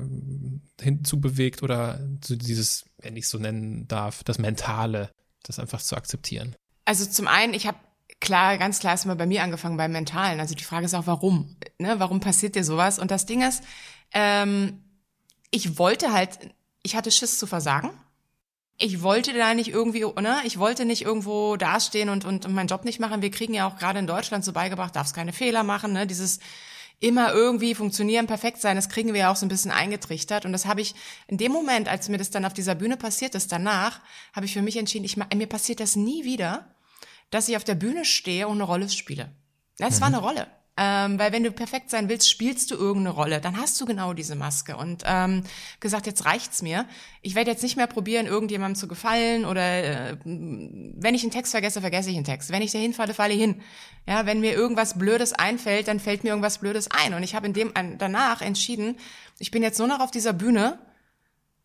[0.81, 5.09] hinzubewegt oder so dieses, wenn ich so nennen darf, das Mentale,
[5.43, 6.55] das einfach zu akzeptieren?
[6.85, 7.77] Also zum einen, ich habe
[8.23, 10.39] klar, ganz klar ist immer bei mir angefangen beim Mentalen.
[10.39, 11.55] Also die Frage ist auch, warum?
[11.77, 11.99] Ne?
[11.99, 12.97] Warum passiert dir sowas?
[12.97, 13.63] Und das Ding ist,
[14.13, 14.81] ähm,
[15.51, 16.39] ich wollte halt,
[16.81, 17.91] ich hatte Schiss zu versagen.
[18.79, 20.37] Ich wollte da nicht irgendwie, ne?
[20.45, 23.21] Ich wollte nicht irgendwo dastehen und, und, und meinen Job nicht machen.
[23.21, 26.07] Wir kriegen ja auch gerade in Deutschland so beigebracht, darfst keine Fehler machen, ne?
[26.07, 26.39] Dieses
[26.99, 30.45] immer irgendwie funktionieren, perfekt sein, das kriegen wir ja auch so ein bisschen eingetrichtert.
[30.45, 30.95] Und das habe ich
[31.27, 33.99] in dem Moment, als mir das dann auf dieser Bühne passiert ist, danach,
[34.33, 36.72] habe ich für mich entschieden, ich, mir passiert das nie wieder
[37.29, 39.31] dass ich auf der Bühne stehe und eine Rolle spiele.
[39.77, 40.01] Das mhm.
[40.01, 40.47] war eine Rolle.
[40.75, 43.39] Ähm, weil wenn du perfekt sein willst, spielst du irgendeine Rolle.
[43.39, 44.75] Dann hast du genau diese Maske.
[44.75, 45.43] Und ähm,
[45.79, 46.87] gesagt, jetzt reicht's mir.
[47.21, 51.51] Ich werde jetzt nicht mehr probieren, irgendjemandem zu gefallen oder äh, wenn ich einen Text
[51.51, 52.51] vergesse, vergesse ich einen Text.
[52.51, 53.61] Wenn ich da hinfalle, falle ich hin.
[54.07, 57.13] Ja, wenn mir irgendwas Blödes einfällt, dann fällt mir irgendwas Blödes ein.
[57.13, 58.97] Und ich habe in dem danach entschieden,
[59.37, 60.79] ich bin jetzt nur noch auf dieser Bühne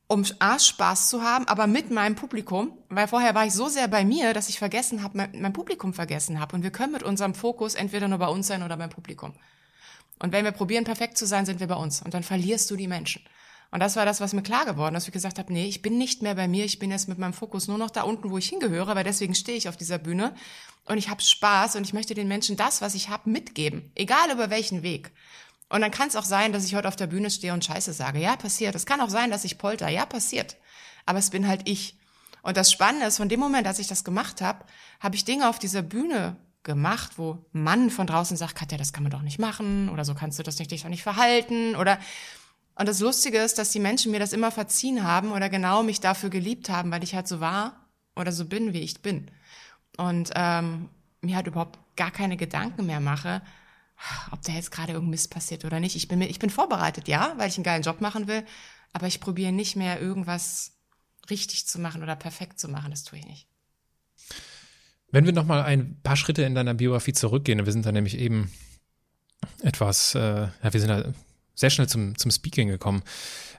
[0.09, 3.89] um A, Spaß zu haben, aber mit meinem Publikum, weil vorher war ich so sehr
[3.89, 6.57] bei mir, dass ich vergessen habe, mein, mein, Publikum vergessen habe.
[6.57, 9.35] Und wir können mit unserem Fokus entweder nur bei uns sein oder beim Publikum.
[10.19, 12.01] Und wenn wir probieren, perfekt zu sein, sind wir bei uns.
[12.01, 13.23] Und dann verlierst du die Menschen.
[13.71, 15.83] Und das war das, was mir klar geworden ist, dass ich gesagt habe, nee, ich
[15.83, 18.31] bin nicht mehr bei mir, ich bin jetzt mit meinem Fokus nur noch da unten,
[18.31, 20.35] wo ich hingehöre, weil deswegen stehe ich auf dieser Bühne
[20.87, 24.31] und ich habe Spaß und ich möchte den Menschen das, was ich habe, mitgeben, egal
[24.31, 25.13] über welchen Weg.
[25.69, 27.93] Und dann kann es auch sein, dass ich heute auf der Bühne stehe und Scheiße
[27.93, 28.21] sage.
[28.21, 28.75] Ja, passiert.
[28.75, 29.89] Es kann auch sein, dass ich polter.
[29.89, 30.57] Ja, passiert.
[31.05, 31.99] Aber es bin halt ich.
[32.43, 34.64] Und das Spannende ist, von dem Moment, als ich das gemacht habe,
[35.01, 39.03] habe ich Dinge auf dieser Bühne gemacht, wo Mann von draußen sagt, Katja, das kann
[39.03, 41.99] man doch nicht machen oder so kannst du das nicht, dich doch nicht verhalten oder
[42.79, 45.99] und das Lustige ist, dass die Menschen mir das immer verziehen haben oder genau mich
[45.99, 49.33] dafür geliebt haben, weil ich halt so war oder so bin, wie ich bin.
[49.97, 50.89] Und ähm,
[51.21, 53.43] mir halt überhaupt gar keine Gedanken mehr mache,
[54.31, 55.97] ob da jetzt gerade irgendein Mist passiert oder nicht.
[55.97, 58.45] Ich bin, ich bin vorbereitet, ja, weil ich einen geilen Job machen will,
[58.93, 60.79] aber ich probiere nicht mehr irgendwas
[61.31, 62.91] richtig zu machen oder perfekt zu machen.
[62.91, 63.49] Das tue ich nicht.
[65.11, 68.19] Wenn wir noch mal ein paar Schritte in deiner Biografie zurückgehen, wir sind da nämlich
[68.19, 68.53] eben
[69.63, 71.13] etwas, äh, ja, wir sind da
[71.59, 73.03] sehr schnell zum, zum Speaking gekommen.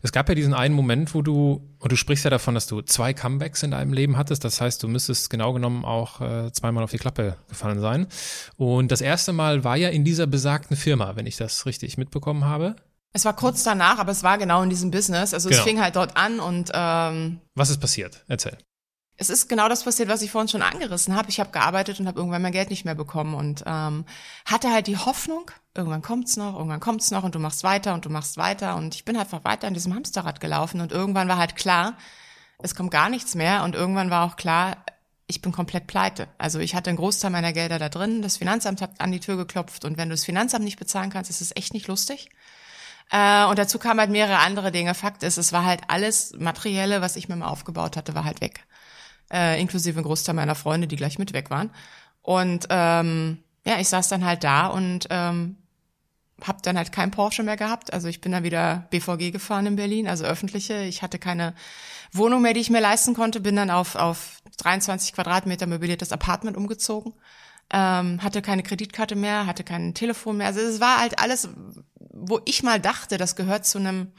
[0.02, 2.82] Es gab ja diesen einen Moment, wo du, und du sprichst ja davon, dass du
[2.82, 4.46] zwei Comebacks in deinem Leben hattest.
[4.46, 8.08] Das heißt, du müsstest genau genommen auch äh, zweimal auf die Klappe gefallen sein.
[8.56, 12.46] Und das erste Mal war ja in dieser besagten Firma, wenn ich das richtig mitbekommen
[12.46, 12.78] habe.
[13.12, 15.34] Es war kurz danach, aber es war genau in diesem Business.
[15.34, 15.60] Also genau.
[15.60, 18.24] es fing halt dort an und ähm, Was ist passiert?
[18.28, 18.58] Erzähl
[19.20, 21.30] es ist genau das passiert, was ich vorhin schon angerissen habe.
[21.30, 24.06] Ich habe gearbeitet und habe irgendwann mein Geld nicht mehr bekommen und ähm,
[24.46, 28.06] hatte halt die Hoffnung, irgendwann kommt's noch, irgendwann kommt's noch und du machst weiter und
[28.06, 31.38] du machst weiter und ich bin einfach weiter in diesem Hamsterrad gelaufen und irgendwann war
[31.38, 31.98] halt klar,
[32.60, 34.78] es kommt gar nichts mehr und irgendwann war auch klar,
[35.28, 36.30] ich bin komplett pleite.
[36.38, 39.36] Also ich hatte einen Großteil meiner Gelder da drin, das Finanzamt hat an die Tür
[39.36, 42.30] geklopft und wenn du das Finanzamt nicht bezahlen kannst, ist es echt nicht lustig.
[43.12, 44.94] Äh, und dazu kamen halt mehrere andere Dinge.
[44.96, 48.40] Fakt ist, es war halt alles Materielle, was ich mir mal aufgebaut hatte, war halt
[48.40, 48.64] weg
[49.32, 51.72] äh, inklusive ein Großteil meiner Freunde, die gleich mit weg waren.
[52.22, 55.58] Und ähm, ja, ich saß dann halt da und ähm,
[56.46, 57.94] habe dann halt kein Porsche mehr gehabt.
[57.94, 60.84] Also ich bin dann wieder BVG gefahren in Berlin, also öffentliche.
[60.84, 61.54] Ich hatte keine
[62.12, 63.40] Wohnung mehr, die ich mir leisten konnte.
[63.40, 67.14] Bin dann auf, auf 23 Quadratmeter möbliertes Apartment umgezogen.
[67.72, 70.48] Ähm, hatte keine Kreditkarte mehr, hatte kein Telefon mehr.
[70.48, 71.50] Also es war halt alles,
[71.96, 74.12] wo ich mal dachte, das gehört zu einem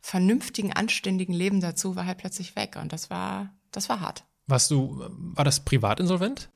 [0.00, 2.76] vernünftigen, anständigen Leben dazu, war halt plötzlich weg.
[2.80, 4.24] Und das war, das war hart.
[4.46, 6.48] Warst du, war das privat insolvent?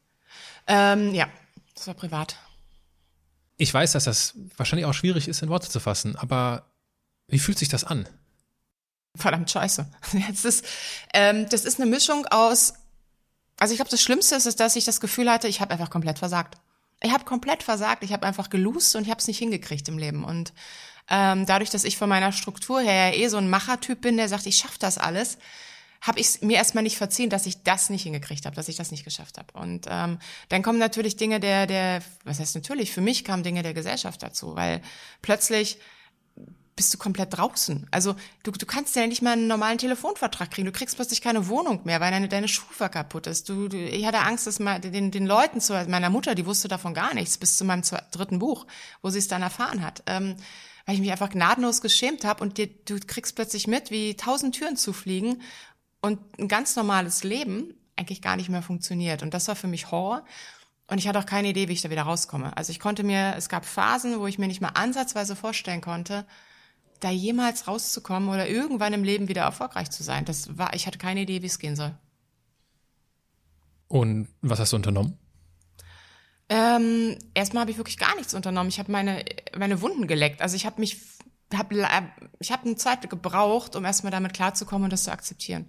[0.66, 1.28] Ähm, ja,
[1.74, 2.36] das war privat.
[3.56, 6.64] Ich weiß, dass das wahrscheinlich auch schwierig ist, in Worte zu fassen, aber
[7.28, 8.08] wie fühlt sich das an?
[9.16, 9.90] Verdammt scheiße.
[10.12, 10.64] Jetzt ist,
[11.12, 12.74] ähm, das ist eine Mischung aus,
[13.58, 15.90] also ich glaube, das Schlimmste ist, ist, dass ich das Gefühl hatte, ich habe einfach
[15.90, 16.56] komplett versagt.
[17.02, 19.98] Ich habe komplett versagt, ich habe einfach gelust und ich habe es nicht hingekriegt im
[19.98, 20.22] Leben.
[20.24, 20.52] Und
[21.08, 24.28] ähm, dadurch, dass ich von meiner Struktur her ja eh so ein Machertyp bin, der
[24.28, 25.38] sagt, ich schaffe das alles,
[26.00, 28.90] habe ich mir erstmal nicht verziehen, dass ich das nicht hingekriegt habe, dass ich das
[28.90, 29.52] nicht geschafft habe.
[29.52, 33.62] Und ähm, dann kommen natürlich Dinge der, der, was heißt natürlich, für mich kamen Dinge
[33.62, 34.80] der Gesellschaft dazu, weil
[35.20, 35.78] plötzlich
[36.80, 37.86] bist du komplett draußen.
[37.90, 40.64] Also du, du kannst ja nicht mal einen normalen Telefonvertrag kriegen.
[40.64, 43.50] Du kriegst plötzlich keine Wohnung mehr, weil deine, deine Schufa kaputt ist.
[43.50, 46.68] Du, du, ich hatte Angst, dass mal den, den Leuten zu meiner Mutter, die wusste
[46.68, 48.66] davon gar nichts, bis zu meinem dritten Buch,
[49.02, 50.02] wo sie es dann erfahren hat.
[50.06, 50.36] Ähm,
[50.86, 54.54] weil ich mich einfach gnadenlos geschämt habe und dir, du kriegst plötzlich mit, wie tausend
[54.54, 55.42] Türen zufliegen
[56.00, 59.22] und ein ganz normales Leben eigentlich gar nicht mehr funktioniert.
[59.22, 60.24] Und das war für mich Horror.
[60.86, 62.56] Und ich hatte auch keine Idee, wie ich da wieder rauskomme.
[62.56, 66.26] Also ich konnte mir, es gab Phasen, wo ich mir nicht mal ansatzweise vorstellen konnte,
[66.98, 70.24] da jemals rauszukommen oder irgendwann im Leben wieder erfolgreich zu sein.
[70.24, 71.94] Das war, ich hatte keine Idee, wie es gehen soll.
[73.88, 75.16] Und was hast du unternommen?
[76.48, 78.68] Ähm, erstmal habe ich wirklich gar nichts unternommen.
[78.68, 79.24] Ich habe meine,
[79.56, 80.42] meine Wunden geleckt.
[80.42, 81.00] Also ich habe mich,
[81.54, 81.72] hab,
[82.40, 85.66] ich habe eine Zeit gebraucht, um erstmal damit klarzukommen und das zu akzeptieren.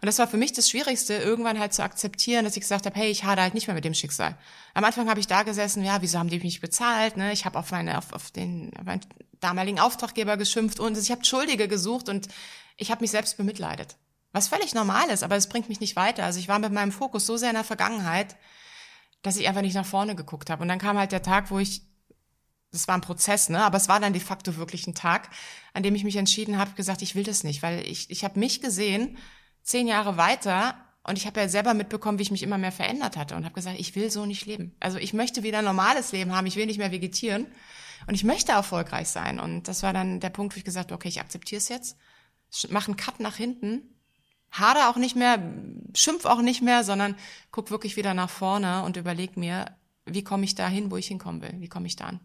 [0.00, 2.98] Und das war für mich das Schwierigste, irgendwann halt zu akzeptieren, dass ich gesagt habe,
[2.98, 4.36] hey, ich hade halt nicht mehr mit dem Schicksal.
[4.74, 7.16] Am Anfang habe ich da gesessen, ja, wieso haben die mich bezahlt?
[7.16, 7.32] Ne?
[7.32, 9.00] Ich habe auf meine, auf, auf den auf meinen
[9.40, 12.28] damaligen Auftraggeber geschimpft und ich habe Schuldige gesucht und
[12.76, 13.96] ich habe mich selbst bemitleidet.
[14.32, 16.24] Was völlig normal ist, aber es bringt mich nicht weiter.
[16.24, 18.36] Also ich war mit meinem Fokus so sehr in der Vergangenheit,
[19.22, 20.62] dass ich einfach nicht nach vorne geguckt habe.
[20.62, 21.82] Und dann kam halt der Tag, wo ich,
[22.70, 23.62] das war ein Prozess, ne?
[23.62, 25.28] Aber es war dann de facto wirklich ein Tag,
[25.74, 28.38] an dem ich mich entschieden habe, gesagt, ich will das nicht, weil ich, ich habe
[28.38, 29.18] mich gesehen,
[29.62, 33.16] zehn Jahre weiter und ich habe ja selber mitbekommen, wie ich mich immer mehr verändert
[33.16, 34.74] hatte und habe gesagt, ich will so nicht leben.
[34.80, 37.46] Also ich möchte wieder ein normales Leben haben, ich will nicht mehr vegetieren
[38.06, 39.40] und ich möchte erfolgreich sein.
[39.40, 41.96] Und das war dann der Punkt, wo ich gesagt habe, okay, ich akzeptiere es jetzt,
[42.70, 43.82] mache einen Cut nach hinten,
[44.52, 45.38] hader auch nicht mehr,
[45.94, 47.16] schimpf auch nicht mehr, sondern
[47.50, 49.66] guck wirklich wieder nach vorne und überleg mir,
[50.04, 52.20] wie komme ich da hin, wo ich hinkommen will, wie komme ich da an.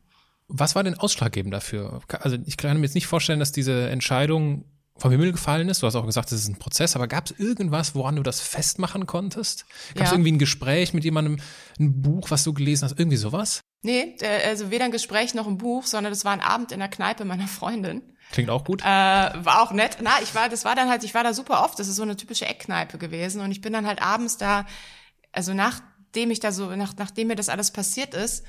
[0.47, 2.01] Was war denn ausschlaggebend dafür?
[2.21, 4.65] Also ich kann mir jetzt nicht vorstellen, dass diese Entscheidung
[4.99, 5.81] vom Himmel gefallen ist.
[5.81, 8.41] Du hast auch gesagt, das ist ein Prozess, aber gab es irgendwas, woran du das
[8.41, 9.65] festmachen konntest?
[9.93, 10.15] Gab es ja.
[10.15, 11.39] irgendwie ein Gespräch mit jemandem,
[11.79, 13.61] ein Buch, was du gelesen hast, irgendwie sowas?
[13.83, 16.79] Nee, äh, also weder ein Gespräch noch ein Buch, sondern das war ein Abend in
[16.79, 18.01] der Kneipe meiner Freundin.
[18.31, 18.81] Klingt auch gut.
[18.81, 19.97] Äh, war auch nett.
[20.01, 21.79] Na, ich war, das war dann halt, ich war da super oft.
[21.79, 24.65] Das ist so eine typische Eckkneipe gewesen und ich bin dann halt abends da,
[25.31, 28.43] also nachdem ich da so, nach, nachdem mir das alles passiert ist,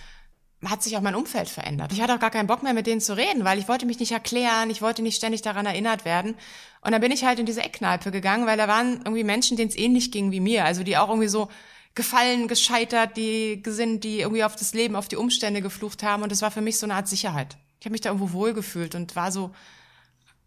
[0.65, 1.93] hat sich auch mein Umfeld verändert.
[1.93, 4.01] Ich hatte auch gar keinen Bock mehr mit denen zu reden, weil ich wollte mich
[4.01, 6.35] nicht erklären, ich wollte nicht ständig daran erinnert werden.
[6.81, 9.71] Und dann bin ich halt in diese Eckkneipe gegangen, weil da waren irgendwie Menschen, denen
[9.71, 10.65] es ähnlich ging wie mir.
[10.65, 11.49] Also die auch irgendwie so
[11.95, 16.23] gefallen, gescheitert, die sind, die irgendwie auf das Leben, auf die Umstände geflucht haben.
[16.23, 17.57] Und das war für mich so eine Art Sicherheit.
[17.79, 19.55] Ich habe mich da irgendwo wohlgefühlt und war so,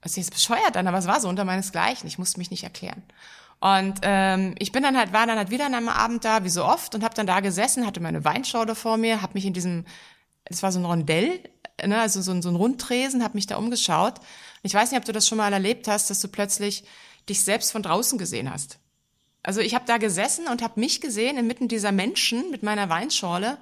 [0.02, 2.08] es ist jetzt bescheuert dann, aber es war so unter meinesgleichen.
[2.08, 3.04] Ich musste mich nicht erklären.
[3.62, 6.50] Und ähm, ich bin dann halt, war dann halt wieder an einem Abend da, wie
[6.50, 9.54] so oft, und habe dann da gesessen, hatte meine Weinschorle vor mir, habe mich in
[9.54, 9.86] diesem,
[10.46, 11.40] es war so ein Rondell,
[11.86, 14.18] ne, also so, so ein Rundtresen, habe mich da umgeschaut.
[14.18, 16.84] Und ich weiß nicht, ob du das schon mal erlebt hast, dass du plötzlich
[17.30, 18.80] dich selbst von draußen gesehen hast.
[19.44, 23.60] Also ich habe da gesessen und habe mich gesehen inmitten dieser Menschen mit meiner Weinschorle.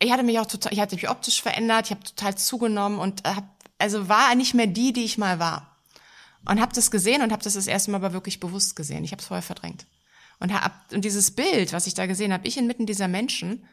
[0.00, 3.22] Ich hatte mich auch total, ich hatte mich optisch verändert, ich habe total zugenommen und
[3.24, 3.44] hab,
[3.78, 5.75] also war nicht mehr die, die ich mal war.
[6.48, 9.04] Und habe das gesehen und habe das das erste Mal aber wirklich bewusst gesehen.
[9.04, 9.86] Ich habe es vorher verdrängt.
[10.38, 13.66] Und, hab, und dieses Bild, was ich da gesehen habe, ich inmitten dieser Menschen,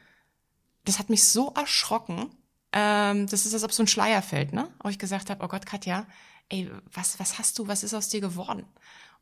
[0.86, 2.30] das hat mich so erschrocken.
[2.72, 4.70] Ähm, das ist, als ob so ein Schleier fällt, ne?
[4.82, 6.08] Wo ich gesagt habe, oh Gott, Katja,
[6.50, 8.66] ey, was, was hast du, was ist aus dir geworden?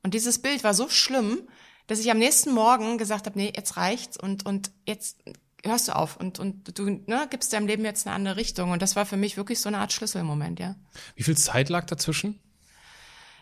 [0.03, 1.41] Und dieses Bild war so schlimm,
[1.87, 5.17] dass ich am nächsten Morgen gesagt habe, nee, jetzt reicht's und, und jetzt
[5.63, 8.71] hörst du auf und, und du ne, gibst deinem Leben jetzt eine andere Richtung.
[8.71, 10.75] Und das war für mich wirklich so eine Art Schlüsselmoment, ja.
[11.15, 12.39] Wie viel Zeit lag dazwischen?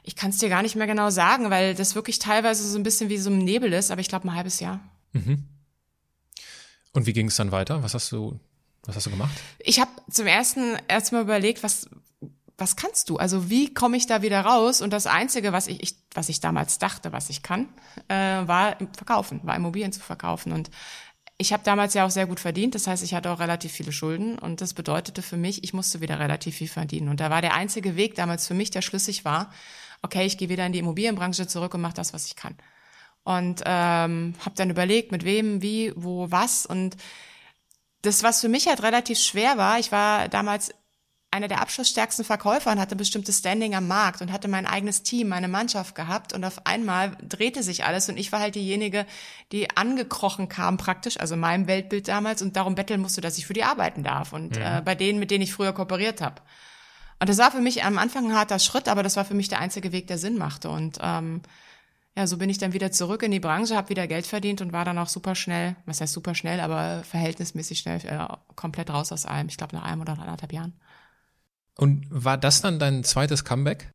[0.04, 2.84] Ich kann es dir gar nicht mehr genau sagen, weil das wirklich teilweise so ein
[2.84, 4.80] bisschen wie so ein Nebel ist, aber ich glaube ein halbes Jahr.
[5.14, 5.46] Mhm.
[6.94, 7.84] Und wie ging es dann weiter?
[7.84, 8.40] Was hast du,
[8.84, 9.32] was hast du gemacht?
[9.60, 11.90] Ich habe zum ersten erstmal überlegt, was,
[12.58, 13.18] was kannst du?
[13.18, 14.82] Also wie komme ich da wieder raus?
[14.82, 17.70] Und das Einzige, was ich, ich was ich damals dachte, was ich kann,
[18.08, 20.52] äh, war verkaufen, war Immobilien zu verkaufen.
[20.52, 20.70] Und
[21.38, 23.94] ich habe damals ja auch sehr gut verdient, das heißt, ich hatte auch relativ viele
[23.94, 27.08] Schulden und das bedeutete für mich, ich musste wieder relativ viel verdienen.
[27.08, 29.54] Und da war der einzige Weg damals für mich, der schlüssig war,
[30.02, 32.56] okay, ich gehe wieder in die Immobilienbranche zurück und mache das, was ich kann.
[33.24, 36.66] Und ähm, habe dann überlegt, mit wem, wie, wo, was.
[36.66, 36.96] Und
[38.02, 40.72] das, was für mich halt relativ schwer war, ich war damals
[41.32, 45.30] einer der abschlussstärksten Verkäufer und hatte bestimmtes Standing am Markt und hatte mein eigenes Team,
[45.30, 49.06] meine Mannschaft gehabt und auf einmal drehte sich alles und ich war halt diejenige,
[49.52, 53.46] die angekrochen kam praktisch, also in meinem Weltbild damals und darum betteln musste, dass ich
[53.46, 54.62] für die arbeiten darf und mhm.
[54.62, 56.42] äh, bei denen, mit denen ich früher kooperiert habe.
[57.20, 59.50] Und das war für mich am Anfang ein harter Schritt, aber das war für mich
[59.50, 60.70] der einzige Weg, der Sinn machte.
[60.70, 61.42] Und ähm,
[62.16, 64.74] ja, so bin ich dann wieder zurück in die Branche, habe wieder Geld verdient und
[64.74, 69.12] war dann auch super schnell, was heißt super schnell, aber verhältnismäßig schnell äh, komplett raus
[69.12, 69.48] aus allem.
[69.48, 70.74] Ich glaube nach einem oder anderthalb Jahren.
[71.78, 73.92] Und war das dann dein zweites Comeback?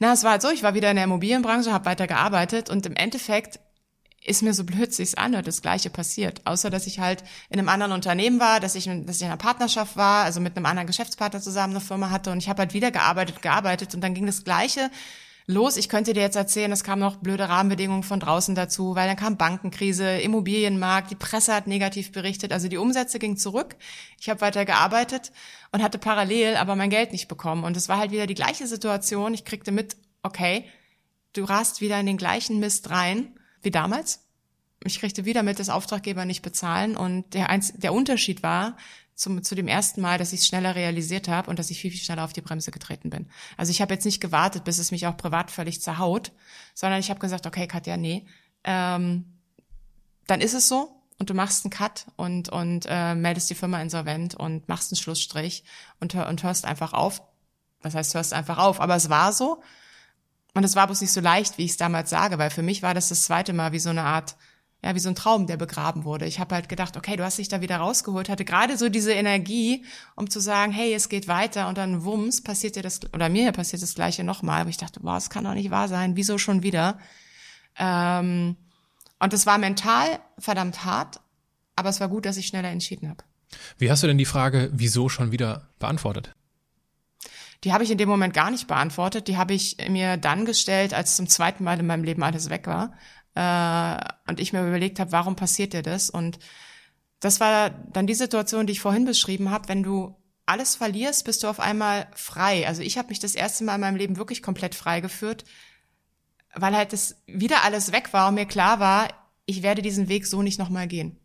[0.00, 2.86] Na, es war halt so, ich war wieder in der Immobilienbranche, habe weiter gearbeitet und
[2.86, 3.60] im Endeffekt
[4.24, 6.42] ist mir so blöd sich's anhört, das Gleiche passiert.
[6.46, 9.36] Außer, dass ich halt in einem anderen Unternehmen war, dass ich, dass ich in einer
[9.36, 12.74] Partnerschaft war, also mit einem anderen Geschäftspartner zusammen eine Firma hatte und ich habe halt
[12.74, 14.90] wieder gearbeitet, gearbeitet und dann ging das Gleiche
[15.46, 15.76] los.
[15.76, 19.16] Ich könnte dir jetzt erzählen, es kamen noch blöde Rahmenbedingungen von draußen dazu, weil dann
[19.16, 23.74] kam Bankenkrise, Immobilienmarkt, die Presse hat negativ berichtet, also die Umsätze gingen zurück.
[24.20, 25.32] Ich habe weiter gearbeitet
[25.72, 28.68] und hatte parallel aber mein Geld nicht bekommen und es war halt wieder die gleiche
[28.68, 29.34] Situation.
[29.34, 30.64] Ich kriegte mit, okay,
[31.32, 34.20] du rast wieder in den gleichen Mist rein wie damals.
[34.84, 38.76] Ich kriegte wieder mit, dass Auftraggeber nicht bezahlen und der, Einz der Unterschied war
[39.14, 41.90] zum, zu dem ersten Mal, dass ich es schneller realisiert habe und dass ich viel,
[41.90, 43.28] viel schneller auf die Bremse getreten bin.
[43.56, 46.32] Also ich habe jetzt nicht gewartet, bis es mich auch privat völlig zerhaut,
[46.74, 48.26] sondern ich habe gesagt, okay, Katja, nee,
[48.64, 49.38] ähm,
[50.26, 53.80] dann ist es so und du machst einen Cut und, und äh, meldest die Firma
[53.80, 55.62] insolvent und machst einen Schlussstrich
[56.00, 57.22] und, und hörst einfach auf.
[57.82, 58.80] Was heißt, hörst einfach auf?
[58.80, 59.62] Aber es war so
[60.54, 62.82] und es war bloß nicht so leicht, wie ich es damals sage, weil für mich
[62.82, 64.36] war das das zweite Mal wie so eine Art,
[64.84, 66.26] ja, wie so ein Traum, der begraben wurde.
[66.26, 69.12] Ich habe halt gedacht, okay, du hast dich da wieder rausgeholt, hatte gerade so diese
[69.12, 69.84] Energie,
[70.16, 73.52] um zu sagen, hey, es geht weiter und dann wumms, passiert dir das, oder mir
[73.52, 74.62] passiert das Gleiche nochmal.
[74.62, 76.98] Aber ich dachte, wow, es kann doch nicht wahr sein, wieso schon wieder?
[77.78, 78.56] Ähm,
[79.20, 81.20] und es war mental verdammt hart,
[81.76, 83.24] aber es war gut, dass ich schneller entschieden habe.
[83.78, 86.34] Wie hast du denn die Frage, wieso schon wieder beantwortet?
[87.64, 89.28] Die habe ich in dem Moment gar nicht beantwortet.
[89.28, 92.66] Die habe ich mir dann gestellt, als zum zweiten Mal in meinem Leben alles weg
[92.66, 92.92] war.
[93.34, 96.10] Äh, und ich mir überlegt habe, warum passiert dir das?
[96.10, 96.38] Und
[97.20, 99.68] das war dann die Situation, die ich vorhin beschrieben habe.
[99.68, 102.66] Wenn du alles verlierst, bist du auf einmal frei.
[102.66, 105.44] Also ich habe mich das erste Mal in meinem Leben wirklich komplett frei geführt,
[106.54, 109.08] weil halt das wieder alles weg war und mir klar war,
[109.46, 111.18] ich werde diesen Weg so nicht nochmal gehen.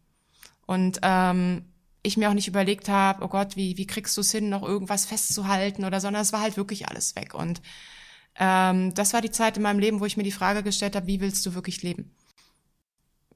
[0.66, 1.66] Und ähm,
[2.04, 4.64] ich mir auch nicht überlegt habe, oh Gott, wie, wie kriegst du es hin, noch
[4.64, 7.34] irgendwas festzuhalten oder, sondern es war halt wirklich alles weg.
[7.34, 7.62] Und
[8.40, 11.08] ähm, das war die Zeit in meinem Leben, wo ich mir die Frage gestellt habe,
[11.08, 12.16] wie willst du wirklich leben?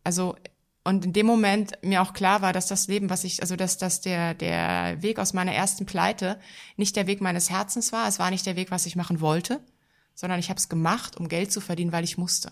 [0.04, 0.36] Also,
[0.84, 3.78] und in dem Moment mir auch klar war, dass das Leben, was ich, also dass,
[3.78, 6.40] dass der, der Weg aus meiner ersten Pleite
[6.76, 9.64] nicht der Weg meines Herzens war, es war nicht der Weg, was ich machen wollte,
[10.16, 12.52] sondern ich habe es gemacht, um Geld zu verdienen, weil ich musste.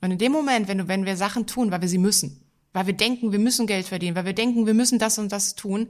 [0.00, 2.45] Und in dem Moment, wenn du, wenn wir Sachen tun, weil wir sie müssen,
[2.76, 5.54] weil wir denken, wir müssen Geld verdienen, weil wir denken, wir müssen das und das
[5.54, 5.88] tun.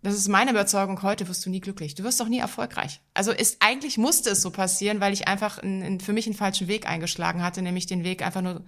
[0.00, 1.96] Das ist meine Überzeugung, heute wirst du nie glücklich.
[1.96, 3.00] Du wirst doch nie erfolgreich.
[3.14, 6.36] Also ist, eigentlich musste es so passieren, weil ich einfach in, in, für mich einen
[6.36, 8.64] falschen Weg eingeschlagen hatte, nämlich den Weg einfach nur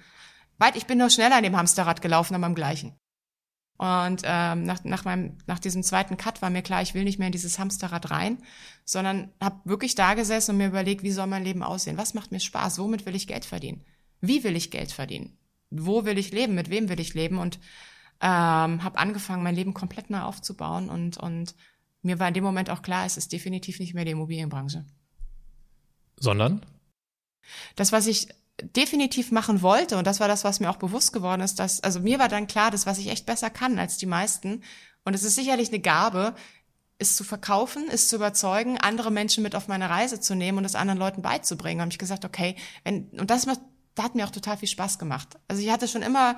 [0.58, 2.98] weit, ich bin nur schneller an dem Hamsterrad gelaufen, aber am gleichen.
[3.78, 7.20] Und ähm, nach, nach, meinem, nach diesem zweiten Cut war mir klar, ich will nicht
[7.20, 8.38] mehr in dieses Hamsterrad rein,
[8.84, 11.96] sondern habe wirklich da gesessen und mir überlegt, wie soll mein Leben aussehen?
[11.96, 12.80] Was macht mir Spaß?
[12.80, 13.84] Womit will ich Geld verdienen?
[14.20, 15.39] Wie will ich Geld verdienen?
[15.70, 17.58] Wo will ich leben, mit wem will ich leben und
[18.20, 21.54] ähm, habe angefangen, mein Leben komplett neu aufzubauen und, und
[22.02, 24.84] mir war in dem Moment auch klar, es ist definitiv nicht mehr die Immobilienbranche.
[26.18, 26.64] Sondern?
[27.76, 28.28] Das, was ich
[28.62, 32.00] definitiv machen wollte, und das war das, was mir auch bewusst geworden ist, dass, also
[32.00, 34.62] mir war dann klar, das, was ich echt besser kann als die meisten,
[35.04, 36.34] und es ist sicherlich eine Gabe,
[36.98, 40.66] ist zu verkaufen, ist zu überzeugen, andere Menschen mit auf meine Reise zu nehmen und
[40.66, 41.80] es anderen Leuten beizubringen.
[41.80, 43.46] Habe ich gesagt, okay, wenn, und das
[43.94, 45.38] da hat mir auch total viel Spaß gemacht.
[45.48, 46.36] Also ich hatte schon immer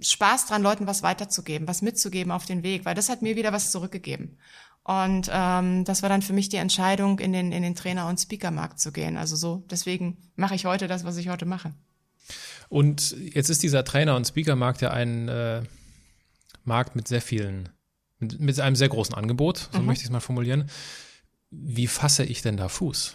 [0.00, 3.52] Spaß dran, Leuten was weiterzugeben, was mitzugeben auf den Weg, weil das hat mir wieder
[3.52, 4.38] was zurückgegeben.
[4.84, 8.18] Und ähm, das war dann für mich die Entscheidung, in den, in den Trainer- und
[8.18, 9.16] Speakermarkt zu gehen.
[9.16, 11.72] Also so, deswegen mache ich heute das, was ich heute mache.
[12.68, 15.62] Und jetzt ist dieser Trainer- und Speakermarkt ja ein äh,
[16.64, 17.68] Markt mit sehr vielen,
[18.18, 19.86] mit, mit einem sehr großen Angebot, so mhm.
[19.86, 20.68] möchte ich es mal formulieren.
[21.50, 23.14] Wie fasse ich denn da Fuß?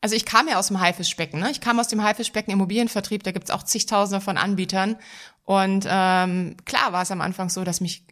[0.00, 1.50] Also ich kam ja aus dem Haifischbecken, ne?
[1.50, 4.96] Ich kam aus dem Haifischbecken Immobilienvertrieb, da gibt's auch zigtausende von Anbietern.
[5.44, 8.04] Und ähm, klar war es am Anfang so, dass mich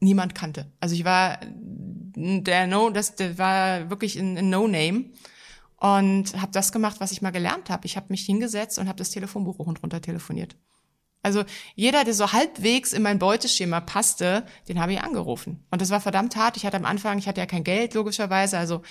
[0.00, 0.70] niemand kannte.
[0.80, 1.38] Also ich war
[2.14, 5.06] der No, das der war wirklich ein, ein No-Name
[5.76, 7.86] und habe das gemacht, was ich mal gelernt habe.
[7.86, 10.56] Ich habe mich hingesetzt und habe das Telefonbuch hoch und runter telefoniert.
[11.22, 11.44] Also
[11.76, 15.64] jeder, der so halbwegs in mein Beuteschema passte, den habe ich angerufen.
[15.70, 16.56] Und das war verdammt hart.
[16.56, 18.58] Ich hatte am Anfang, ich hatte ja kein Geld, logischerweise.
[18.58, 18.82] Also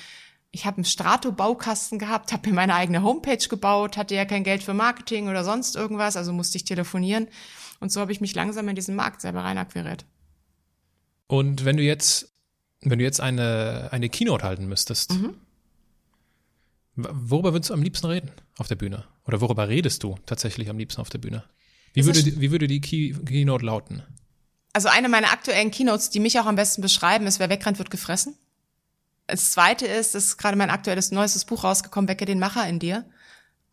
[0.51, 4.63] ich habe einen Strato-Baukasten gehabt, habe mir meine eigene Homepage gebaut, hatte ja kein Geld
[4.63, 7.27] für Marketing oder sonst irgendwas, also musste ich telefonieren.
[7.79, 10.05] Und so habe ich mich langsam in diesen Markt selber reinakquiriert.
[11.27, 12.33] Und wenn du jetzt,
[12.81, 15.35] wenn du jetzt eine, eine Keynote halten müsstest, mhm.
[16.95, 19.05] worüber würdest du am liebsten reden auf der Bühne?
[19.25, 21.45] Oder worüber redest du tatsächlich am liebsten auf der Bühne?
[21.93, 24.03] Wie, würde, wie würde die Key, Keynote lauten?
[24.73, 27.89] Also eine meiner aktuellen Keynotes, die mich auch am besten beschreiben, ist, wer wegrennt, wird
[27.89, 28.35] gefressen.
[29.31, 32.79] Das zweite ist, es ist gerade mein aktuelles neuestes Buch rausgekommen, Wecke den Macher in
[32.79, 33.05] dir.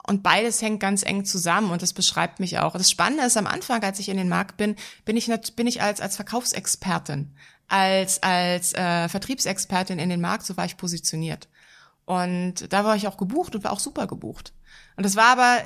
[0.07, 2.75] Und beides hängt ganz eng zusammen und das beschreibt mich auch.
[2.75, 5.83] Das Spannende ist, am Anfang, als ich in den Markt bin, bin ich, bin ich
[5.83, 7.35] als, als Verkaufsexpertin,
[7.67, 11.49] als, als äh, Vertriebsexpertin in den Markt, so war ich positioniert.
[12.05, 14.55] Und da war ich auch gebucht und war auch super gebucht.
[14.97, 15.59] Und das war aber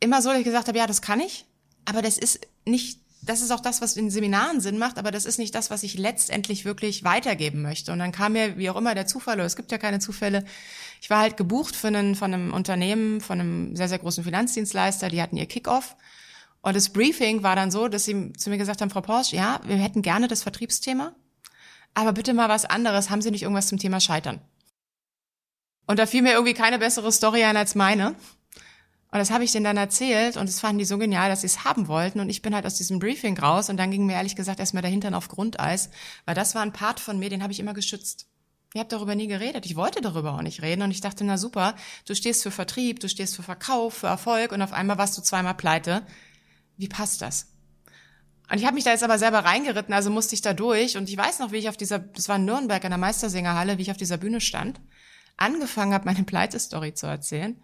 [0.00, 1.44] immer so, dass ich gesagt habe, ja, das kann ich,
[1.84, 5.24] aber das ist nicht, das ist auch das, was in Seminaren Sinn macht, aber das
[5.24, 7.92] ist nicht das, was ich letztendlich wirklich weitergeben möchte.
[7.92, 10.44] Und dann kam mir, wie auch immer, der Zufall, oder es gibt ja keine Zufälle,
[11.00, 15.08] ich war halt gebucht für einen, von einem Unternehmen, von einem sehr, sehr großen Finanzdienstleister,
[15.08, 15.96] die hatten ihr Kickoff.
[16.60, 19.60] Und das Briefing war dann so, dass sie zu mir gesagt haben, Frau Porsche, ja,
[19.66, 21.14] wir hätten gerne das Vertriebsthema,
[21.92, 23.10] aber bitte mal was anderes.
[23.10, 24.40] Haben Sie nicht irgendwas zum Thema Scheitern?
[25.86, 28.14] Und da fiel mir irgendwie keine bessere Story ein als meine.
[29.14, 31.46] Und das habe ich denen dann erzählt und das fanden die so genial, dass sie
[31.46, 32.18] es haben wollten.
[32.18, 34.82] Und ich bin halt aus diesem Briefing raus und dann ging mir ehrlich gesagt erstmal
[34.82, 35.88] der Hintern auf Grundeis,
[36.24, 38.26] weil das war ein Part von mir, den habe ich immer geschützt.
[38.72, 39.66] Ich habe darüber nie geredet.
[39.66, 40.82] Ich wollte darüber auch nicht reden.
[40.82, 41.76] Und ich dachte, na super,
[42.06, 45.22] du stehst für Vertrieb, du stehst für Verkauf, für Erfolg und auf einmal warst du
[45.22, 46.04] zweimal pleite.
[46.76, 47.52] Wie passt das?
[48.50, 50.96] Und ich habe mich da jetzt aber selber reingeritten, also musste ich da durch.
[50.96, 53.78] Und ich weiß noch, wie ich auf dieser, das war in Nürnberg in der Meistersingerhalle,
[53.78, 54.80] wie ich auf dieser Bühne stand,
[55.36, 57.62] angefangen habe, meine Pleite-Story zu erzählen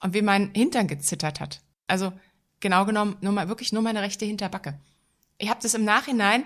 [0.00, 1.60] und wie mein Hintern gezittert hat.
[1.86, 2.12] Also
[2.60, 4.78] genau genommen nur mal wirklich nur meine rechte Hinterbacke.
[5.38, 6.44] Ich habe das im Nachhinein,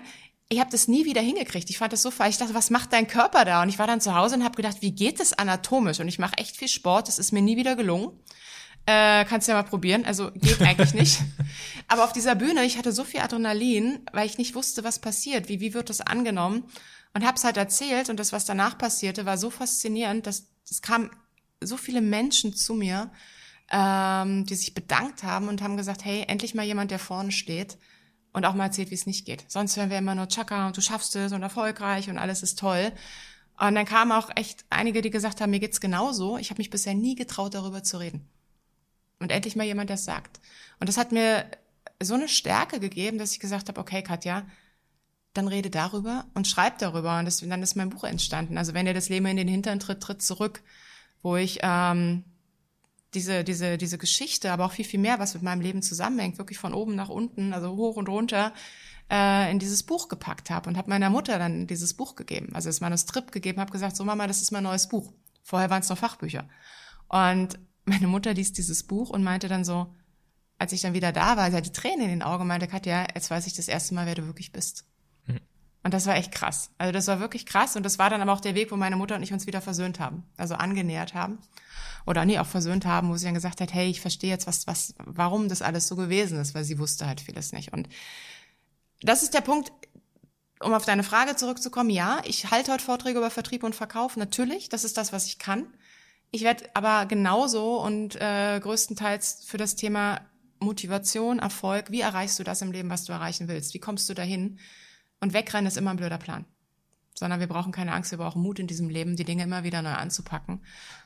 [0.49, 1.69] ich habe das nie wieder hingekriegt.
[1.69, 2.35] Ich fand das so falsch.
[2.35, 3.63] Ich dachte, was macht dein Körper da?
[3.63, 5.99] Und ich war dann zu Hause und habe gedacht, wie geht das anatomisch?
[5.99, 7.07] Und ich mache echt viel Sport.
[7.07, 8.11] Das ist mir nie wieder gelungen.
[8.85, 10.05] Äh, kannst ja mal probieren.
[10.05, 11.21] Also geht eigentlich nicht.
[11.87, 15.49] Aber auf dieser Bühne, ich hatte so viel Adrenalin, weil ich nicht wusste, was passiert.
[15.49, 16.65] Wie wie wird das angenommen?
[17.13, 18.09] Und habe es halt erzählt.
[18.09, 21.09] Und das, was danach passierte, war so faszinierend, dass es kam
[21.61, 23.11] so viele Menschen zu mir
[23.73, 27.79] ähm, die sich bedankt haben und haben gesagt, hey, endlich mal jemand, der vorne steht
[28.31, 29.45] und auch mal erzählt, wie es nicht geht.
[29.47, 32.59] Sonst hören wir immer nur Chaka und du schaffst es und erfolgreich und alles ist
[32.59, 32.91] toll.
[33.59, 36.37] Und dann kamen auch echt einige, die gesagt haben, mir geht's genauso.
[36.37, 38.27] Ich habe mich bisher nie getraut, darüber zu reden.
[39.19, 40.39] Und endlich mal jemand, der es sagt.
[40.79, 41.45] Und das hat mir
[42.01, 44.45] so eine Stärke gegeben, dass ich gesagt habe, okay, Katja,
[45.33, 47.17] dann rede darüber und schreib darüber.
[47.17, 48.57] Und das, dann ist mein Buch entstanden.
[48.57, 50.61] Also wenn dir das Leben in den Hintern tritt, tritt zurück,
[51.23, 52.23] wo ich ähm,
[53.13, 56.57] diese, diese, diese Geschichte, aber auch viel, viel mehr, was mit meinem Leben zusammenhängt, wirklich
[56.57, 58.53] von oben nach unten, also hoch und runter,
[59.11, 62.69] äh, in dieses Buch gepackt habe und habe meiner Mutter dann dieses Buch gegeben, also
[62.69, 65.13] das Manuskript gegeben, habe gesagt, so Mama, das ist mein neues Buch.
[65.43, 66.47] Vorher waren es noch Fachbücher.
[67.07, 69.93] Und meine Mutter liest dieses Buch und meinte dann so,
[70.57, 73.07] als ich dann wieder da war, sie hat die Tränen in den Augen, meinte Katja,
[73.13, 74.85] jetzt weiß ich das erste Mal, wer du wirklich bist.
[75.25, 75.41] Mhm.
[75.83, 76.71] Und das war echt krass.
[76.77, 78.95] Also das war wirklich krass und das war dann aber auch der Weg, wo meine
[78.95, 81.39] Mutter und ich uns wieder versöhnt haben, also angenähert haben
[82.05, 84.67] oder nee, auch versöhnt haben, wo sie dann gesagt hat, hey, ich verstehe jetzt, was,
[84.67, 87.73] was, warum das alles so gewesen ist, weil sie wusste halt vieles nicht.
[87.73, 87.87] Und
[89.01, 89.71] das ist der Punkt,
[90.59, 94.69] um auf deine Frage zurückzukommen, ja, ich halte heute Vorträge über Vertrieb und Verkauf, natürlich,
[94.69, 95.67] das ist das, was ich kann.
[96.31, 100.21] Ich werde aber genauso und äh, größtenteils für das Thema
[100.59, 103.73] Motivation, Erfolg, wie erreichst du das im Leben, was du erreichen willst?
[103.73, 104.59] Wie kommst du dahin?
[105.19, 106.45] Und wegrennen ist immer ein blöder Plan
[107.13, 109.81] sondern wir brauchen keine Angst, wir brauchen Mut in diesem Leben, die Dinge immer wieder
[109.81, 110.61] neu anzupacken.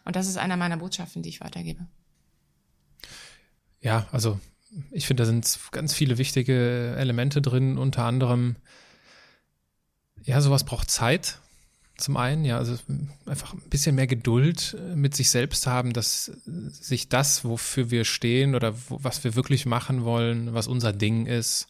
[0.06, 1.86] Und das ist einer meiner Botschaften, die ich weitergebe.
[3.82, 4.40] Ja, also
[4.92, 8.56] ich finde, da sind ganz viele wichtige Elemente drin, unter anderem,
[10.24, 11.40] ja, sowas braucht Zeit.
[11.98, 12.78] Zum einen, ja, also
[13.26, 18.54] einfach ein bisschen mehr Geduld mit sich selbst haben, dass sich das, wofür wir stehen
[18.54, 21.68] oder wo, was wir wirklich machen wollen, was unser Ding ist,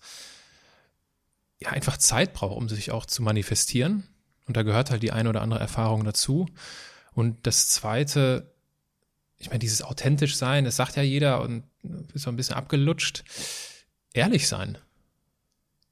[1.59, 4.03] ja, einfach Zeit braucht, um sich auch zu manifestieren.
[4.48, 6.48] Und da gehört halt die eine oder andere Erfahrung dazu.
[7.14, 8.53] Und das zweite,
[9.38, 11.64] ich meine, dieses authentisch sein, das sagt ja jeder und
[12.14, 13.24] ist so ein bisschen abgelutscht.
[14.14, 14.78] Ehrlich sein.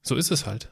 [0.01, 0.71] So ist es halt.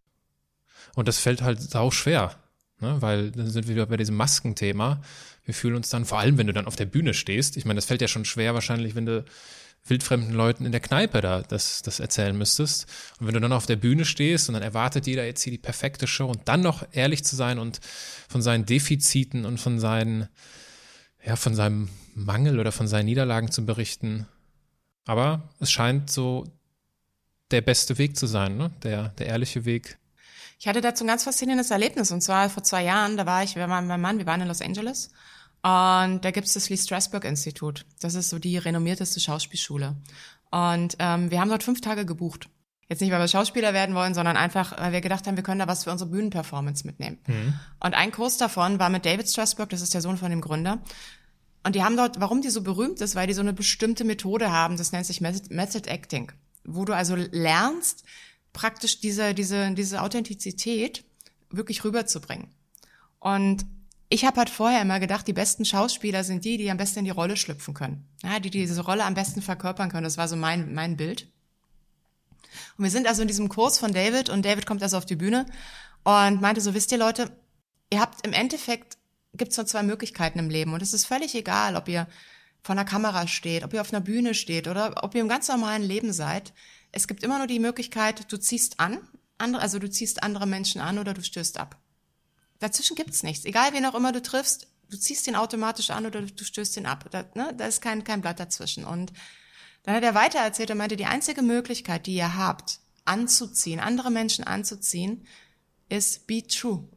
[0.96, 2.36] Und das fällt halt sau schwer,
[2.80, 3.02] ne?
[3.02, 5.02] weil dann sind wir wieder bei diesem Maskenthema.
[5.44, 7.80] Wir fühlen uns dann, vor allem wenn du dann auf der Bühne stehst, ich meine,
[7.80, 9.26] das fällt ja schon schwer wahrscheinlich, wenn du
[9.86, 12.86] wildfremden Leuten in der Kneipe da das, das erzählen müsstest.
[13.20, 15.58] Und wenn du dann auf der Bühne stehst und dann erwartet jeder jetzt hier die
[15.58, 17.80] perfekte Show und dann noch ehrlich zu sein und
[18.30, 20.30] von seinen Defiziten und von seinen,
[21.26, 24.28] ja, von seinem Mangel oder von seinen Niederlagen zu berichten.
[25.06, 26.46] Aber es scheint so
[27.52, 28.72] der beste Weg zu sein, ne?
[28.84, 29.98] der, der ehrliche Weg.
[30.60, 33.56] Ich hatte dazu ein ganz faszinierendes Erlebnis und zwar vor zwei Jahren, da war ich,
[33.56, 35.10] wir waren mein Mann, wir waren in Los Angeles
[35.64, 37.86] und da gibt's das Lee Strasberg Institut.
[38.02, 39.96] Das ist so die renommierteste Schauspielschule.
[40.52, 42.50] Und ähm, wir haben dort fünf Tage gebucht.
[42.90, 45.60] Jetzt nicht, weil wir Schauspieler werden wollen, sondern einfach, weil wir gedacht haben, wir können
[45.60, 47.18] da was für unsere Bühnenperformance mitnehmen.
[47.28, 47.54] Mhm.
[47.80, 50.80] Und ein Kurs davon war mit David Strasberg, das ist der Sohn von dem Gründer.
[51.64, 54.52] Und die haben dort, warum die so berühmt ist, weil die so eine bestimmte Methode
[54.52, 56.34] haben, das nennt sich Method Acting,
[56.66, 58.04] wo du also lernst,
[58.52, 61.06] praktisch diese, diese, diese Authentizität
[61.50, 62.50] wirklich rüberzubringen.
[63.20, 63.66] Und
[64.14, 67.06] ich habe halt vorher immer gedacht, die besten Schauspieler sind die, die am besten in
[67.06, 68.08] die Rolle schlüpfen können.
[68.22, 70.04] Ja, die diese Rolle am besten verkörpern können.
[70.04, 71.28] Das war so mein, mein Bild.
[72.78, 75.16] Und wir sind also in diesem Kurs von David und David kommt also auf die
[75.16, 75.48] Bühne
[76.04, 77.36] und meinte so, wisst ihr Leute,
[77.92, 79.00] ihr habt im Endeffekt,
[79.34, 82.06] gibt es nur zwei Möglichkeiten im Leben und es ist völlig egal, ob ihr
[82.62, 85.48] vor einer Kamera steht, ob ihr auf einer Bühne steht oder ob ihr im ganz
[85.48, 86.54] normalen Leben seid,
[86.92, 89.00] es gibt immer nur die Möglichkeit, du ziehst an,
[89.40, 91.83] andere, also du ziehst andere Menschen an oder du stößt ab.
[92.64, 93.44] Dazwischen gibt's nichts.
[93.44, 96.86] Egal wen auch immer du triffst, du ziehst den automatisch an oder du stößt ihn
[96.86, 97.06] ab.
[97.12, 98.86] Da, ne, da ist kein, kein Blatt dazwischen.
[98.86, 99.12] Und
[99.84, 104.12] dann hat er weiter erzählt, er meinte, die einzige Möglichkeit, die ihr habt, anzuziehen, andere
[104.12, 105.28] Menschen anzuziehen,
[105.90, 106.88] ist be true.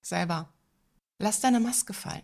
[0.00, 0.54] Selber.
[1.18, 2.22] Lass deine Maske fallen.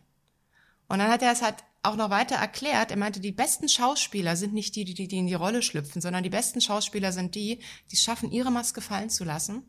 [0.87, 2.93] Und dann hat er es halt auch noch weiter erklärt.
[2.93, 6.23] Er meinte, die besten Schauspieler sind nicht die, die, die in die Rolle schlüpfen, sondern
[6.23, 7.57] die besten Schauspieler sind die,
[7.91, 9.65] die es schaffen, ihre Maske fallen zu lassen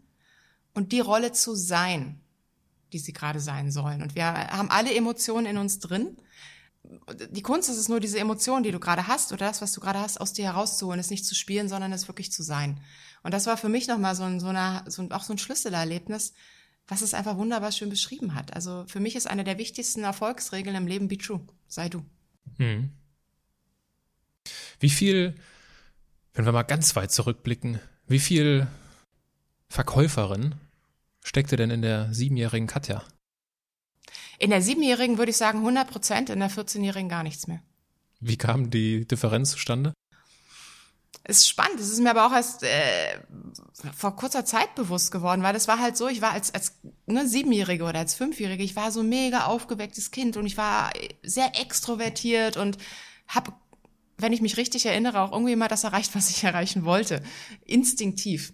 [0.75, 2.21] und die Rolle zu sein,
[2.93, 4.01] die sie gerade sein sollen.
[4.01, 6.17] Und wir haben alle Emotionen in uns drin.
[7.31, 9.81] Die Kunst ist es nur, diese Emotionen, die du gerade hast oder das, was du
[9.81, 12.79] gerade hast, aus dir herauszuholen, es nicht zu spielen, sondern es wirklich zu sein.
[13.23, 15.37] Und das war für mich nochmal so ein, so, eine, so ein, auch so ein
[15.37, 16.33] Schlüsselerlebnis,
[16.87, 18.53] was es einfach wunderbar schön beschrieben hat.
[18.53, 22.03] Also für mich ist eine der wichtigsten Erfolgsregeln im Leben, be true, sei du.
[22.57, 22.91] Hm.
[24.79, 25.35] Wie viel,
[26.33, 28.67] wenn wir mal ganz weit zurückblicken, wie viel
[29.69, 30.55] Verkäuferin
[31.23, 33.03] steckte denn in der siebenjährigen Katja?
[34.39, 37.61] In der siebenjährigen würde ich sagen 100 Prozent, in der 14-jährigen gar nichts mehr.
[38.19, 39.93] Wie kam die Differenz zustande?
[41.27, 41.79] ist spannend.
[41.79, 43.19] Es ist mir aber auch erst äh,
[43.95, 47.27] vor kurzer Zeit bewusst geworden, weil das war halt so, ich war als, als ne,
[47.27, 50.91] Siebenjährige oder als Fünfjährige, ich war so mega aufgewecktes Kind und ich war
[51.23, 52.77] sehr extrovertiert und
[53.27, 53.53] habe,
[54.17, 57.23] wenn ich mich richtig erinnere, auch irgendwie mal das erreicht, was ich erreichen wollte.
[57.65, 58.53] Instinktiv.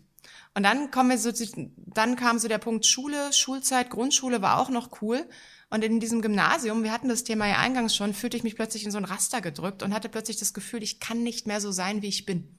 [0.58, 1.32] Und dann kommen wir so,
[1.76, 5.24] dann kam so der Punkt Schule, Schulzeit, Grundschule war auch noch cool.
[5.70, 8.84] Und in diesem Gymnasium, wir hatten das Thema ja eingangs schon, fühlte ich mich plötzlich
[8.84, 11.72] in so ein Raster gedrückt und hatte plötzlich das Gefühl, ich kann nicht mehr so
[11.72, 12.58] sein, wie ich bin.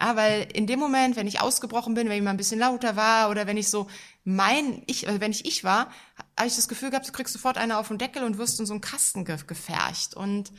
[0.00, 2.96] Ja, weil in dem Moment, wenn ich ausgebrochen bin, wenn ich mal ein bisschen lauter
[2.96, 3.86] war oder wenn ich so
[4.24, 5.90] mein, ich, also wenn ich ich war,
[6.38, 8.64] habe ich das Gefühl gehabt, du kriegst sofort eine auf den Deckel und wirst in
[8.64, 10.14] so einen Kasten ge gefercht.
[10.14, 10.52] Und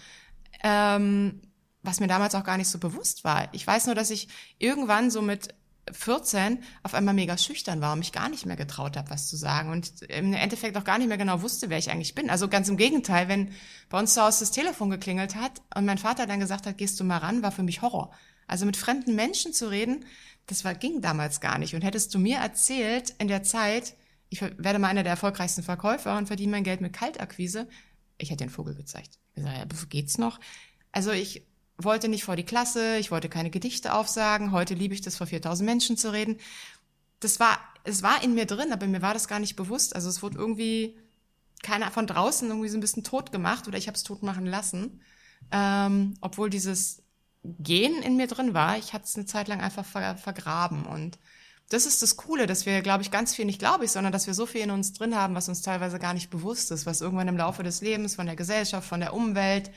[0.62, 1.42] ähm,
[1.82, 3.50] was mir damals auch gar nicht so bewusst war.
[3.52, 4.28] Ich weiß nur, dass ich
[4.60, 5.56] irgendwann so mit
[5.92, 9.36] 14 auf einmal mega schüchtern war und mich gar nicht mehr getraut habe, was zu
[9.36, 12.30] sagen und im Endeffekt auch gar nicht mehr genau wusste, wer ich eigentlich bin.
[12.30, 13.52] Also ganz im Gegenteil, wenn
[13.90, 17.00] bei uns zu Hause das Telefon geklingelt hat und mein Vater dann gesagt hat, gehst
[17.00, 18.12] du mal ran, war für mich Horror.
[18.48, 20.06] Also mit fremden Menschen zu reden,
[20.48, 21.74] das war, ging damals gar nicht.
[21.74, 23.96] Und hättest du mir erzählt in der Zeit,
[24.30, 27.68] ich werde mal einer der erfolgreichsten Verkäufer und verdiene mein Geld mit Kaltakquise,
[28.18, 29.20] ich hätte den Vogel gezeigt.
[29.30, 30.40] Ich gesagt, ja, geht's noch?
[30.92, 31.48] Also ich
[31.84, 35.28] wollte nicht vor die Klasse, ich wollte keine Gedichte aufsagen, heute liebe ich das, vor
[35.28, 36.38] 4000 Menschen zu reden.
[37.20, 39.96] Das war, es war in mir drin, aber mir war das gar nicht bewusst.
[39.96, 40.98] Also es wurde irgendwie
[41.62, 44.46] keiner von draußen irgendwie so ein bisschen tot gemacht oder ich habe es tot machen
[44.46, 45.02] lassen.
[45.52, 47.02] Ähm, obwohl dieses
[47.44, 48.78] Gen in mir drin war.
[48.78, 50.86] Ich hatte es eine Zeit lang einfach ver vergraben.
[50.86, 51.18] Und
[51.70, 54.28] das ist das Coole, dass wir, glaube ich, ganz viel, nicht glaube ich, sondern dass
[54.28, 57.02] wir so viel in uns drin haben, was uns teilweise gar nicht bewusst ist, was
[57.02, 59.72] irgendwann im Laufe des Lebens von der Gesellschaft, von der Umwelt,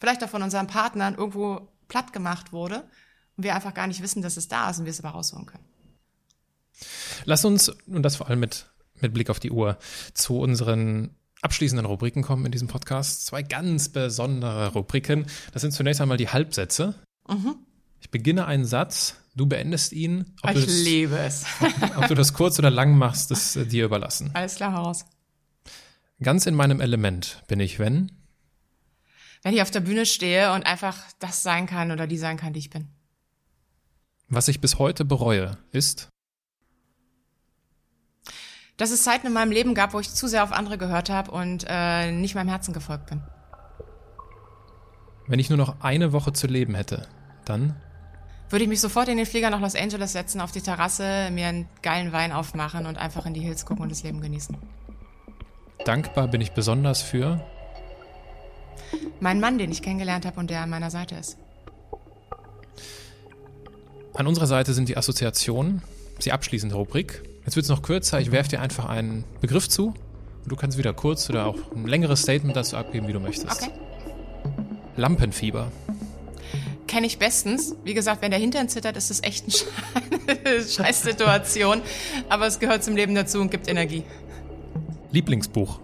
[0.00, 2.88] vielleicht auch von unseren Partnern irgendwo platt gemacht wurde
[3.36, 5.46] und wir einfach gar nicht wissen, dass es da ist und wir es aber rausholen
[5.46, 5.64] können.
[7.24, 8.70] Lass uns, und das vor allem mit,
[9.00, 9.78] mit Blick auf die Uhr,
[10.14, 13.26] zu unseren abschließenden Rubriken kommen in diesem Podcast.
[13.26, 15.26] Zwei ganz besondere Rubriken.
[15.52, 16.94] Das sind zunächst einmal die Halbsätze.
[17.28, 17.56] Mhm.
[18.00, 20.34] Ich beginne einen Satz, du beendest ihn.
[20.42, 21.44] Ob ich liebe es.
[21.60, 24.30] ob, ob, du das kurz oder lang machst, ist äh, dir überlassen.
[24.34, 25.04] Alles klar, heraus.
[26.22, 28.12] Ganz in meinem Element bin ich, wenn?
[29.42, 32.52] Wenn ich auf der Bühne stehe und einfach das sein kann oder die sein kann,
[32.52, 32.88] die ich bin.
[34.28, 36.08] Was ich bis heute bereue, ist?
[38.76, 41.30] Dass es Zeiten in meinem Leben gab, wo ich zu sehr auf andere gehört habe
[41.32, 43.22] und äh, nicht meinem Herzen gefolgt bin.
[45.26, 47.06] Wenn ich nur noch eine Woche zu leben hätte,
[47.44, 47.76] dann?
[48.48, 51.48] Würde ich mich sofort in den Flieger nach Los Angeles setzen, auf die Terrasse, mir
[51.48, 54.56] einen geilen Wein aufmachen und einfach in die Hills gucken und das Leben genießen.
[55.84, 57.44] Dankbar bin ich besonders für?
[59.20, 61.36] Meinen Mann, den ich kennengelernt habe und der an meiner Seite ist.
[64.14, 65.82] An unserer Seite sind die Assoziationen,
[66.24, 67.22] die abschließende Rubrik.
[67.44, 68.20] Jetzt wird es noch kürzer.
[68.20, 71.86] Ich werfe dir einfach einen Begriff zu und du kannst wieder kurz oder auch ein
[71.86, 73.62] längeres Statement dazu abgeben, wie du möchtest.
[73.62, 73.70] Okay.
[74.96, 75.70] Lampenfieber.
[76.86, 77.76] Kenne ich bestens.
[77.84, 79.44] Wie gesagt, wenn der Hintern zittert, ist das echt
[80.26, 81.82] eine Scheißsituation.
[82.28, 84.02] Aber es gehört zum Leben dazu und gibt Energie.
[85.12, 85.80] Lieblingsbuch.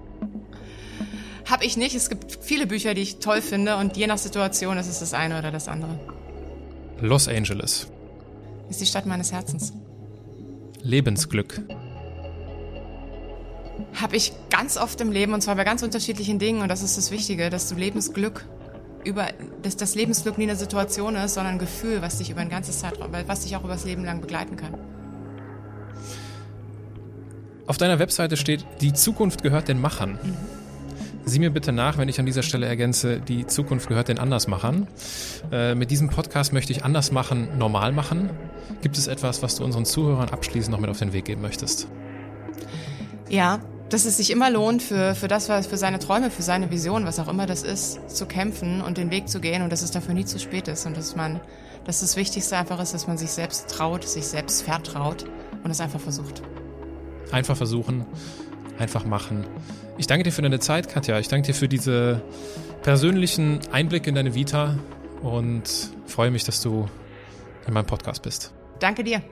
[1.48, 1.94] Hab ich nicht.
[1.94, 5.14] Es gibt viele Bücher, die ich toll finde und je nach Situation ist es das
[5.14, 5.98] eine oder das andere.
[7.01, 7.86] Los Angeles.
[8.68, 9.73] Ist die Stadt meines Herzens.
[10.82, 11.62] Lebensglück.
[13.94, 16.98] Habe ich ganz oft im Leben und zwar bei ganz unterschiedlichen Dingen und das ist
[16.98, 18.44] das Wichtige, dass du Lebensglück
[19.05, 19.28] über,
[19.62, 22.81] dass das Lebensglück nie eine Situation ist, sondern ein Gefühl, was dich über ein ganzes
[22.81, 24.74] Zeitraum, was dich auch über das Leben lang begleiten kann.
[27.68, 30.18] Auf deiner Webseite steht, die Zukunft gehört den Machern.
[30.23, 30.65] Mhm.
[31.28, 34.86] Sieh mir bitte nach, wenn ich an dieser Stelle ergänze, die Zukunft gehört den Andersmachern.
[35.50, 38.30] Äh, mit diesem Podcast möchte ich anders machen, normal machen.
[38.80, 41.88] Gibt es etwas, was du unseren Zuhörern abschließend noch mit auf den Weg geben möchtest?
[43.28, 43.58] Ja,
[43.88, 47.06] dass es sich immer lohnt, für, für das, was für seine Träume, für seine Vision,
[47.06, 49.90] was auch immer das ist, zu kämpfen und den Weg zu gehen und dass es
[49.90, 51.40] dafür nie zu spät ist und dass man,
[51.84, 55.24] dass das Wichtigste einfach ist, dass man sich selbst traut, sich selbst vertraut
[55.64, 56.40] und es einfach versucht.
[57.32, 58.06] Einfach versuchen,
[58.78, 59.44] einfach machen.
[59.98, 61.18] Ich danke dir für deine Zeit, Katja.
[61.18, 62.20] Ich danke dir für diese
[62.82, 64.78] persönlichen Einblicke in deine Vita
[65.23, 65.62] und
[66.06, 66.89] freue mich, dass du
[67.66, 68.52] in meinem Podcast bist.
[68.78, 69.23] Danke dir.